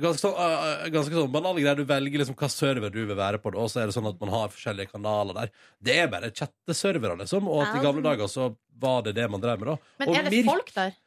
[0.07, 1.81] ganske sånn, uh, ganske sånn banale greier.
[1.83, 3.51] Du velger liksom hva server du vil være på.
[3.59, 5.53] Og så er det sånn at man har forskjellige kanaler der.
[5.83, 7.51] Det er bare chatteservere, liksom.
[7.51, 9.93] Og at i gamle dager så var det det man drev med, da.
[9.99, 10.97] Men og er det Mirk, folk der?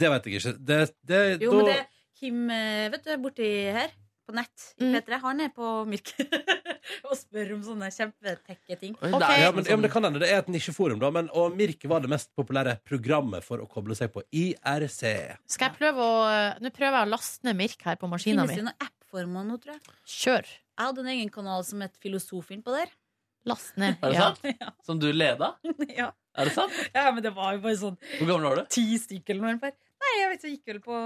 [0.00, 0.58] Det vet jeg ikke.
[0.72, 1.80] Det, det, Jo, da, men det
[2.20, 3.90] Kim, eh, vet du, borti her
[4.28, 4.92] på nett i Mm.
[5.00, 6.12] P3, han er på Mirk
[7.08, 8.92] og spør om sånne kjempetekke ting.
[8.98, 9.10] Okay.
[9.16, 9.24] Ok.
[9.40, 10.20] ja, men, ja, men det kan hende.
[10.22, 11.10] Det er et nisjeforum, da.
[11.14, 15.02] Men, og Mirk var det mest populære programmet for å koble seg på IRC.
[15.50, 16.14] Skal jeg prøve å
[16.62, 18.60] Nå prøver jeg å laste ned Mirk her på maskina Finnes mi.
[18.60, 19.98] det noen app-former nå, tror jeg?
[20.20, 20.52] Kjør.
[20.52, 22.92] Jeg hadde en egen kanal som het Filosofin på der.
[23.48, 23.96] Last ned.
[24.04, 24.28] Er det Ja.
[24.34, 24.74] sant?
[24.86, 25.54] Som du leda?
[26.00, 26.10] ja.
[26.36, 26.72] Er det sant?
[26.94, 28.66] ja, men det var jo bare sånn Hvor gammel var du?
[28.70, 29.72] ti stykker eller noe.
[30.00, 30.98] Nei, jeg vet ikke, jeg gikk vel på.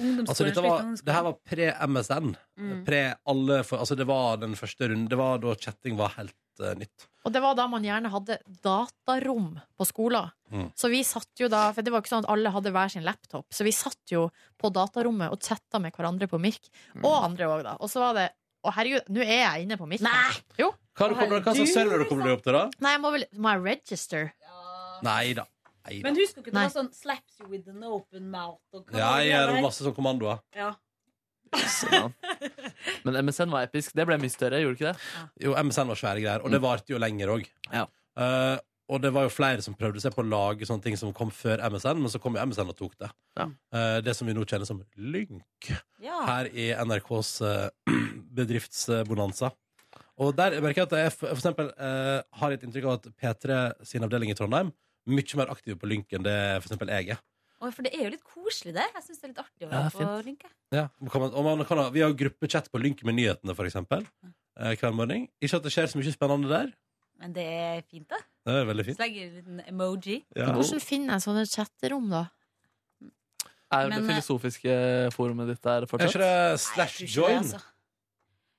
[0.00, 2.32] Altså, dette var, det her var pre-MSN.
[2.58, 2.78] Mm.
[2.86, 5.08] Pre alle for, altså, det var den første runden.
[5.10, 7.06] Det var da chatting var helt uh, nytt.
[7.24, 10.32] Og det var da man gjerne hadde datarom på skolen.
[10.52, 10.68] Mm.
[10.76, 13.06] Så vi satt jo da For det var ikke sånn at alle hadde hver sin
[13.06, 13.46] laptop.
[13.54, 14.26] Så vi satt jo
[14.60, 16.68] på datarommet og chatta med hverandre på Mirk.
[16.94, 17.04] Mm.
[17.04, 17.76] Og andre òg, da.
[17.80, 18.30] Og så var det
[18.64, 20.04] Å, herregud, nå er jeg inne på Mirk.
[20.04, 20.36] Nei!
[20.56, 20.70] Jo.
[20.96, 22.68] Hva, hva slags server kommer du opp til, da?
[22.80, 24.30] Nei, jeg må vel Må jeg register?
[25.04, 25.44] Nei da.
[25.84, 26.00] Nei.
[26.04, 26.66] Men husker du ikke det Nei.
[26.68, 28.60] var sånn 'slaps you with an open mouth'?
[28.72, 30.40] Og Ja, det jeg gjør masse sånn kommandoer.
[30.56, 30.74] ja.
[31.54, 32.14] Sånn.
[33.04, 33.92] Men MSN var episk.
[33.94, 35.26] Det ble mye større, gjorde det ikke det?
[35.44, 37.44] Jo, MSN var svære greier, og det varte jo lenger òg.
[37.72, 37.86] Ja.
[38.90, 41.30] og det var jo flere som prøvde seg på å lage sånne ting som kom
[41.30, 43.10] før MSN, men så kom jo MSN og tok det.
[43.38, 43.46] Ja.
[43.72, 45.70] Eh, det som vi nå kjenner som Lynk
[46.02, 46.18] ja.
[46.26, 47.68] her i NRKs eh,
[48.36, 49.52] bedriftsbonanza.
[50.20, 53.08] Og der merker jeg at jeg for for eksempel eh, har et inntrykk av at
[53.18, 54.70] P3 sin avdeling i Trondheim
[55.06, 57.22] mye mer aktive på Lynk enn det for eksempel jeg er.
[57.64, 58.84] Oi, For det er jo litt koselig, det.
[58.94, 60.24] Jeg syns det er litt artig å Ja, være på fint.
[60.26, 60.48] Lynke.
[60.74, 63.64] Ja, kan man, og man kan ha, vi har gruppechat på Lynk med nyhetene, for
[63.68, 64.04] eksempel.
[64.58, 65.28] Eh, hver morgen.
[65.40, 66.72] Ikke at det skjer så mye spennende der.
[67.22, 68.18] Men det er fint, da.
[68.44, 68.98] Det er veldig fint.
[68.98, 70.16] Så legger jeg en liten emoji.
[70.36, 70.50] Ja.
[70.52, 72.24] Hvordan finner jeg sånne chatterom, da?
[73.74, 74.74] Er Men, det eh, filosofiske
[75.14, 77.38] forumet ditt der Er ikke det slash Nei, jeg tror ikke det, join?
[77.38, 77.62] altså.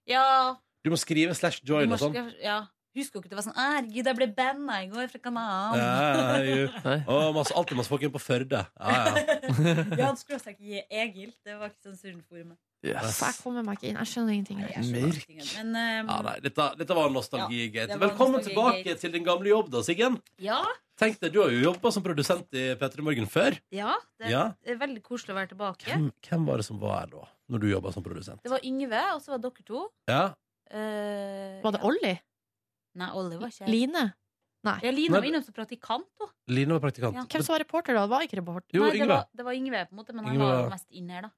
[0.08, 2.34] Ja, Du må skrive slash join må og sånn.
[2.42, 2.58] ja.
[2.96, 5.82] Husker dere ikke det var sånn «Å, Herregud, jeg ble banna i går fra kanalen.
[5.82, 7.00] Ja, ja.
[7.12, 8.62] Og masse, alltid masse folk inne på Førde.
[8.80, 9.26] Ja, ja.
[10.00, 11.34] Jan han skråstrek i Egil.
[11.44, 12.56] Det var ikke sensurforumet.
[12.86, 13.18] Yes.
[13.20, 13.98] Jeg kommer meg ikke inn.
[13.98, 14.60] Jeg skjønner ingenting.
[14.62, 15.40] Jeg skjønner ingenting.
[15.58, 17.96] Men um, ja nei, dette, dette var nostalgigate.
[17.96, 18.54] Ja, Velkommen nostalgi
[18.86, 20.20] tilbake til din gamle jobb, da, Siggen.
[20.44, 20.60] ja,
[20.96, 23.58] Tenk deg, Du har jo jobba som produsent i P3 Morgen før.
[23.76, 24.44] ja, det Ja.
[24.64, 25.90] er veldig koselig å være tilbake.
[25.90, 28.40] Hvem, hvem var det som var her da, når du jobba som produsent?
[28.46, 29.84] Det var Yngve, og så var det dere to.
[30.08, 30.24] Ja,
[30.66, 32.14] Uh, Var det Olli?
[32.96, 34.06] Nei, Olli var ikke Line?
[34.66, 34.78] Nei.
[34.82, 36.08] Ja, Line var innom som praktikant.
[36.50, 37.14] Line var praktikant.
[37.20, 37.26] Ja.
[37.30, 38.06] Hvem som var reporter da?
[38.08, 38.70] Det Var ikke reporter?
[38.74, 39.08] Jo, Nei, det Yngve.
[39.14, 41.12] var, det var Yngve, på en måte, men han Yngve var var- jo mest inne
[41.20, 41.32] her, da.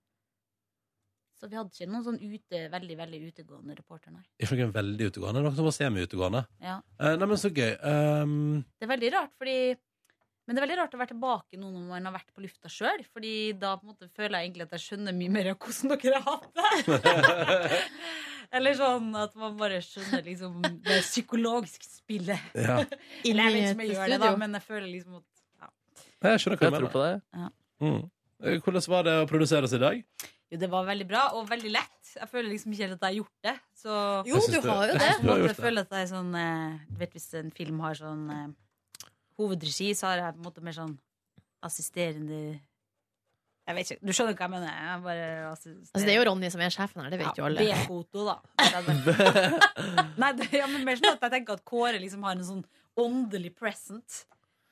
[1.38, 4.23] Så vi hadde ikke noen sånn ute, veldig veldig utegående reporter, nei.
[4.41, 6.45] Ikke noen veldig utegående, noen som var semi-utegående.
[6.63, 6.77] Ja.
[6.99, 7.73] Eh, nei, men så gøy.
[7.84, 9.77] Um, Det er veldig rart, fordi
[10.47, 12.69] Men det er veldig rart å være tilbake nå når man har vært på lufta
[12.71, 13.03] sjøl.
[13.11, 15.91] Fordi da på en måte føler jeg egentlig at jeg skjønner mye mer av hvordan
[15.99, 17.81] dere har hatt det.
[18.56, 22.53] Eller sånn at man bare skjønner liksom det psykologiske spillet.
[22.56, 22.80] ja.
[23.28, 25.26] Eller jeg vet ikke om jeg gjør det, da, men jeg føler liksom at
[25.65, 25.72] ja.
[26.30, 27.22] Jeg skjønner hva du tror på mener.
[27.36, 27.49] Ja.
[27.84, 27.99] Mm.
[28.44, 30.03] Eh, Hvordan var det å produsere oss i dag?
[30.48, 32.14] Jo, det var veldig bra og veldig lett.
[32.15, 33.56] Jeg føler liksom ikke helt at jeg har gjort det.
[33.76, 33.98] Så
[34.30, 35.02] Jo, du har jo det.
[35.03, 37.99] Jeg har jeg føler at jeg er sånn eh, Du vet hvis en film har
[37.99, 38.48] sånn eh,
[39.41, 40.95] hovedregi, så har jeg på en måte mer sånn
[41.68, 42.40] assisterende
[43.68, 44.07] Jeg vet ikke.
[44.07, 44.76] Du skjønner hva jeg mener?
[44.80, 45.89] Jeg bare assisterer.
[45.91, 47.65] Altså, det er jo Ronny som er sjefen her, det vet jo alle.
[47.68, 48.35] B-foto, da.
[50.23, 52.64] Nei, det, ja, men mer sånn at jeg tenker at Kåre liksom har en sånn
[52.98, 54.22] åndelig present.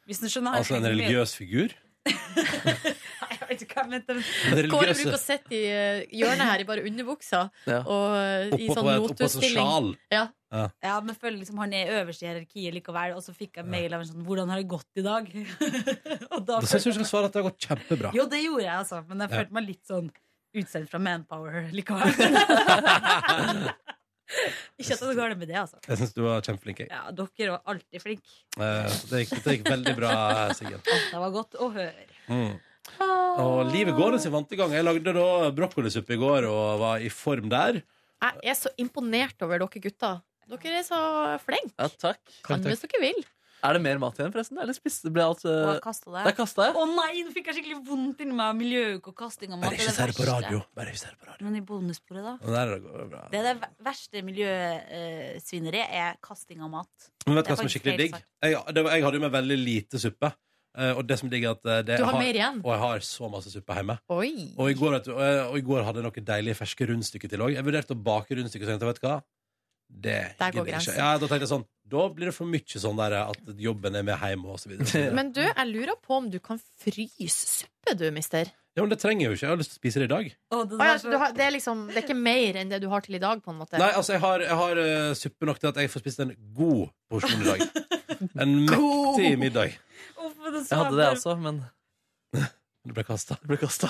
[0.07, 0.61] Hvis du skjønner?
[0.61, 1.75] Altså en religiøs figur?
[3.21, 4.15] Jeg vet ikke hva jeg mente.
[4.15, 7.79] men- Kåre bruker å sitte i eh, hjørnet her i bare underbuksa Ja.
[7.83, 9.93] og eh, i sånn lotusstilling.
[10.11, 10.25] Ja.
[10.55, 10.65] Ja.
[10.83, 13.15] Ja, men føler liksom han er øverst i hierarkiet likevel.
[13.17, 15.27] Og så fikk jeg mail av en sånn 'Hvordan har det gått i dag?'
[16.31, 18.11] og da Da syns jeg du skal svare at det har gått kjempebra.
[18.15, 19.01] Jo, det gjorde jeg, altså.
[19.09, 19.37] Men jeg Ja.
[19.41, 20.11] følte meg litt sånn
[20.55, 22.07] utsendt fra Manpower likevel.
[24.81, 25.77] Ikke at det går galt med det, altså.
[25.87, 26.79] Jeg syns du var kjempeflink.
[26.81, 26.89] jeg.
[26.91, 28.31] Ja, dere var alltid flinke.
[28.57, 30.13] Eh, Det det gikk veldig bra,
[30.57, 30.81] Siggen.
[30.85, 32.07] Det var godt å høre.
[32.27, 32.55] Mm.
[33.41, 34.71] Og livet går sin vante gang.
[34.75, 37.81] Jeg lagde da brokkolisuppe i går og var i form der.
[38.23, 40.21] Jeg er så imponert over dere gutter.
[40.49, 40.99] Dere er så
[41.43, 41.73] flinke.
[41.79, 42.21] Ja, takk.
[42.45, 43.25] Kan hvis dere vil.
[43.65, 44.59] Er det mer mat igjen, forresten?
[44.61, 46.21] Eller spiste ble alt uh, jeg kastet det.
[46.27, 46.73] Det er kastet, ja.
[46.77, 49.71] Å nei, nå fikk jeg skikkelig vondt inni meg av miljøuke og kasting av mat.
[49.71, 50.59] Bare ikke Det er det på radio.
[50.77, 51.47] Bare ikke det på radio.
[51.47, 52.35] Men i bonussporet, da?
[52.45, 53.23] Der går det bra.
[53.31, 57.09] Det er det verste miljøsvineriet er kasting av mat.
[57.25, 58.19] Men vet du hva som er skikkelig digg?
[58.45, 60.35] Jeg, det, jeg hadde jo med veldig lite suppe.
[60.77, 62.57] Eh, Og det som er er at eh, det, Du har jeg mer igjen?
[62.65, 63.97] Og jeg har så masse suppe hjemme.
[64.09, 64.53] Oi.
[64.57, 67.29] Og i går, du, og jeg- og i går hadde jeg noen deilige ferske rundstykker
[67.29, 67.53] til òg.
[67.55, 69.21] Jeg vurderte å bake rundstykker, så jeg vet hva?
[69.87, 70.95] Det Der går grensen.
[70.97, 74.01] Ja, da tenkte jeg sånn Da blir det for mye sånn der at jobben er
[74.03, 75.11] med hjemme og så videre.
[75.17, 78.49] Men du, jeg lurer på om du kan fryse suppe, du, mister.
[78.75, 79.45] Ja, men det trenger jeg jo ikke.
[79.45, 80.25] Jeg har lyst til å spise det i dag.
[80.51, 82.69] Å, det Å, ja, så- du har, det, er liksom, det er ikke mer enn
[82.73, 83.79] det du har til i dag, på en måte?
[83.79, 86.33] Nei, altså, jeg har, jeg har eh, suppe nok til at jeg får spist en
[86.57, 87.65] god porsjon i dag.
[88.43, 89.73] En mektig middag.
[90.15, 91.57] Uff, det så Jeg hadde det også, men
[92.85, 93.35] Det ble kasta.
[93.41, 93.89] det ble kasta.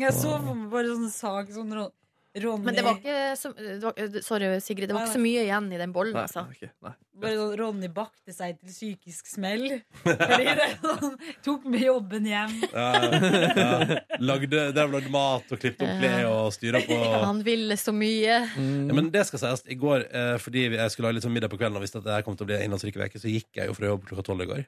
[0.00, 1.92] Jeg så for meg bare sånn sak sånn Ron-
[2.38, 4.86] Ronny Men det var ikke så, det var, Sorry, Sigrid.
[4.86, 6.44] Det var ikke så mye igjen i den bollen, Nei, altså.
[6.46, 6.92] okay, nei.
[7.20, 9.64] Bare sånn Ronny bakte seg til psykisk smell.
[10.04, 12.54] Fordi det sånn, tok med jobben hjem.
[12.70, 13.98] Ja, ja.
[14.22, 18.38] Lagde, der lagde mat og klippet opp klær og styra på Han ville så mye.
[18.46, 19.66] ja, Men det skal sies.
[19.66, 22.06] I går, eh, fordi jeg skulle lage litt sånn middag på kvelden og visste at
[22.06, 24.28] det kom til å bli en innholdsrik uke, så gikk jeg jo fra jobb klokka
[24.30, 24.64] tolv i går.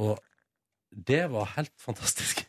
[0.00, 0.16] Og
[1.12, 2.46] det var helt fantastisk.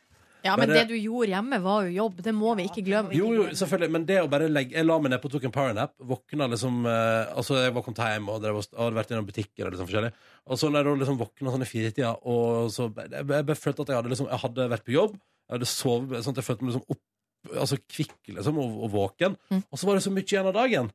[0.47, 2.21] Ja, men Bare- det du gjorde hjemme, var jo jobb.
[2.23, 3.13] Det må vi ikke glemme.
[3.15, 5.55] Jo, jo, selvfølgelig, men det å bare legge Jeg la meg ned på tok en
[5.55, 5.93] powernap.
[5.99, 9.75] Våkna liksom eh, Altså, jeg var kommet hjem og, drev hadde vært innom butikker og
[9.75, 10.13] liksom forskjellig.
[10.47, 13.91] Og så når jeg liksom våkna sånn i firetida, og så Jeg, jeg, følte at
[13.91, 15.17] jeg hadde liksom Jeg hadde vært på jobb,
[15.47, 17.03] jeg hadde sovet sånn at jeg følte meg liksom opp
[17.47, 19.37] Altså kvikk liksom og, og våken.
[19.71, 20.89] Og så var det så mye igjen av dagen.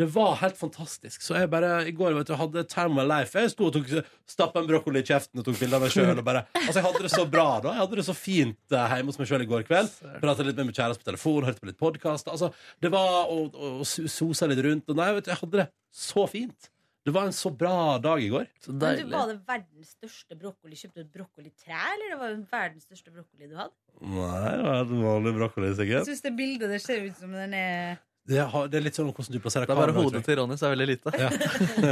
[0.00, 1.20] Det var helt fantastisk.
[1.20, 3.36] Så jeg bare i går vet du, hadde time of life.
[3.36, 3.90] Jeg sto og tok,
[4.28, 6.14] stappa en brokkoli i kjeften og tok bilde av meg sjøl.
[6.16, 7.74] Altså, jeg hadde det så bra da.
[7.74, 9.90] Jeg hadde det så fint uh, hjemme hos meg sjøl i går kveld.
[10.22, 12.30] Prata litt med min kjæreste på telefon, hørte på litt podkast.
[12.32, 12.48] Altså,
[12.80, 14.88] det var å, å, å sosa litt rundt.
[14.88, 16.70] Og nei, vet du, jeg hadde det så fint.
[17.02, 18.46] Det var en så bra dag i går.
[18.62, 20.78] Så Men du, var det verdens største brokkoli?
[20.78, 23.74] Kjøpte du et brokkolitre, eller det var det verdens største brokkoli du hadde?
[24.06, 26.08] Nei, det var et vanlig brokkoli, Jeg sikkert.
[26.08, 29.08] syns det bildet det ser ut som den er Det, har, det er litt sånn
[29.10, 31.12] om hvordan du plasserer Det er bare kameraet, hodet til Ronny som er veldig lite.
[31.18, 31.30] Ja.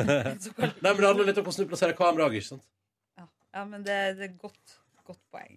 [0.84, 2.36] Nei, men det handler litt om hvordan du plasserer kameraet.
[2.38, 2.66] Ikke sant?
[3.50, 4.76] Ja, men det, det er godt,
[5.08, 5.56] godt poeng.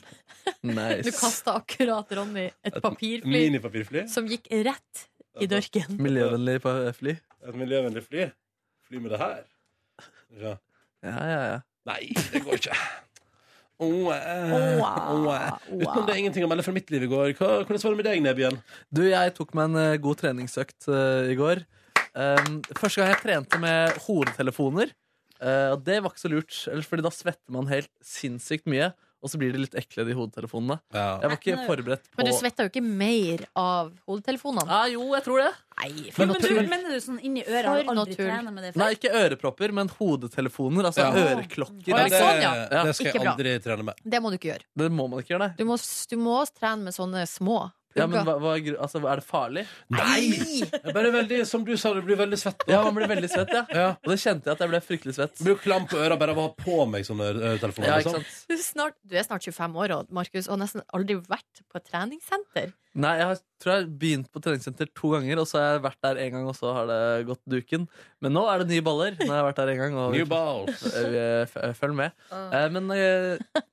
[0.64, 1.14] Du Nice.
[1.20, 4.08] kasta akkurat Ronny et papirfly Minipapirfly.
[4.10, 5.04] som gikk rett
[5.42, 6.00] i dørken.
[6.02, 7.14] Miljøvennlig på fly.
[7.44, 8.26] Et miljøvennlig fly.
[8.90, 9.44] Fly med det her.
[10.42, 10.56] Ja.
[11.06, 11.62] Ja, ja, ja.
[11.86, 12.02] Nei,
[12.34, 12.76] det går ikke.
[13.84, 15.60] Åh, Åh, åh.
[15.74, 17.34] Utenom det er ingenting å melde fra mitt liv i går.
[17.40, 18.60] Hva, hvordan var det med deg, Nebjørn?
[18.94, 21.64] Du, jeg tok meg en eh, god treningsøkt eh, i går.
[22.14, 24.92] Um, første gang jeg trente med hodetelefoner.
[25.42, 28.92] eh, og det var ikke så lurt, ellers fordi da svetter man helt sinnssykt mye.
[29.24, 30.76] Og så blir de litt ekle, de hodetelefonene.
[30.92, 34.68] Jeg var ikke forberedt på Men du svetta jo ikke mer av hodetelefonene.
[34.68, 35.52] Ja, jo, jeg tror det.
[35.80, 36.64] Nei, for men, naturlig.
[36.64, 37.66] du, mener du sånn inni øret?
[37.66, 38.26] For Har du aldri tull.
[38.30, 38.80] trena med det før?
[38.84, 40.90] Nei, ikke ørepropper, men hodetelefoner.
[40.90, 41.12] Altså Ja.
[41.34, 41.88] øreklokker.
[41.88, 42.84] Ja, det, sånn, ja.
[42.84, 43.64] det skal jeg aldri bra.
[43.68, 43.96] trene med.
[44.06, 44.68] Det må du ikke gjøre.
[44.78, 45.54] Det må man ikke gjøre, nei.
[45.58, 45.78] Du må,
[46.10, 49.68] du må trene med sånne små Ja, men hva, hva, altså, er det farlig?
[49.94, 50.64] Nei!
[50.96, 52.64] Bare veldig, som du sa, du blir veldig svett.
[52.68, 53.66] Ja, man blir veldig svett, ja.
[53.84, 53.90] Ja.
[54.02, 55.38] Og det kjente jeg at jeg ble fryktelig svett.
[55.46, 57.88] Blir klam på øra bare av å ha på meg sånne øretelefoner.
[57.92, 58.26] Ja, ikke liksom.
[58.26, 58.48] sant?
[58.50, 61.86] Du, er snart, du er snart 25 år, Markus, og nesten aldri vært på et
[61.92, 62.74] treningssenter.
[62.94, 65.84] Nei, jeg har, tror jeg har begynt på treningssenter to ganger, og så har jeg
[65.88, 67.88] vært der en gang, og så har det gått duken.
[68.22, 69.16] Men nå er det nye baller.
[69.18, 70.84] Nå har jeg vært der en gang, og New balls.
[70.94, 72.14] Eh, Følg med.
[72.30, 73.64] Eh, Men eh,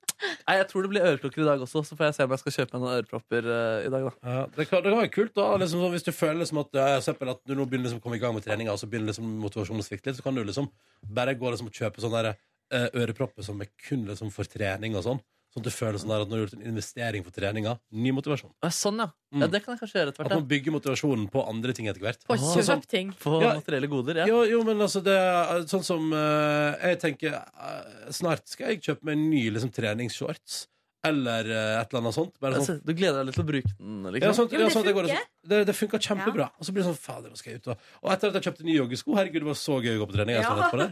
[0.46, 2.42] nei, jeg tror det blir øreklokker i dag også, så får jeg se om jeg
[2.42, 4.06] skal kjøpe meg noen ørepropper eh, i dag.
[4.08, 6.62] da Ja, det, kan, det kan være kult da liksom, sånn, Hvis du føler liksom
[6.64, 8.88] at, eksempel at du nå begynner liksom å komme i gang med treninga, og så
[8.88, 10.68] begynner liksom motivasjonen å svikte litt, så kan du liksom
[11.12, 12.40] bare gå liksom og kjøpe sånne der,
[12.72, 15.22] eh, ørepropper som er kun liksom for trening og sånn.
[15.50, 17.72] Sånn at du føler sånn der at når du har gjort en investering for treninga,
[17.90, 18.52] ny motivasjon.
[18.62, 19.08] Ja, Sånn, ja.
[19.34, 19.40] Mm.
[19.42, 19.46] ja.
[19.50, 20.38] Det kan jeg kanskje gjøre etter At hvert.
[20.38, 22.20] man bygger motivasjonen på andre ting etter hvert.
[22.28, 22.62] På Åh.
[22.62, 23.08] sånn- ting.
[23.10, 23.18] Ja.
[23.18, 23.54] På Ja.
[23.58, 24.14] materielle goder.
[24.22, 24.26] Ja.
[24.26, 28.82] Jo, jo, men altså det er Sånn som eh, Jeg tenker eh, Snart skal jeg
[28.82, 30.66] kjøpe meg en ny liksom, treningsshorts.
[31.02, 32.34] Eller eh, et eller annet sånt.
[32.40, 34.02] Bare sånn Altså, du gleder deg litt til å bruke den?
[34.04, 34.34] Ja, Liksom.
[34.36, 35.28] sånn, Jo, men ja, det sånn at jeg går, funker.
[35.52, 36.46] det, det funka kjempebra.
[36.60, 38.44] Og så blir det sånn Fader, nå skal jeg ut og Og etter at jeg
[38.50, 40.34] kjøpte nye joggesko, herregud, det var så gøy å gå på trening.
[40.36, 40.54] Jeg, Ja.
[40.60, 40.90] rett på det.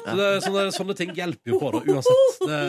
[0.00, 2.38] Så det, er sånne, sånne ting hjelper jo på, da, uansett.
[2.40, 2.60] Det,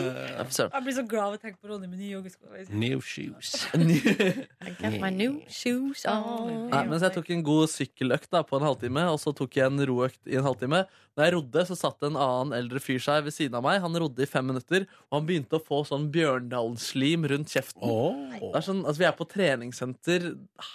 [0.44, 0.72] for søren.
[0.76, 2.44] Jeg blir så glad av å tenke på Ronny med nye joggesko.
[2.76, 3.54] new shoes.
[3.72, 6.68] I got my new shoes on.
[6.68, 9.64] Nei, mens jeg tok en god sykkeløkt da, på en halvtime, og så tok jeg
[9.72, 10.84] en roøkt i en halvtime.
[11.16, 13.80] Når jeg rodde, så satt en annen eldre fyr seg ved siden av meg.
[13.84, 16.06] Han rodde i fem minutter, og han begynte å få sånn
[16.82, 18.40] Bjørndalen-slim rundt kjeften.
[18.40, 20.26] Det er sånn, altså Vi er på treningssenter.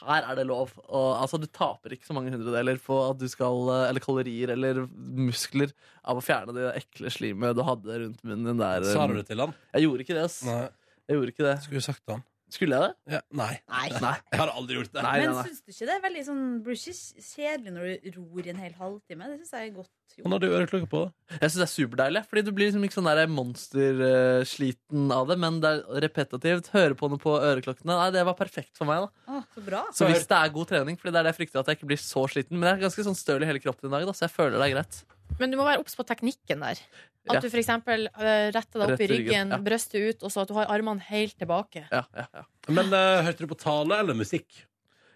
[0.05, 0.71] Her er det lov.
[0.87, 4.53] Og, altså, du taper ikke så mange hundredeler på at du skal, eh, eller kalorier
[4.55, 5.73] eller muskler
[6.05, 8.83] av å fjerne det ekle slimet du hadde rundt munnen din der.
[8.83, 9.53] Sa du det til han?
[9.73, 10.23] Jeg gjorde ikke det.
[10.25, 10.43] ass.
[10.47, 10.69] Nei.
[11.07, 11.57] Jeg gjorde ikke det.
[11.63, 12.23] Skulle sagt det han?
[12.47, 13.15] Skulle jeg det?
[13.17, 13.53] Ja, nei.
[13.67, 13.87] Nei.
[13.99, 14.13] Nei.
[14.31, 15.01] Jeg har aldri gjort det.
[15.03, 18.47] Nei, Men syns du ikke det er veldig sånn Blir ikke kjedelig når du ror
[18.47, 19.27] i en hel halvtime?
[19.27, 20.37] Det syns jeg er godt gjort.
[20.43, 21.01] du øreklokke på.
[21.33, 25.37] Jeg syns det er superdeilig, fordi du blir liksom ikke sånn der monstersliten av det,
[25.43, 26.71] men det er repetitivt.
[26.71, 27.91] Høre på noe på øreklokkene.
[27.91, 29.03] Nei, det var perfekt for meg.
[29.03, 29.83] da Å, så bra.
[29.91, 31.91] Så hvis det er god trening, Fordi det er det jeg frykter at jeg ikke
[31.91, 32.55] blir så sliten.
[32.55, 34.55] Men jeg er ganske sånn støl i hele kroppen i dag, da, så jeg føler
[34.55, 35.03] det er greit.
[35.39, 36.79] Men du må være obs på teknikken der.
[37.27, 37.39] At Ja.
[37.43, 39.57] du for eksempel eh, retter deg opp i Rett i ryggen, ryggen, ja.
[39.57, 41.83] brøstet ut, og så at du har armene helt tilbake.
[41.91, 42.43] Ja, ja, ja.
[42.69, 44.47] Men uh, hørte du på tale eller musikk?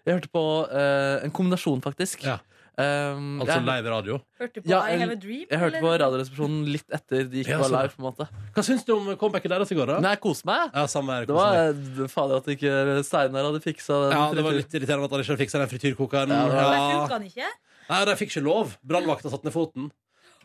[0.04, 2.24] Jeg hørte på uh, en kombinasjon, faktisk.
[2.26, 2.38] Ja.
[2.72, 4.14] Um, Altså jeg, live radio?
[4.40, 5.44] Hørte på Ja, I Have a Dream?
[5.50, 5.90] jeg hørte på?
[6.00, 7.68] Radioresepsjonen litt etter de gikk sånn.
[7.74, 7.92] live.
[7.92, 8.26] på en måte
[8.56, 9.98] Hva syns du om comebacket deres i går, da?
[10.00, 10.70] Nei, jeg koste meg.
[10.72, 14.16] Ja, samme her, Det var eh, fader at ikke Steinar hadde fiksa den.
[14.16, 16.32] ja, det var litt irriterende at han ikke fiksa den frityrkokeren.
[16.32, 17.50] Ja, det var- Ja.
[17.90, 18.78] Nei, de fikk ikke lov.
[18.80, 19.90] Brannvakta satte ned foten.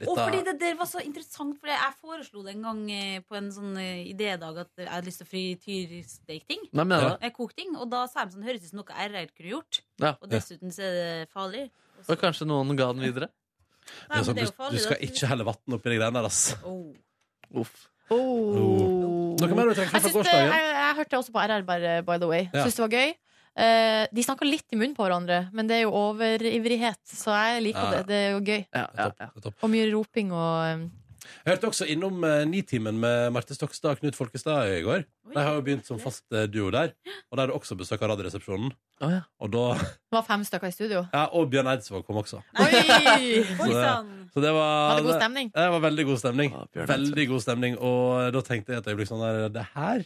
[0.05, 3.37] Og fordi det der var så interessant, for jeg foreslo det en gang eh, på
[3.39, 6.67] en sånn eh, idédag at jeg hadde lyst til å frityrsteke ting.
[6.77, 6.85] Nei?
[7.23, 9.81] Jeg kokte ting, og da sa de sånn, høres ut som noe RR kunne gjort.
[10.03, 10.13] Ja.
[10.21, 11.65] Og dessuten så er det farlig.
[11.97, 13.29] Og så- Og kanskje noen ga den videre?
[14.11, 15.05] Nei, sånn, du, farlig, du skal da.
[15.07, 16.55] ikke helle vann oppi de greiene der, ass.
[16.63, 16.93] Oh.
[17.55, 17.87] Uff.
[18.09, 19.35] Oh.
[19.39, 20.51] Noe mer du trenger Jeg, fra gårsdagen?
[20.51, 22.49] jeg, jeg hørte også på RR, bare, by the way.
[22.53, 22.63] Ja.
[22.65, 23.13] Syns det var gøy.
[23.57, 27.63] Eh, de snakker litt i munnen på hverandre, men det er jo overivrighet, så jeg
[27.71, 27.91] liker Ja.
[27.97, 28.05] det.
[28.07, 28.61] Det er jo gøy.
[28.73, 29.29] Ja, Det ja, topp, ja.
[29.41, 29.55] topp.
[29.63, 30.91] Og mye roping og um,
[31.43, 35.03] Jeg hørte også innom uh, Nitimen med Marte Stokstad og Knut Folkestad i går.
[35.33, 36.93] De har jo begynt som fast eh, duo der.
[37.31, 38.69] Og der er det også besøk av Radioresepsjonen.
[39.01, 39.21] Oh, ja.
[39.43, 41.01] Og da Det var fem stykker i studio.
[41.11, 42.39] Ja, og Bjørn Eidsvåg kom også.
[42.55, 42.69] Oi!
[43.57, 45.51] Så det- Så det var, Var det god stemning?
[45.53, 46.53] Det var veldig god stemning.
[46.53, 47.77] Ah, veldig god stemning.
[47.81, 50.05] Og da tenkte jeg et øyeblikk sånn der Det her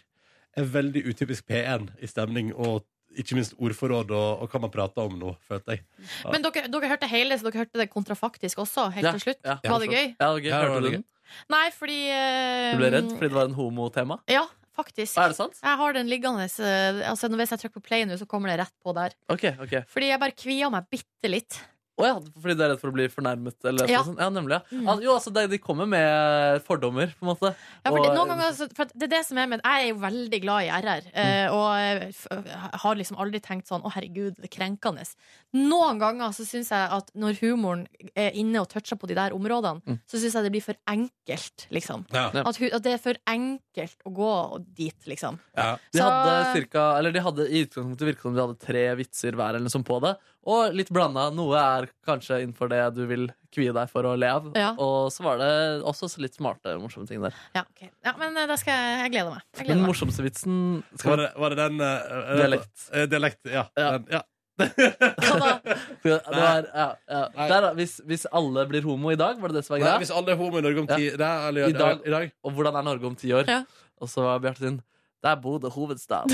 [0.58, 2.84] er veldig utypisk P1 i stemning, og
[3.20, 5.84] ikke minst ordforråd og, og hva man prater om nå, følte jeg.
[6.24, 6.32] Ja.
[6.32, 9.42] Men dere, dere hørte hele, så dere hørte det kontrafaktisk også, helt Ja, til slutt.
[9.46, 9.58] ja.
[9.66, 10.06] Var det gøy?
[10.08, 10.50] Ja, det var gøy.
[10.52, 11.06] Ja, Hørte du den?
[11.52, 14.18] Nei, fordi uh, Du ble redd fordi det var en homotema?
[14.32, 15.16] Ja, faktisk.
[15.20, 15.60] Er det sant?
[15.64, 16.44] Jeg har den liggende.
[16.48, 19.16] eh, Altså, hvis jeg trykker på play nå, så kommer det rett på der.
[19.32, 19.84] Okay, okay.
[19.88, 21.60] Fordi jeg bare kvia meg bitte litt.
[22.02, 23.56] Å ja, fordi du er redd for å bli fornærmet?
[23.70, 24.02] Eller Ja.
[24.04, 24.18] Sånn.
[24.18, 24.58] ja nemlig.
[24.58, 24.78] Ja.
[24.78, 24.88] Mm.
[24.90, 27.54] Al- Jo, altså, de, de kommer med fordommer, på en måte.
[27.86, 30.00] Ja, for, Og- noen ganger, for det er det som er med Jeg er jo
[30.02, 31.54] veldig glad i RR, eh, Mm.
[31.54, 35.06] og har liksom aldri tenkt sånn Å, herregud, det er krenkende.
[35.54, 39.32] Noen ganger så syns jeg at når humoren er inne og toucher på de der
[39.32, 40.00] områdene, Mm.
[40.08, 42.06] så syns jeg det blir for enkelt, liksom.
[42.14, 42.30] Ja.
[42.34, 45.40] At, at det er for enkelt å gå dit, liksom.
[45.58, 45.78] Ja.
[45.92, 49.32] De Så- hadde cirka, eller de hadde i utgangspunktet virket som de hadde tre vitser
[49.34, 50.18] hver eller noe sånt på det.
[50.50, 51.28] Og litt blanda.
[51.36, 54.48] Noe er kanskje innenfor det du vil kvie deg for å le av.
[54.58, 54.72] Ja.
[54.82, 55.52] Og så var det
[55.88, 57.36] også litt smarte, morsomme ting der.
[57.54, 57.92] Ja, okay.
[58.06, 59.46] ja men eh, da skal jeg Jeg glede meg.
[59.54, 60.60] Jeg Den gleder morsomste vitsen
[60.96, 62.74] skal Var det, var det den uh, Dialekt.
[62.90, 63.66] Uh, dialekt, ja.
[63.78, 63.90] Ja.
[63.98, 64.22] Den, ja.
[64.62, 65.52] Hva da?
[66.04, 67.22] det var, ja, ja.
[67.50, 69.98] Der, hvis, hvis alle blir homo i dag, var det det som var greia?
[70.02, 70.98] hvis alle er homo i Norge om Ja.
[70.98, 72.06] ti Nei, eller, I dag.
[72.06, 72.34] I dag.
[72.44, 73.50] Og hvordan er Norge om ti år?
[73.50, 73.62] Ja.
[74.02, 74.82] Og så var Bjarte sin
[75.22, 76.26] Det er Bodø hovedstad.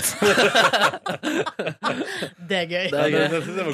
[2.49, 2.85] Det er gøy.
[2.87, 3.25] Det er gøy.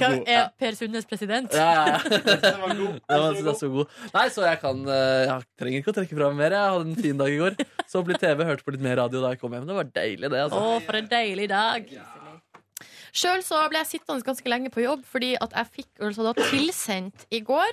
[0.01, 1.53] Hva er Per Sundnes president?
[1.53, 1.99] Ja, ja.
[2.09, 2.95] Den var god.
[2.97, 3.93] Det var, så god.
[4.15, 6.57] Nei, så jeg kan eh, Jeg trenger ikke å trekke fra meg mer.
[6.57, 7.53] Jeg hadde en fin dag i går.
[7.85, 9.69] Så ble litt TV, hørte på litt mer radio da jeg kom hjem.
[9.69, 10.41] Det var deilig, det.
[10.41, 11.93] Å, altså for en deilig dag.
[13.13, 16.33] Sjøl så ble jeg sittende ganske lenge på jobb fordi at jeg fikk altså, da
[16.49, 17.69] tilsendt i går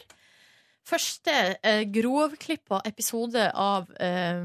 [0.86, 4.40] første eh, grovklippa episode av eh,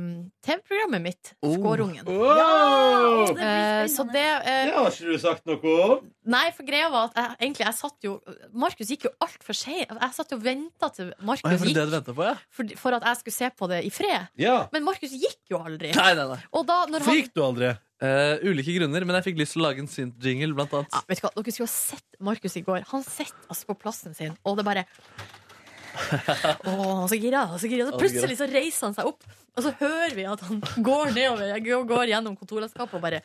[0.46, 1.54] TV-programmet mitt, Oh.
[1.56, 2.06] Skårungen.
[2.06, 3.28] Wow!
[3.28, 6.06] det blir Eh, så det eh, Det har ikke du sagt noe om.
[6.26, 8.14] Nei, for greia var at jeg, egentlig jeg satt jo
[8.54, 9.92] Markus gikk jo altfor seint.
[9.92, 12.36] Jeg satt jo og venta til Markus det gikk venter på, ja?
[12.50, 14.30] for, for at jeg skulle se på det i fred.
[14.42, 14.58] Ja.
[14.74, 15.94] Men Markus gikk jo aldri.
[15.96, 16.40] Nei, nei, nei.
[16.52, 17.74] Og da, når han gikk du aldri?
[18.04, 20.52] Uh, ulike grunner, men jeg fikk lyst til å lage en synth-jingle.
[20.52, 22.84] ja, vet du hva, Dere skulle ha sett Markus i går.
[22.92, 24.84] Han sitter altså på plassen sin, og det bare
[26.70, 27.88] Åh, så gira, så gira.
[27.90, 31.54] Så plutselig så reiser han seg opp, og så hører vi at han går nedover
[31.54, 33.24] Jeg går gjennom kontorlandskapet og bare.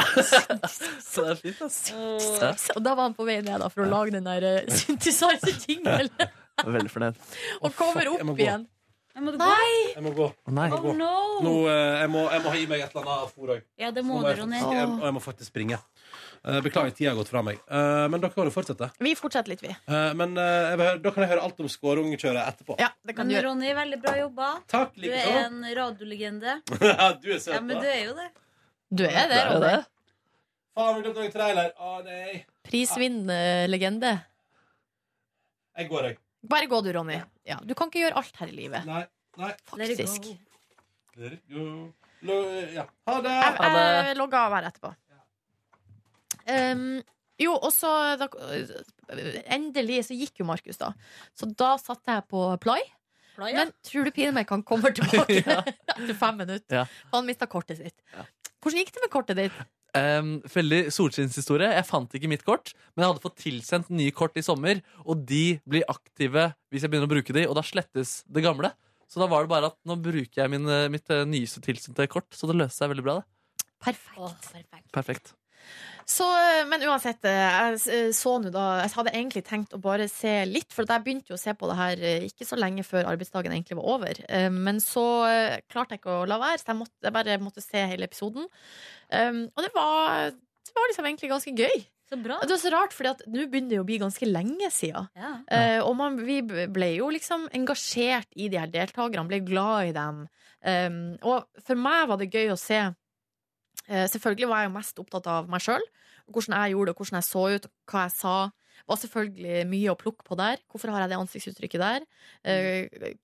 [0.00, 2.68] Så det er fint, ass.
[2.76, 6.12] Og da var han på vei ned da, for å lage den der eh, synthesizer-jingelen.
[6.66, 7.24] er veldig fornøyd.
[7.60, 8.66] Og kommer opp igjen.
[9.20, 9.34] må?
[9.40, 9.72] Nei!
[9.96, 10.30] Jeg må gå.
[10.48, 10.68] Nei.
[10.70, 10.94] Jeg må gå.
[10.96, 11.12] no.
[11.44, 13.64] Nå, eh, jeg, må, jeg må gi meg et eller annet fôr òg.
[13.80, 14.62] Ja, det må må du, Ronny.
[14.62, 15.80] og jeg må faktisk springe.
[16.40, 17.58] Eh, beklager, tida har gått fra meg.
[17.68, 18.86] Eh, men dere kan jo fortsette.
[19.04, 19.68] Vi fortsetter litt, vi.
[19.68, 22.76] Eh, men jeg vil høre, da kan jeg høre alt om skårungkjøret etterpå.
[22.80, 23.48] Ja, det kan Men du gjøre.
[23.50, 24.48] Ronny, veldig bra jobba.
[24.72, 25.34] Takk, Du er så.
[25.44, 26.54] en radiolegende.
[26.70, 27.82] du er søt, Ja, men da.
[27.84, 28.28] du er jo det.
[28.90, 29.66] Du er det, Ronny.
[29.68, 29.84] det.
[30.74, 31.70] Faen, vi glemte noen trailer.
[31.76, 32.40] Å, nei.
[32.70, 34.14] Prisvinnerlegende.
[35.80, 36.18] Jeg går, jeg.
[36.50, 37.20] Bare gå du, Ronny.
[37.44, 38.88] Ja, du kan ikke gjøre alt her i livet.
[38.88, 39.04] Nei.
[39.40, 39.52] Nei.
[39.76, 40.24] Let it Faktisk.
[40.24, 40.34] go.
[41.20, 41.66] Let it go.
[42.24, 42.40] Lo-
[42.72, 42.84] Ja.
[43.08, 43.36] Ha det!
[43.36, 44.90] Jeg, jeg logger av her etterpå.
[46.50, 47.00] Um,
[47.40, 47.88] jo, og så
[48.20, 48.26] da,
[49.54, 50.92] Endelig så gikk jo Markus, da.
[51.38, 52.84] Så da satte jeg på Play.
[53.40, 53.62] ja.
[53.62, 55.40] Men tror du pinadø han kommer tilbake
[55.96, 56.82] etter fem minutter?
[56.82, 56.86] Ja.
[57.14, 57.96] Han mista kortet sitt.
[58.60, 59.60] Hvordan gikk det med kortet ditt?
[59.96, 61.72] Um, veldig solskinnshistorie.
[61.74, 65.24] Jeg fant ikke mitt kort, men jeg hadde fått tilsendt nye kort i sommer, og
[65.26, 68.70] de blir aktive hvis jeg begynner å bruke de, og da slettes det gamle.
[69.10, 72.06] Så da var det bare at nå bruker jeg min, eh, mitt eh, nyeste tilsendte
[72.12, 73.18] kort, så det løste seg veldig bra.
[73.18, 73.66] det.
[73.82, 74.20] Perfekt.
[74.20, 74.90] Å, perfekt.
[74.94, 75.32] Perfekt.
[76.08, 76.26] Så,
[76.70, 80.70] men uansett, eh, jeg så nå da Jeg hadde egentlig tenkt å bare se litt,
[80.72, 83.52] for jeg begynte jo å se på det her eh, ikke så lenge før arbeidsdagen
[83.52, 84.22] egentlig var over.
[84.28, 87.38] Eh, Men så eh, klarte jeg ikke å la være, så jeg, måtte, jeg bare
[87.42, 88.48] måtte se hele episoden.
[89.10, 91.80] Og det var, det var liksom egentlig ganske gøy.
[92.10, 92.40] Så bra.
[92.42, 95.06] Det var så rart, for nå begynner det å bli ganske lenge siden.
[95.14, 95.28] Ja.
[95.46, 99.94] Eh, og man, vi ble jo liksom engasjert i de her deltakerne, ble glad i
[99.94, 100.24] dem.
[100.60, 102.80] Um, og for meg var det gøy å se.
[103.88, 105.84] Eh, selvfølgelig var jeg jo mest opptatt av meg sjøl.
[106.30, 108.34] Hvordan jeg gjorde det, hvordan jeg så ut, hva jeg sa.
[108.90, 110.60] Var selvfølgelig mye å plukke på der.
[110.70, 112.06] Hvorfor har jeg det ansiktsuttrykket der?
[112.44, 113.16] Eh,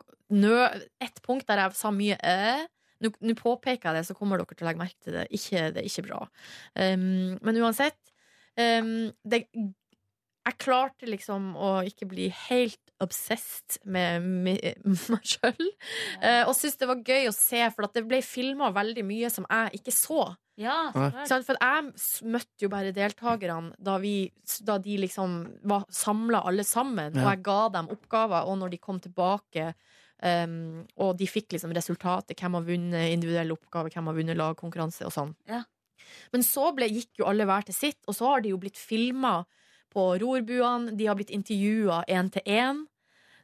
[1.07, 2.67] et punkt der jeg sa mye æ.
[3.05, 5.27] Nå nå påpeker jeg det, så kommer dere til å legge merke til det.
[5.37, 6.21] Ikke, det er ikke bra.
[6.75, 7.99] Um, men uansett
[8.57, 15.69] um, det, Jeg klarte liksom å ikke bli helt obsessed med meg sjøl.
[16.47, 19.49] og syntes det var gøy å se, for at det ble filma veldig mye som
[19.51, 20.23] jeg ikke så.
[20.57, 21.27] Ja, så Nei.
[21.29, 21.45] klart.
[21.45, 24.15] For jeg møtte jo bare deltakerne da, vi,
[24.65, 25.37] da de liksom
[25.69, 29.69] var samla alle sammen, og jeg ga dem oppgaver, og når de kom tilbake
[30.23, 35.05] um, og de fikk liksom resultatet, hvem har vunnet individuell oppgave, hvem har vunnet lagkonkurranse
[35.09, 35.37] og sånn.
[35.51, 35.63] Ja.
[36.33, 38.81] Men så ble, gikk jo alle hver til sitt, og så har de jo blitt
[38.81, 39.43] filma
[39.97, 42.85] på rorbuene, de har blitt intervjua én til én.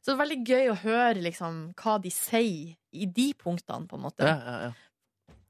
[0.02, 3.96] Så det er veldig gøy å høre liksom, hva de sier i de punktene, på
[3.96, 4.26] en måte.
[4.26, 4.72] Ja, ja, ja.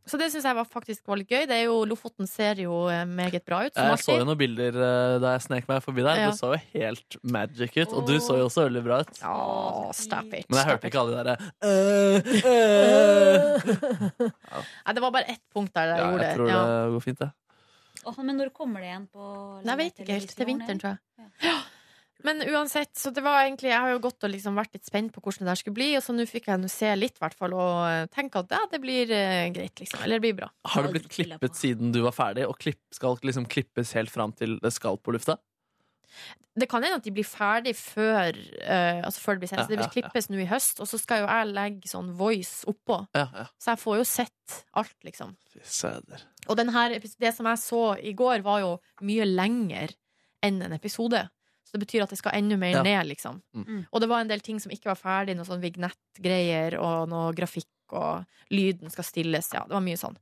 [0.03, 1.45] Så det syns jeg var faktisk var litt gøy.
[1.47, 3.75] Det er jo, Lofoten ser jo eh, meget bra ut.
[3.77, 6.25] Som Jeg så jo noen bilder eh, da jeg snek meg forbi der.
[6.25, 7.95] Det så jo helt magic ut.
[7.95, 9.13] Og du så jo også veldig bra ut.
[9.23, 9.37] Ja,
[9.95, 10.49] stop it.
[10.51, 11.37] Men jeg hørte ikke alle de derre
[11.71, 12.19] øh,
[12.51, 14.33] øh.
[14.99, 16.35] Det var bare ett punkt der jeg gjorde jeg det.
[16.37, 16.59] tror Ja.
[16.67, 17.31] det går fint, det.
[18.09, 19.29] Åh, men når kommer det igjen på
[19.63, 20.35] Nei, Jeg vet ikke helt.
[20.37, 21.31] Til vinteren, tror jeg.
[21.47, 21.61] Ja.
[22.23, 25.11] Men uansett, så det var egentlig Jeg har jo gått og liksom vært litt spent
[25.15, 27.23] på hvordan det der skulle bli, og så nå fikk jeg nå se litt, i
[27.25, 30.05] hvert fall, og eh, tenke at ja, det blir eh, greit, liksom.
[30.05, 30.51] Eller det blir bra.
[30.71, 34.35] Har det blitt klippet siden du var ferdig, og klipp, skal liksom klippes helt fram
[34.39, 35.39] til det skal på lufta?
[36.55, 39.63] Det kan hende at de blir ferdig før, uh, altså før det blir sendt.
[39.63, 39.95] Ja, Så det vil ja, ja.
[39.95, 42.99] klippes nå i høst, og så skal jo jeg legge sånn voice oppå.
[43.17, 43.47] Ja, ja.
[43.57, 45.33] Så jeg får jo sett alt, liksom.
[45.55, 46.27] Fy søder.
[46.53, 49.95] Og den her, det som jeg så i går, var jo mye lenger
[50.45, 51.23] enn en episode.
[51.65, 52.83] Så det betyr at det skal enda mer Ja.
[52.85, 53.41] ned, liksom.
[53.57, 53.87] Mm.
[53.91, 57.33] Og det var en del ting som ikke var ferdig, noe sånn vignettgreier og noe
[57.33, 59.49] grafikk, og lyden skal stilles.
[59.55, 60.19] Ja, det var mye sånn.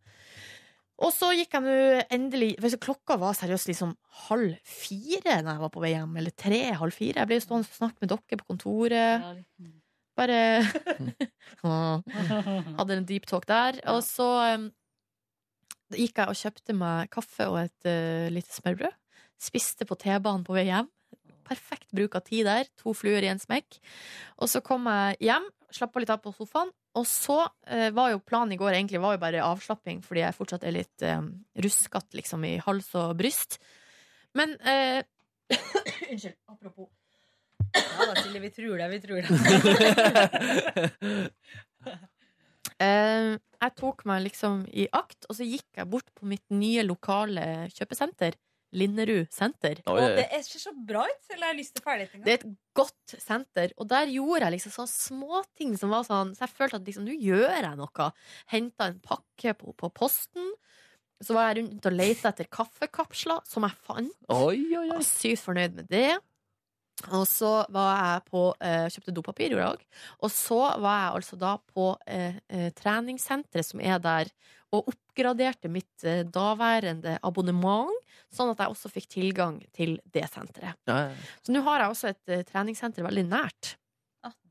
[1.01, 1.77] Og så gikk jeg nå
[2.13, 2.51] endelig
[2.81, 3.95] Klokka var seriøst liksom
[4.29, 6.17] halv fire da jeg var på vei hjem.
[6.21, 7.23] Eller tre, halv fire.
[7.23, 9.25] Jeg ble jo stående og snakke med dere på kontoret.
[10.19, 10.39] Bare
[12.81, 13.81] Hadde en deep talk der.
[13.95, 14.29] Og så
[14.59, 14.69] um,
[15.97, 18.97] gikk jeg og kjøpte meg kaffe og et uh, lite smørbrød.
[19.41, 20.91] Spiste på T-banen på vei hjem.
[21.49, 22.69] Perfekt bruk av tid der.
[22.85, 23.81] To fluer i en smekk.
[24.37, 26.71] Og så kom jeg hjem, slappa litt av på sofaen.
[26.99, 30.37] Og så eh, var jo planen i går egentlig var jo bare avslapping, fordi jeg
[30.37, 31.21] fortsatt er litt eh,
[31.65, 33.61] ruskete liksom, i hals og bryst.
[34.39, 35.03] Men eh,
[36.11, 36.39] Unnskyld.
[36.51, 36.89] Apropos.
[37.71, 39.31] Ja da, Silje, vi tror det, vi tror det.
[42.81, 46.81] Eh, jeg tok meg liksom i akt, og så gikk jeg bort på mitt nye
[46.87, 48.39] lokale kjøpesenter.
[48.73, 49.81] Linderud senter.
[49.91, 52.39] Og det er- ser så bra ut, eller jeg har lyst til ferdig Det er
[52.47, 56.55] et godt senter, og der gjorde jeg liksom sånne småting som var sånn Så jeg
[56.55, 58.13] følte at liksom, nå gjør jeg noe.
[58.47, 60.53] Henta en pakke på, på posten.
[61.23, 64.13] Så var jeg rundt og leita etter kaffekapsler, som jeg fant.
[64.31, 65.03] Oi, oi, oi.
[65.05, 66.19] Sykt fornøyd med det.
[67.09, 69.85] Og så var jeg på eh, Kjøpte dopapir, gjorde jeg òg.
[70.23, 74.31] Og så var jeg altså da på eh, eh, treningssenteret som er der,
[74.73, 77.91] og oppgraderte mitt eh, daværende abonnement,
[78.35, 80.79] sånn at jeg også fikk tilgang til det senteret.
[80.89, 81.31] Ja, ja.
[81.45, 83.75] Så nå har jeg også et uh, treningssenter veldig nært.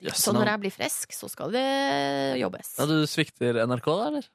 [0.01, 1.65] Yes, Så når jeg blir frisk, så skal det
[2.39, 2.71] jobbes.
[2.79, 4.29] ja, du svikter NRK, da, eller?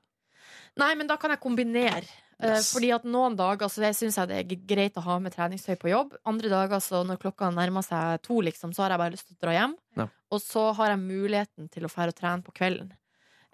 [0.78, 2.04] Nei, men da kan jeg kombinere.
[2.04, 2.72] Eh, Yes.
[2.74, 5.88] Fordi at noen dager så syns jeg det er greit å ha med treningstøy på
[5.92, 6.16] jobb.
[6.26, 9.36] Andre dager, så når klokka nærmer seg to, liksom, så har jeg bare lyst til
[9.38, 9.76] å dra hjem.
[10.00, 10.06] Ja.
[10.34, 12.90] Og så har jeg muligheten til å fære og trene på kvelden.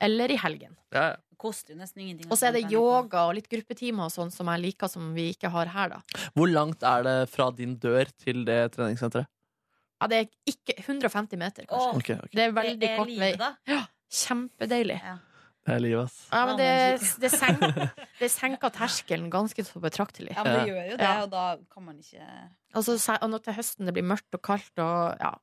[0.01, 0.79] Eller i helgen.
[0.97, 1.17] Ja, ja.
[1.41, 2.29] Koster jo nesten ingenting.
[2.29, 5.31] Og så er det yoga og litt gruppetimer og sånn som jeg liker, som vi
[5.33, 6.27] ikke har her, da.
[6.37, 9.31] Hvor langt er det fra din dør til det treningssenteret?
[10.01, 11.97] Ja, det er ikke 150 meter, kanskje.
[11.97, 12.21] Okay.
[12.21, 12.37] ok.
[12.37, 13.33] Det er veldig det er kort vei.
[13.41, 13.51] da.
[13.69, 13.81] Ja,
[14.21, 15.01] kjempedeilig.
[15.61, 16.21] Det er livet, ass.
[16.33, 16.69] Ja, men det,
[17.21, 17.91] det, senker,
[18.23, 20.33] det senker terskelen ganske så betraktelig.
[20.37, 21.19] Ja, men det gjør jo det, Ja.
[21.25, 22.25] og da kan man ikke
[22.71, 25.35] Altså, og nå til høsten det blir mørkt og kaldt og ja.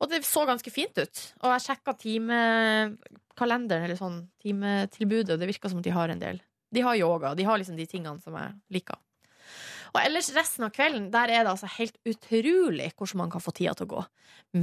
[0.00, 1.22] Og det så ganske fint ut.
[1.42, 6.22] Og jeg sjekka timekalenderen, eller sånn timetilbudet, og det virka som at de har en
[6.22, 6.42] del.
[6.74, 8.98] De har yoga, de har liksom de tingene som jeg liker.
[9.94, 13.52] Og ellers resten av kvelden, der er det altså helt utrolig hvordan man kan få
[13.54, 14.00] tida til å gå.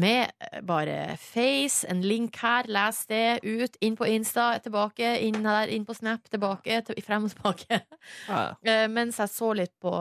[0.01, 5.39] Med eh, bare Face, en link her, les det, ut, inn på Insta, tilbake, inn
[5.45, 7.81] der, inn på Snap, tilbake, til, frem og tilbake.
[8.27, 8.43] Ja.
[8.71, 9.91] Eh, mens jeg så litt på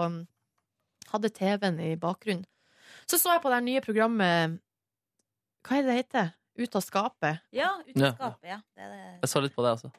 [1.10, 2.44] Hadde TV-en i bakgrunnen.
[3.08, 4.58] Så så jeg på det nye programmet
[5.66, 6.30] Hva er det det heter?
[6.60, 7.40] Ut av skapet.
[7.54, 8.08] Ja, ut Ja.
[8.10, 8.60] av skapet, ja.
[8.76, 9.18] Det er det.
[9.22, 9.90] Jeg så litt på det, altså.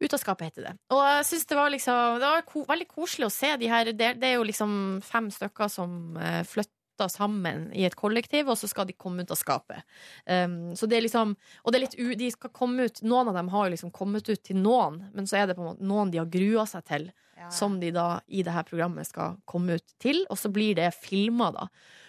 [0.00, 0.72] Ut av skapet heter det.
[0.94, 3.84] Og jeg synes det var liksom Det var ko veldig koselig å se de her
[3.92, 8.58] det, det er jo liksom fem stykker som uh, flytter sammen i et kollektiv, og
[8.58, 9.82] så skal de komme ut av skapet.
[10.26, 13.28] Um, så det er liksom Og det er litt u, de skal komme ut Noen
[13.28, 15.72] av dem har jo liksom kommet ut til noen, men så er det på en
[15.72, 17.10] måte noen de har grua seg til.
[17.38, 17.50] Ja.
[17.54, 20.88] som de da i det her programmet skal komme ut til, og så blir det
[20.92, 21.68] filma, da.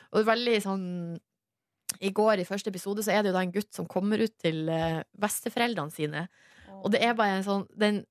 [0.10, 1.20] Og det er veldig sånn
[2.00, 4.36] I går, i første episode, så er det jo da en gutt som kommer ut
[4.40, 6.28] til uh, besteforeldrene sine,
[6.80, 8.04] og det er bare en sånn den,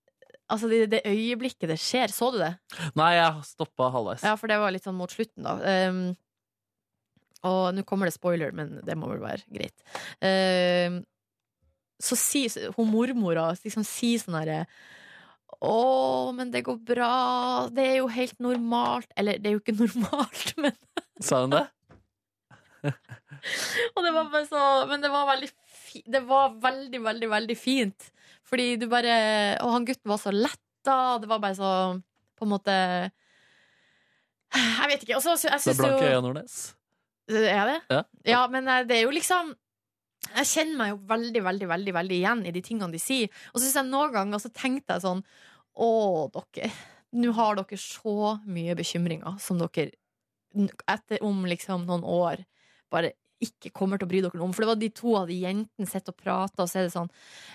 [0.48, 2.54] Altså, det, det øyeblikket det skjer, så du det?
[2.96, 4.22] Nei, jeg stoppa halvveis.
[4.24, 5.58] Ja, for det var litt sånn mot slutten, da.
[5.90, 5.98] Um,
[7.48, 9.76] og nå kommer det spoiler, men det må vel være greit.
[10.24, 11.02] Um,
[12.00, 14.62] så sier hun mormora liksom sier sånn herre
[15.58, 17.12] Å, men det går bra.
[17.74, 19.08] Det er jo helt normalt.
[19.18, 20.76] Eller, det er jo ikke normalt, men
[21.20, 21.64] Sa hun det?
[23.96, 27.56] Og det var bare så Men det var veldig fi, Det var veldig, veldig, veldig
[27.58, 28.10] fint.
[28.46, 31.18] Fordi du bare Og han gutten var så letta.
[31.22, 31.70] Det var bare så
[32.38, 32.74] På en måte
[34.54, 35.16] Jeg vet ikke.
[35.18, 36.58] Og så, jeg Det er Blanke øyne, Nordnes.
[37.28, 37.80] Er det?
[37.92, 38.02] Ja.
[38.24, 39.52] Ja, men eh, det er jo liksom
[40.34, 43.28] Jeg kjenner meg jo veldig, veldig, veldig, veldig igjen i de tingene de sier.
[43.52, 45.24] Og så synes jeg noen ganger så tenkte jeg sånn
[45.78, 45.90] Å,
[46.34, 46.70] dere.
[47.18, 49.90] Nå har dere så mye bekymringer som dere
[50.88, 52.42] etter om liksom noen år
[52.92, 54.52] bare ikke kommer til å bry dere om.
[54.54, 56.94] For det var de to av de jentene sitter og prater, og så er det
[56.94, 57.10] sånn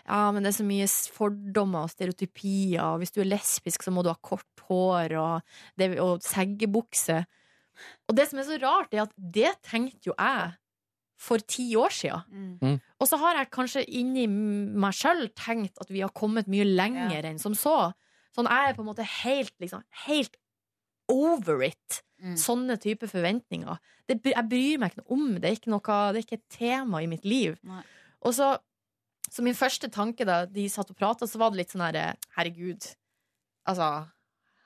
[0.07, 3.93] Ja, men det er så mye fordommer og stereotypier, og hvis du er lesbisk, så
[3.93, 7.23] må du ha kort hår og, det, og seggebukse.
[8.07, 10.53] Og det som er så rart, er at det tenkte jo jeg
[11.23, 12.23] for ti år siden.
[12.31, 12.55] Mm.
[12.61, 12.79] Mm.
[12.99, 17.27] Og så har jeg kanskje inni meg sjøl tenkt at vi har kommet mye lenger
[17.29, 17.93] enn som så.
[18.35, 20.35] Sånn jeg er på en måte helt, liksom, helt
[21.11, 22.03] over it.
[22.23, 22.35] Mm.
[22.39, 23.79] Sånne type forventninger.
[24.07, 25.41] Det, jeg bryr meg ikke noe om det.
[25.43, 27.57] Det er ikke, noe, det er ikke et tema i mitt liv.
[27.67, 27.81] Nei.
[28.23, 28.53] Og så,
[29.27, 32.13] så min første tanke da de satt og prata, så var det litt sånn herre
[32.37, 32.87] Herregud.
[33.67, 33.89] Altså,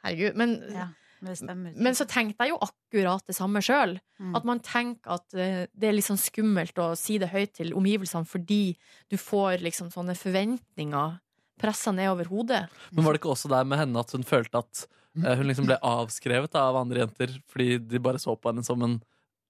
[0.06, 0.38] herregud.
[0.38, 0.88] Men, Ja,
[1.22, 1.74] men det stemmer.
[1.76, 3.98] men så tenkte jeg jo akkurat det samme sjøl.
[4.22, 4.36] Mm.
[4.38, 7.74] At man tenker at eh, det er litt sånn skummelt å si det høyt til
[7.78, 8.76] omgivelsene fordi
[9.10, 11.18] du får liksom sånne forventninger
[11.58, 12.68] pressa ned over hodet.
[12.94, 14.84] Men var det ikke også der med henne at hun følte at
[15.26, 18.84] hun liksom ble avskrevet da, av andre jenter fordi de bare så på henne som
[18.86, 19.00] en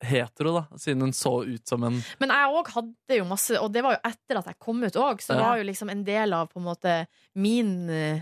[0.06, 3.72] hetero, da, siden hun så ut som en Men jeg òg hadde jo masse, og
[3.74, 6.04] det var jo etter at jeg kom ut òg, så det var jo liksom en
[6.08, 6.98] del av på en måte
[7.42, 8.22] min eh,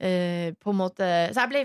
[0.00, 1.64] eh, På en måte Så jeg ble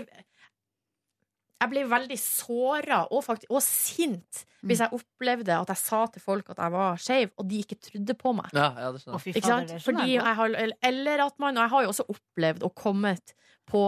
[1.56, 6.50] jeg ble veldig såra og, og sint hvis jeg opplevde at jeg sa til folk
[6.52, 8.50] at jeg var skeiv, og de ikke trodde på meg.
[8.56, 10.56] Ja, ja det skjønner Å, fy Ikke det skjønner Fordi jeg har,
[10.90, 13.34] eller at man Og Jeg har jo også opplevd og kommet
[13.70, 13.82] på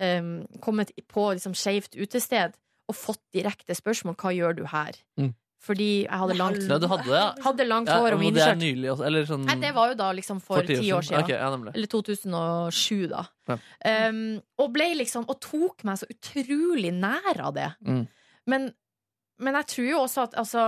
[0.00, 2.56] um, Kommet på liksom skeivt utested
[2.90, 4.98] og fått direkte spørsmål hva gjør du her.
[5.20, 5.32] Mm.
[5.62, 7.26] Fordi jeg hadde langt, Ja, du hadde ja.
[7.44, 8.58] hadde langt ja, hår og det er miniskjørt.
[8.58, 11.22] nylig eller sånn Nei, det var jo da liksom for, ti år siden.
[11.22, 11.50] Okay, ja.
[11.70, 13.22] Eller 2007, da.
[13.46, 13.58] Ja.
[14.10, 17.68] Um, og ble liksom Og tok meg så utrolig nær av det.
[17.86, 18.02] Mm.
[18.50, 18.66] Men,
[19.38, 20.66] men jeg tror jo også at altså,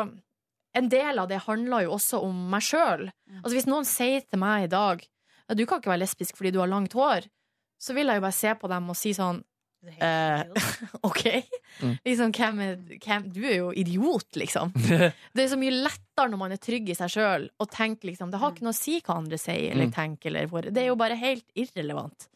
[0.78, 3.08] en del av det handler jo også om meg sjøl.
[3.40, 5.02] Altså, hvis noen sier til meg i dag
[5.50, 7.26] at du kan ikke være lesbisk fordi du har langt hår,
[7.78, 9.42] så vil jeg jo bare se på dem og si sånn
[9.84, 10.42] Eh,
[11.02, 11.26] OK?
[11.82, 11.96] Mm.
[12.04, 14.72] Liksom, hvem er, hvem, du er jo idiot, liksom.
[15.34, 18.32] Det er så mye lettere når man er trygg i seg sjøl og tenker liksom
[18.32, 19.92] Det har ikke noe å si hva andre sier eller Mm.
[19.96, 20.30] tenker.
[20.30, 22.28] Eller hvor, det er jo bare helt irrelevant.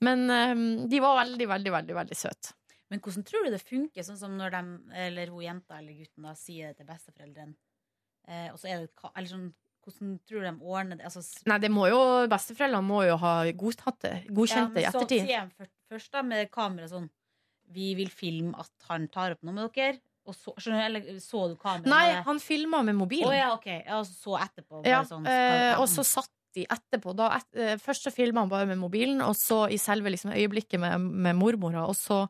[0.00, 2.54] Men um, de var veldig, veldig, veldig veldig søte.
[2.90, 4.62] Men hvordan tror du det funker, sånn som når de,
[5.04, 7.52] eller hun jenta eller gutten da, sier det til besteforeldrene,
[8.26, 9.50] eh, og så er det Eller sånn,
[9.84, 11.06] hvordan tror de ordner det?
[11.08, 12.00] Altså, Nei, det må jo,
[12.30, 14.14] Besteforeldrene må jo ha godtatt det.
[14.28, 15.24] Godkjent det i ettertid.
[15.24, 17.08] så sier de først, da med kamera sånn
[17.70, 20.00] Vi vil filme at han tar opp noe med dere.
[20.28, 21.88] Og så, skjønner du, så du kameraet?
[21.90, 23.30] Nei, han filma med mobilen.
[23.30, 23.68] Å ja, ok.
[23.78, 24.82] Ja, og så etterpå.
[24.86, 27.14] Ja, sånn, eh, og så satt de etterpå.
[27.16, 30.34] Da, et, eh, først så filma han bare med mobilen, og så i selve liksom,
[30.34, 31.86] øyeblikket med, med mormora.
[31.88, 32.24] Og så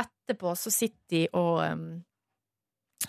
[0.00, 1.86] etterpå så sitter de og em,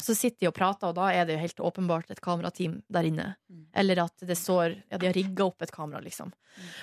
[0.02, 3.08] Så sitter de og prater, og da er det jo helt åpenbart et kamerateam der
[3.08, 3.28] inne.
[3.52, 3.64] Mm.
[3.82, 6.34] Eller at det står Ja, de har rigga opp et kamera, liksom.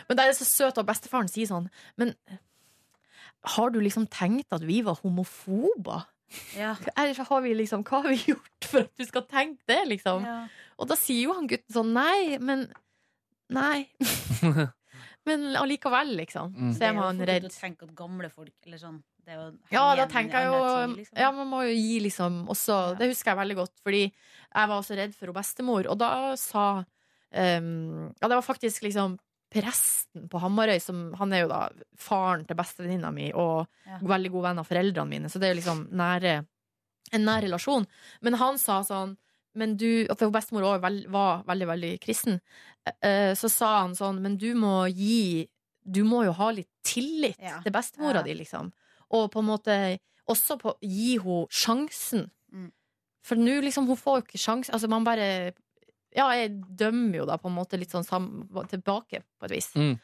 [0.09, 1.71] Men da er det så søt at bestefaren sier sånn
[2.01, 2.13] Men
[3.57, 6.05] har du liksom tenkt at vi var homofober?
[6.57, 6.77] Ja.
[6.97, 9.81] Eller så har vi liksom, hva har vi gjort for at du skal tenke det,
[9.91, 10.25] liksom?
[10.27, 10.45] Ja.
[10.81, 12.69] Og da sier jo han gutten sånn Nei, men
[13.53, 13.85] Nei.
[15.29, 16.55] men allikevel, liksom.
[16.57, 16.71] Mm.
[16.77, 17.27] Så er man redd.
[17.29, 19.03] Det er jo fort å tenke at gamle folk eller sånn,
[19.73, 21.19] Ja, da tenker jeg jo tid, liksom.
[21.19, 24.77] Ja, man må jo gi liksom også Det husker jeg veldig godt, fordi jeg var
[24.81, 29.19] også redd for bestemor, og da sa um, Ja, det var faktisk liksom
[29.53, 31.69] presten på Hamarøy som Han er jo da
[32.01, 33.99] faren til bestevenninna mi og Ja.
[34.01, 36.47] veldig god venn av foreldrene mine, så det er jo liksom nære
[37.13, 37.85] en nær relasjon.
[38.23, 39.17] Men han sa sånn
[39.55, 42.41] men du, For hun bestemor også var veldig, veldig kristen.
[43.03, 45.47] Eh, Så sa han sånn Men du må gi
[45.85, 47.61] Du må jo ha litt tillit Ja.
[47.61, 48.23] til bestemora Ja.
[48.23, 48.73] di, liksom.
[49.13, 49.77] Og på en måte
[50.31, 52.29] også på, gi henne sjansen.
[52.53, 52.71] Mm.
[53.27, 55.53] For nå liksom, hun får jo ikke sjans Altså, man bare
[56.13, 58.27] Ja, jeg dømmer jo da på en måte litt sånn sam,
[58.69, 59.71] tilbake, på et vis.
[59.79, 59.95] Mm.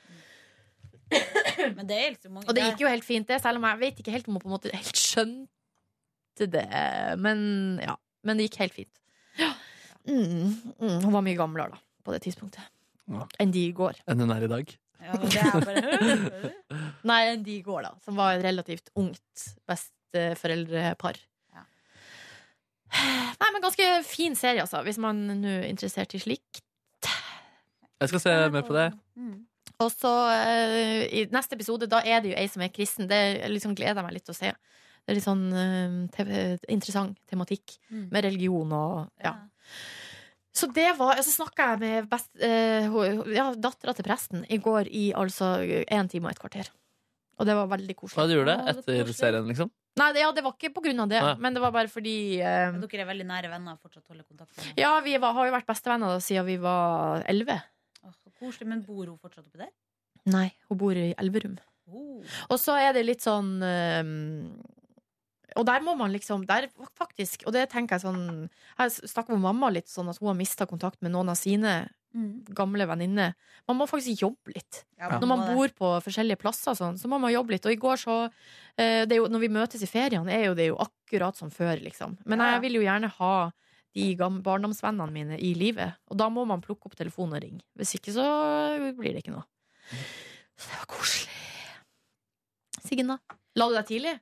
[1.76, 3.80] Men det er liksom mange Og det gikk jo helt fint, det, selv om jeg
[3.82, 6.66] vet ikke helt om hun på en måte helt skjønte det.
[7.20, 7.40] Men
[7.84, 7.98] ja.
[8.26, 8.94] Men det gikk helt fint.
[9.38, 9.52] Ja.
[10.08, 12.64] Mm, mm, hun var mye gamlere da, på det tidspunktet.
[13.08, 13.24] Ja.
[13.40, 14.00] Enn de i går.
[14.08, 14.72] Enn hun er i dag.
[14.98, 16.52] Ja, men det er bare
[17.10, 17.92] Nei, de i går, da.
[18.04, 21.20] Som var et relativt ungt besteforeldrepar.
[21.54, 21.62] Ja.
[23.38, 26.62] Nei, men ganske fin serie, altså, hvis man nå er interessert i slikt.
[27.98, 28.88] Jeg skal se mer på det.
[29.18, 29.36] Mm.
[29.78, 33.06] Og så uh, i neste episode, da er det jo ei som er kristen.
[33.10, 33.20] Det
[33.52, 34.50] liksom gleder jeg meg litt til å se.
[34.50, 36.26] Det er litt sånn uh, te
[36.74, 38.08] interessant tematikk Mm.
[38.12, 39.30] med religion og ja.
[40.58, 42.88] Så det var Så snakka jeg med best, eh,
[43.36, 46.70] ja, dattera til presten i går i altså én time og et kvarter.
[47.38, 48.28] Og det var veldig Hva koselig.
[48.28, 49.70] du gjorde du er etter serien, liksom?
[49.98, 51.34] Nei, det, ja, det var ikke på grunn av det, Nei.
[51.42, 54.54] men det var bare fordi eh, Dere er veldig nære venner og fortsatt holder kontakt
[54.54, 57.58] med Ja, vi var, har jo vært bestevenner da, siden vi var elleve.
[58.38, 59.72] Koselig, Men bor hun fortsatt oppi der?
[60.30, 61.56] Nei, hun bor i Elverum.
[61.90, 62.20] Oh.
[62.52, 64.52] Og så er det litt sånn ehm,
[65.56, 66.68] Og der må man liksom der
[66.98, 70.36] faktisk, Og det tenker jeg sånn Jeg snakker med mamma litt sånn at hun har
[70.36, 72.42] mista kontakt med noen av sine Mm.
[72.56, 73.34] gamle venninner.
[73.68, 74.84] Man må faktisk jobbe litt.
[74.98, 77.66] Ja, Når man bor på forskjellige plasser, sånn, så må man jobbe litt.
[77.66, 78.14] Og i går så
[78.78, 81.76] eh, det jo, Når vi møtes i feriene, er jo det jo akkurat som før,
[81.84, 82.16] liksom.
[82.24, 83.52] Men jeg vil jo gjerne ha
[83.94, 85.94] de barndomsvennene mine i livet.
[86.10, 87.60] Og da må man plukke opp telefonen og ringe.
[87.76, 88.24] Hvis ikke så
[88.96, 89.44] blir det ikke noe.
[90.56, 91.36] Så det var koselig.
[92.88, 93.18] Siggen, da?
[93.54, 94.18] La du deg tidlig?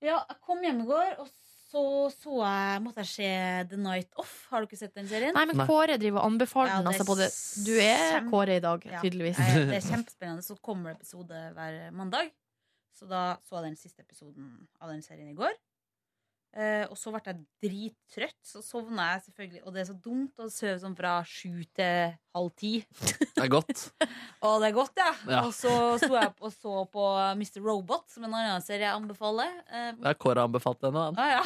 [0.00, 1.28] Ja, jeg kom hjem i går, og
[1.70, 1.82] så,
[2.14, 3.30] så jeg, måtte jeg se
[3.70, 4.32] The Night Off.
[4.50, 5.34] Har du ikke sett den serien?
[5.36, 6.88] Nei, men Kåre driver og anbefaler Ja, den.
[6.88, 7.28] det Altså, både,
[7.66, 9.02] du er Kåre i dag, Ja.
[9.04, 9.36] tydeligvis.
[9.38, 10.42] Det er kjempespennende.
[10.46, 12.32] Så kommer det episode hver mandag.
[12.98, 15.54] Så da så jeg den siste episoden av den serien i går.
[16.50, 19.60] Eh, og så ble jeg drittrøtt, så sovna jeg selvfølgelig.
[19.62, 22.72] Og det er så dumt å sove sånn fra sju til halv ti.
[22.90, 23.84] Det er godt.
[24.46, 25.10] Og det er godt, ja.
[25.28, 25.40] Ja.
[25.44, 25.70] Og så
[26.00, 27.04] sto jeg og så på
[27.36, 27.60] Mr.
[27.64, 29.52] Robot, som en annen serie jeg anbefaler.
[29.68, 30.96] Uh, Det er Kåre anbefalt den.
[30.96, 31.06] da.
[31.20, 31.42] Ah, ja.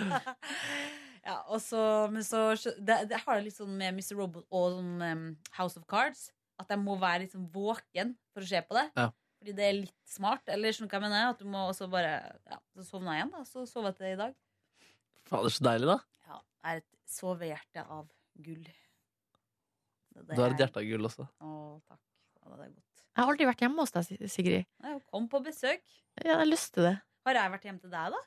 [1.28, 1.82] ja, og så,
[2.12, 4.14] men så det, det har jeg litt sånn med Mr.
[4.18, 5.24] Robot og sånn um,
[5.58, 6.28] House of Cards
[6.60, 8.86] at jeg må være litt sånn våken for å se på det.
[8.98, 9.08] Ja.
[9.40, 10.42] Fordi det er litt smart.
[10.52, 11.30] Eller skjønner du hva jeg mener?
[11.32, 12.12] At du må også bare
[12.50, 13.42] Ja, så sovna jeg igjen, da.
[13.48, 14.34] Så sov jeg til i dag.
[15.30, 15.96] Fader, så deilig, da.
[16.28, 18.06] Ja, jeg er et sovehjerte av
[18.44, 18.66] gull.
[18.68, 21.24] Det, det Du har et hjerte av gull også.
[21.40, 21.54] Å,
[21.88, 22.02] takk.
[22.40, 23.04] Ja, det er godt.
[23.10, 24.68] Jeg har aldri vært hjemme hos deg, Sigrid.
[24.84, 25.82] Nei, Kom på besøk.
[26.20, 26.94] Jeg har lyst til det.
[27.26, 28.20] Har jeg vært hjemme til deg, da?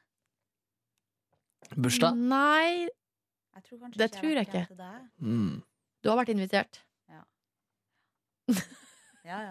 [1.78, 2.18] Bursdag?
[2.20, 2.90] Nei,
[3.54, 4.64] Jeg tror Det ikke tror jeg ikke.
[5.22, 5.62] Mm.
[6.04, 6.82] du har vært invitert.
[7.10, 7.22] Ja,
[9.28, 9.44] ja.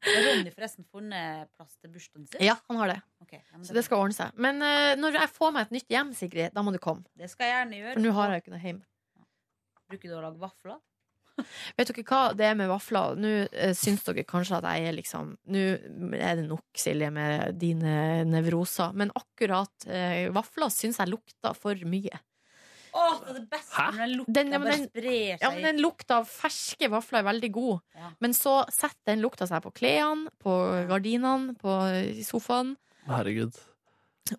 [0.00, 2.42] Ronny forresten funnet plass til bursdagen sin?
[2.44, 2.98] Ja, han har det.
[3.24, 4.36] Okay, ja, Så det skal ordne seg.
[4.40, 7.04] Men uh, når jeg får meg et nytt hjem, Sigrid, da må du komme.
[7.18, 7.96] Det skal jeg gjerne gjøre.
[7.96, 8.78] For nå har jeg jo ikke noe hjem.
[9.90, 10.78] Bruker du å lage vafler?
[11.76, 13.20] Vet dere hva det er med vafler?
[13.20, 15.66] Nå uh, syns dere kanskje at jeg er liksom Nå
[16.20, 18.96] er det nok, Silje, med dine nevroser.
[18.96, 22.22] Men akkurat uh, vafler syns jeg lukter for mye.
[22.94, 23.86] Åh, det er det beste Hæ?
[23.92, 25.40] når den lukta Den- ja, bare den- sprer seg.
[25.42, 27.80] Ja, men Den lukta av ferske vafler er veldig god.
[27.96, 28.10] Ja.
[28.20, 30.54] Men så setter den lukta seg på klærne, på
[30.88, 31.74] gardinene, på
[32.24, 32.76] sofaen.
[33.06, 33.54] Herregud.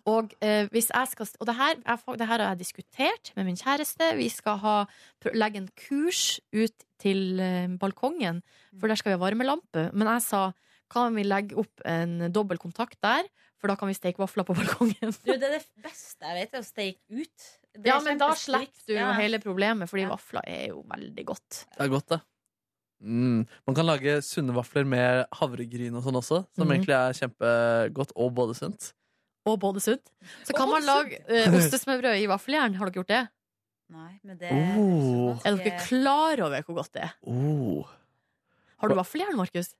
[0.08, 3.44] Og eh, hvis jeg skal Og det her, jeg, det her har jeg diskutert med
[3.44, 4.16] min kjæreste.
[4.16, 4.84] Vi skal ha,
[5.34, 8.42] legge en kurs ut til eh, balkongen,
[8.78, 9.90] for der skal vi ha varmelampe.
[9.92, 10.52] Men jeg sa
[10.92, 13.24] kan vi legge opp en dobbel kontakt der,
[13.58, 15.12] for da kan vi steke vafler på balkongen.
[15.24, 17.46] Du, det er det beste jeg vet, er å steke ut.
[17.72, 19.12] Det Ja, men da slipper du jo Ja.
[19.16, 20.08] hele problemet, fordi Ja.
[20.12, 21.66] vafler er jo veldig godt.
[21.76, 22.20] Det er godt, det.
[23.02, 23.46] Mm.
[23.66, 26.72] Man kan lage sunne vafler med havregryn og sånn også, som mm.
[26.76, 28.92] egentlig er kjempegodt og både sunt.
[29.46, 30.12] Og både sunt.
[30.44, 32.76] Så Og kan man lage uh, ostesmørbrød i vaffeljern.
[32.78, 33.28] Har dere gjort det?
[33.90, 35.34] Nei, men det Oh.
[35.44, 37.16] Er dere klar over hvor godt det er?
[37.26, 37.88] Oh.
[38.78, 39.74] Har du vaffeljern, Markus?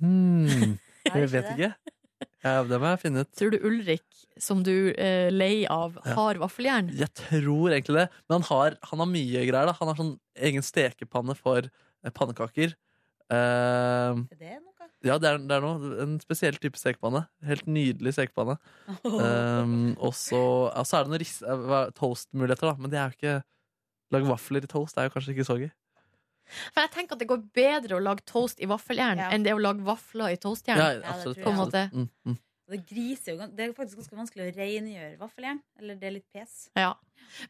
[1.06, 1.74] Er Jeg det vet ikke.
[2.46, 3.30] Ja, det må jeg finne ut.
[3.38, 4.04] Tror du Ulrik,
[4.42, 6.14] som du eh, leier av, Ja.
[6.18, 6.92] har vaffeljern?
[6.94, 8.06] Jeg tror egentlig det.
[8.28, 9.66] Men han har, han har mye greier.
[9.66, 10.12] da Han har sånn
[10.48, 12.76] egen stekepanne for eh, pannekaker.
[13.32, 14.88] Eh, Er det noe?
[15.06, 15.90] ja, det er, det er noe.
[16.04, 17.24] En spesiell type stekepanne.
[17.46, 18.56] Helt nydelig stekepanne.
[19.04, 20.40] Um, og så
[20.70, 22.76] er det noen toast-muligheter toastmuligheter, da.
[22.78, 23.36] Men det er jo ikke
[24.14, 25.70] Lage vafler i toast det er jo kanskje ikke så gøy.
[26.72, 29.30] For jeg tenker at det går bedre å lage toast i vaffeljern Ja.
[29.34, 30.78] enn det å lage vafler i toastjern.
[30.78, 31.42] Ja, absolutt.
[31.42, 31.88] På en måte.
[31.92, 32.38] Mm, mm.
[32.66, 35.60] Det griser jo Det er faktisk ganske vanskelig å rengjøre vaffeljern.
[35.78, 36.70] Eller det er litt pes.
[36.74, 36.94] Ja.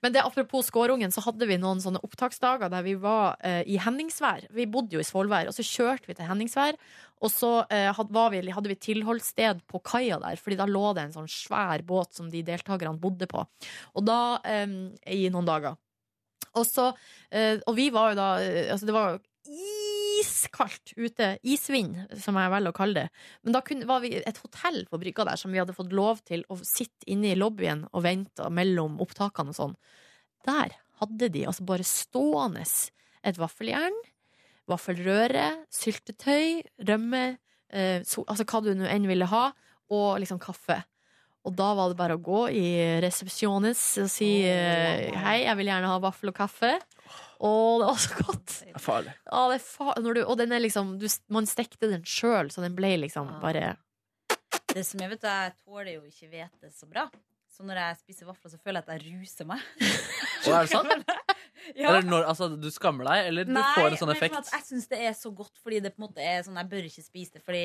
[0.03, 3.79] Men det, apropos skårungen, så hadde vi noen sånne opptaksdager der vi var eh, i
[3.81, 4.47] Henningsvær.
[4.57, 6.77] Vi bodde jo i Svolvær, og så kjørte vi til Henningsvær.
[7.25, 10.93] Og så eh, hadde, var vi, hadde vi tilholdssted på kaia der, Fordi da lå
[10.97, 13.45] det en sånn svær båt som de deltakerne bodde på.
[13.97, 14.67] Og da, eh,
[15.13, 15.81] i noen dager.
[16.57, 16.91] Og så
[17.31, 21.29] eh, Og vi var jo da eh, Altså, det var iskaldt ute.
[21.47, 23.23] Isvind, som jeg velger å kalle det.
[23.47, 26.23] Men da kunne, var vi et hotell på brygga der som vi hadde fått lov
[26.27, 29.77] til å sitte inne i lobbyen og vente mellom opptakene og sånn.
[30.49, 32.65] Der hadde de altså bare stående
[33.27, 33.97] et vaffeljern,
[34.71, 37.25] vaffelrøre, syltetøy, rømme,
[37.71, 39.45] eh, so, altså hva du nå enn ville ha,
[39.95, 40.81] og liksom kaffe.
[41.47, 42.67] Og da var det bare å gå i
[43.05, 46.73] resepsjones og si eh, hei, jeg vil gjerne ha vaffel og kaffe.
[47.47, 48.55] Og det var så godt.
[48.65, 49.13] Det er farlig.
[49.29, 52.51] Ja, det er fa når du, og den er liksom du, Man stekte den sjøl,
[52.51, 53.41] så den ble liksom Ah.
[53.45, 53.77] bare
[54.73, 57.07] Det som jeg vet, jeg tåler jo ikke hvete så bra.
[57.57, 59.63] Så når jeg spiser vafler, så føler jeg at jeg ruser meg.
[60.47, 61.15] Og er det sant?
[61.75, 61.89] Ja.
[61.89, 64.37] Eller når, altså, du skammer deg, eller du får en sånn effekt?
[64.37, 66.69] Nei, jeg syns det er så godt fordi det på en måte er sånn Jeg
[66.71, 67.63] bør ikke spise det fordi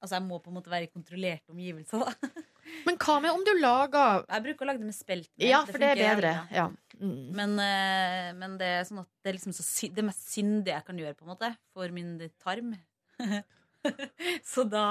[0.00, 2.04] altså, jeg må på en måte være i kontrollerte omgivelser.
[2.04, 2.44] Da.
[2.86, 5.30] Men hva med om du lager Jeg bruker å lage det med spelt.
[5.40, 6.32] Ja, for det er bedre.
[6.52, 6.66] Ja.
[6.98, 7.30] Mm.
[7.36, 10.74] Men, eh, men det er sånn at det er liksom så sy det mest syndige
[10.74, 12.74] jeg kan gjøre på en måte for min tarm.
[14.52, 14.88] så da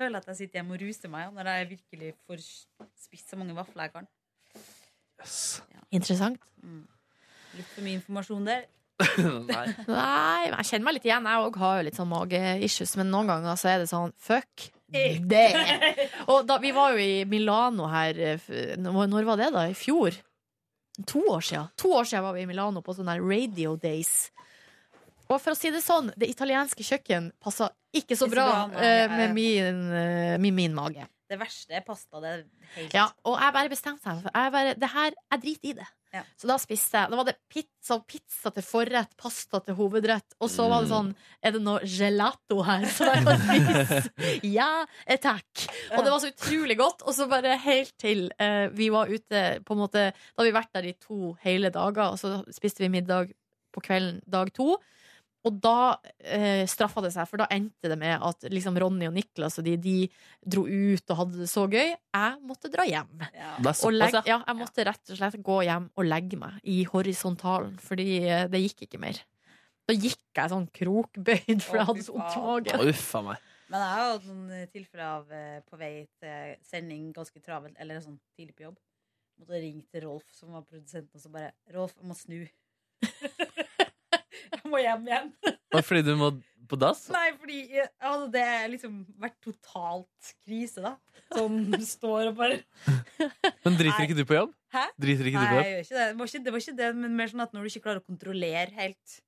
[0.00, 2.44] føler jeg at jeg sitter hjemme og ruser meg når jeg virkelig får
[2.98, 4.10] spist så mange vafler jeg kan.
[5.94, 6.44] Interessant.
[7.56, 8.68] Litt for mye informasjon der.
[9.52, 9.64] Nei.
[9.88, 11.30] Nei, men jeg kjenner meg litt igjen.
[11.30, 14.70] Jeg òg har jo litt sånn mageissues, men noen ganger så er det sånn fuck
[14.90, 15.46] det.
[16.26, 18.48] Og da, vi var jo i Milano her eh,
[18.80, 19.68] Når var det, da?
[19.70, 20.16] I fjor?
[21.06, 21.70] To år siden.
[21.80, 24.30] To år siden var vi i Milano på sånne Radio Days.
[25.30, 28.48] Og for å si det sånn, det italienske kjøkken passa ikke så Ikke så bra,
[28.82, 31.06] eh, med, min, eh, med min mage.
[31.30, 32.20] Det verste er pasta.
[32.20, 32.42] Det er
[32.74, 35.74] helt Ja, og jeg bare bestemte meg for jeg bare, det her, jeg driter i
[35.78, 35.88] det.
[36.10, 36.24] Ja.
[36.36, 37.10] Så da spiste jeg.
[37.12, 40.34] Da var det pizza, pizza til forrett, pasta til hovedrett.
[40.42, 41.12] Og så var det sånn
[41.46, 44.00] Er det noe gelato her som jeg kan spise?
[44.58, 44.70] ja,
[45.06, 45.66] eh, takk.
[45.94, 47.04] Og det var så utrolig godt.
[47.06, 50.56] Og så bare helt til eh, vi var ute på en måte Da hadde vi
[50.58, 53.30] vært der i to hele dager, og så spiste vi middag
[53.70, 54.74] på kvelden dag to.
[55.48, 59.14] Og da eh, straffa det seg, for da endte det med at liksom Ronny og
[59.16, 59.94] Niklas og de, de
[60.44, 61.94] dro ut og hadde det så gøy.
[61.96, 63.24] Jeg måtte dra hjem.
[63.32, 63.54] Ja.
[63.62, 64.40] Legge, ja.
[64.44, 68.60] jeg måtte rett og slett gå hjem og legge meg i horisontalen, fordi eh, det
[68.66, 69.22] gikk ikke mer.
[69.88, 73.32] Da gikk jeg sånn krokbøyd, for jeg hadde så vondt i magen.
[73.70, 77.78] Men jeg har jo hatt noen tilfeller av eh, på vei til sending ganske travelt,
[77.80, 78.76] eller sånn tidlig på jobb.
[78.76, 82.42] Jeg Måtte ringe til Rolf, som var produsenten, og så bare Rolf, jeg må snu.
[84.54, 85.32] jeg må hjem igjen.
[85.76, 86.30] Og Fordi du må
[86.70, 87.02] på dass?
[87.10, 90.92] Nei, fordi altså, det det liksom vært totalt krise, da.
[91.34, 92.60] Som står og bare
[93.64, 94.04] Men driter Nei.
[94.06, 94.52] ikke du på jobb?
[94.70, 94.84] Hæ?
[95.02, 95.64] Driter ikke du Nei, jobb?
[95.64, 96.06] jeg gjør ikke det.
[96.06, 98.02] Det var ikke, det var ikke det, men mer sånn at når du ikke klarer
[98.02, 99.18] å kontrollere helt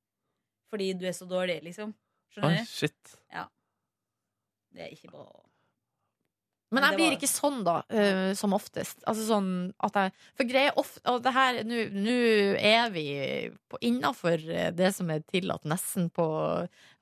[0.73, 1.90] fordi du er så dårlig, liksom.
[2.32, 2.70] Skjønner du?
[2.70, 3.16] shit.
[4.73, 5.27] Det er ikke bra.
[6.73, 9.03] Men jeg blir ikke sånn, da, uh, som oftest.
[9.09, 9.51] Altså sånn
[9.85, 12.15] at jeg For greia ofte Og det her Nå
[12.57, 13.07] er vi
[13.85, 14.40] innafor
[14.77, 16.27] det som er tillatt, nesten på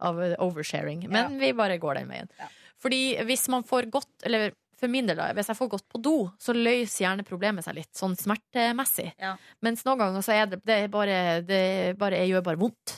[0.00, 1.06] av oversharing.
[1.12, 2.32] Men vi bare går den veien.
[2.80, 6.00] Fordi hvis man får gått Eller for min del, da, hvis jeg får gått på
[6.00, 9.10] do, så løser gjerne problemet seg litt, sånn smertemessig.
[9.20, 9.34] Ja.
[9.60, 12.60] Mens noen ganger så er det, det er bare Det er bare, jeg gjør bare
[12.62, 12.94] vondt.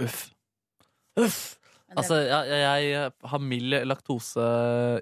[0.00, 0.22] Uff.
[1.20, 1.42] Uff.
[1.94, 2.58] Altså, jeg,
[2.90, 4.46] jeg har mild laktose,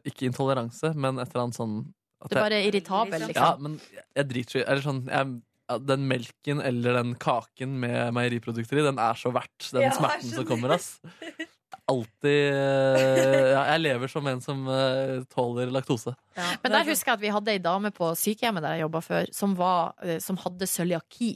[0.04, 1.78] ikke intoleranse, men et eller annet sånn
[2.24, 3.64] at Du er bare irritabel, Ja, liksom.
[3.64, 5.32] men jeg driter i Eller sånn jeg,
[5.88, 10.32] Den melken eller den kaken med meieriprodukter i, den er så verdt den Ja, smerten
[10.32, 10.98] som kommer, ass.
[11.90, 16.14] Alltid eh, ja, Jeg lever som en som uh, tåler laktose.
[16.62, 19.28] Men der husker jeg at vi hadde ei dame på sykehjemmet der jeg jobba før,
[19.36, 21.34] som, var, eh, som hadde cøliaki.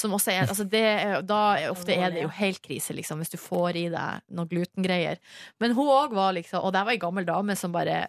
[0.00, 0.84] Som også er, altså det,
[1.28, 1.40] da
[1.74, 5.20] ofte er det jo helt krise, liksom, hvis du får i deg noe glutengreier.
[5.60, 8.06] Men hun òg var liksom Og det var ei gammel dame som bare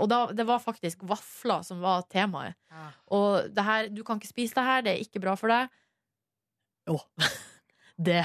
[0.00, 2.58] Og da, det var faktisk vafler som var temaet.
[3.10, 5.70] Og det her, du kan ikke spise det her, det er ikke bra for deg.
[6.90, 7.00] Jo.
[8.00, 8.22] Det,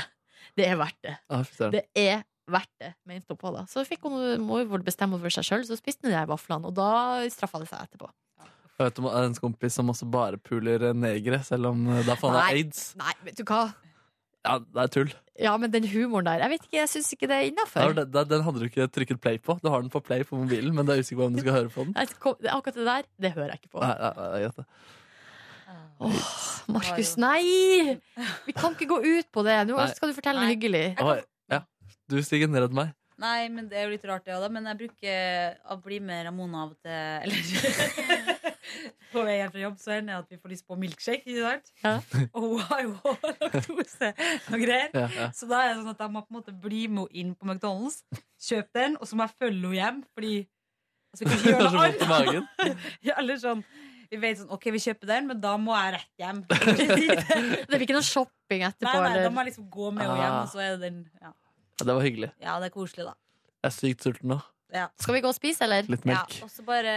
[0.56, 1.14] det er verdt det.
[1.28, 1.42] Ah.
[1.74, 3.66] Det er verdt det, mente hun på da.
[3.68, 6.78] Så fikk hun, må jo bestemme over seg sjøl, så spiste hun de vaflene, og
[6.78, 8.08] da straffa det seg etterpå.
[8.76, 12.18] Jeg vet om en kompis som også bare puler eh, negere, selv om det er
[12.20, 12.56] får han Nei.
[12.60, 12.82] aids.
[13.00, 13.62] Nei, vet du hva?
[14.46, 15.14] Ja, det er tull.
[15.42, 17.96] Ja, men den humoren der, jeg vet ikke, jeg syns ikke det er Ja, innafor.
[17.96, 19.58] den, den- den hadde du ikke trykket play på.
[19.64, 21.56] Du har den på play på mobilen, men du er usikker på om du skal
[21.58, 21.96] høre på den.
[21.96, 23.82] Akkurat det der, det hører jeg ikke på.
[23.82, 24.66] Nei, nei, nei,
[25.96, 26.12] Åh, oh.
[26.12, 27.96] Åh, Markus, nei!
[28.46, 29.56] Vi kan ikke gå ut på det.
[29.70, 30.98] Nå skal du fortelle noe hyggelig.
[31.00, 31.22] Oi,
[31.52, 31.62] ja.
[32.12, 32.92] Du Stigen, redd meg.
[33.22, 34.50] Nei, men det er jo litt rart, det òg, da.
[34.52, 36.92] Men jeg bruker å bli med Ramona av og til.
[37.24, 37.40] Eller
[39.14, 41.24] på vei hjem fra jobb så hender det at vi får lyst på milkshake.
[41.32, 42.18] Ikke sant?
[42.36, 43.16] Og hun har jo
[43.46, 44.10] laktose
[44.52, 44.92] og greier.
[44.92, 45.30] Ja, ja.
[45.38, 47.32] Så da er det sånn at jeg må på en måte bli med henne inn
[47.40, 48.02] på McDonald's,
[48.50, 50.04] kjøpe den, og så må jeg følge henne hjem.
[50.18, 51.88] Fordi altså, vi kan ikke gjøre noe
[52.28, 52.88] annet.
[53.08, 53.64] Ja, eller sånn
[54.06, 56.44] vi vet sånn, ok, vi kjøper den, men da må jeg rett hjem.
[56.46, 58.92] Det blir ikke noe shopping etterpå?
[59.02, 60.44] Nei, nei, da må jeg liksom gå med henne hjem, Ah.
[60.44, 61.32] og så er det den Ja,
[61.80, 62.32] Ja, det var hyggelig.
[62.42, 63.16] ja det er koselig, da.
[63.66, 64.40] Jeg er sykt sulten nå.
[64.76, 64.88] Ja.
[65.00, 65.88] Skal vi gå og spise, eller?
[65.92, 66.38] Litt melk.
[66.40, 66.94] Ja, og så bare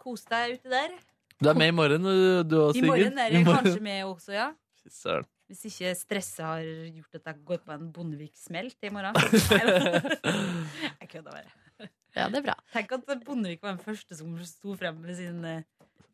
[0.00, 0.94] kos deg uti der.
[1.38, 4.32] Du er med i morgen, du- du òg, I morgen er jeg kanskje med også,
[4.34, 4.48] ja.
[4.88, 5.26] Søren.
[5.48, 9.14] Hvis ikke stresset har gjort at jeg går på en Bondevik-smell til i morgen.
[11.00, 11.88] jeg kødder bare.
[12.16, 12.54] Ja, det er bra.
[12.74, 15.62] Tenk at Bondevik var den første som sto frem med sin eh,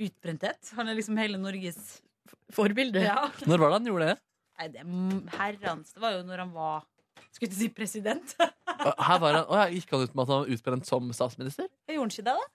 [0.04, 0.70] utbrenthet.
[0.78, 2.00] Han er liksom hele Norges
[2.54, 3.02] Forbilde.
[3.06, 3.28] Ja.
[3.48, 4.16] Når var det han gjorde det?
[4.58, 5.94] Nei, det er herrens.
[5.94, 6.84] Det var jo når han var
[7.34, 8.34] Skulle ikke si president.
[8.38, 11.66] Her var han, å, Gikk han ut med at han var utbrent som statsminister?
[11.90, 12.50] Gjorde han ikke det, da?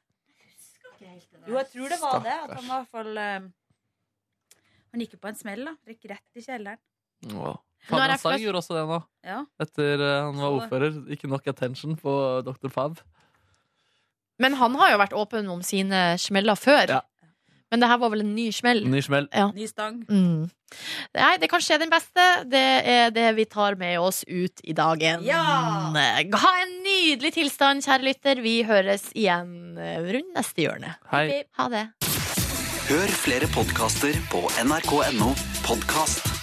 [1.49, 2.35] Jo, jeg tror det var det.
[2.45, 3.47] At han var i hvert fall eh,
[4.93, 5.75] Han gikk jo på en smell, da.
[5.89, 6.79] Gikk rett i kjelleren.
[7.27, 7.57] Er
[7.87, 8.99] Fabian jeg først- gjorde også det nå.
[9.27, 9.39] Ja.
[9.63, 10.97] Etter uh, han var ordfører.
[11.15, 12.13] Ikke nok attention på
[12.47, 12.71] Dr.
[12.73, 12.99] Fav.
[14.39, 16.95] Men han har jo vært åpen om sine smeller før.
[16.99, 17.01] Ja.
[17.69, 18.81] Men det her var vel en ny smell?
[18.89, 19.27] Ny smell.
[19.33, 19.49] Ja.
[19.53, 20.01] Ny stang.
[20.09, 20.47] Mm.
[21.17, 22.25] Nei, det kan skje den beste.
[22.49, 25.23] Det er det vi tar med oss ut i dagen.
[25.27, 25.43] Ja!
[25.93, 28.41] Ha en nydelig tilstand, kjære lytter.
[28.45, 30.97] Vi høres igjen rundt neste hjørne.
[31.13, 31.43] Hei.
[31.61, 31.85] Ha det.
[32.89, 35.33] Hør flere podkaster på nrk.no
[35.67, 36.38] podkast.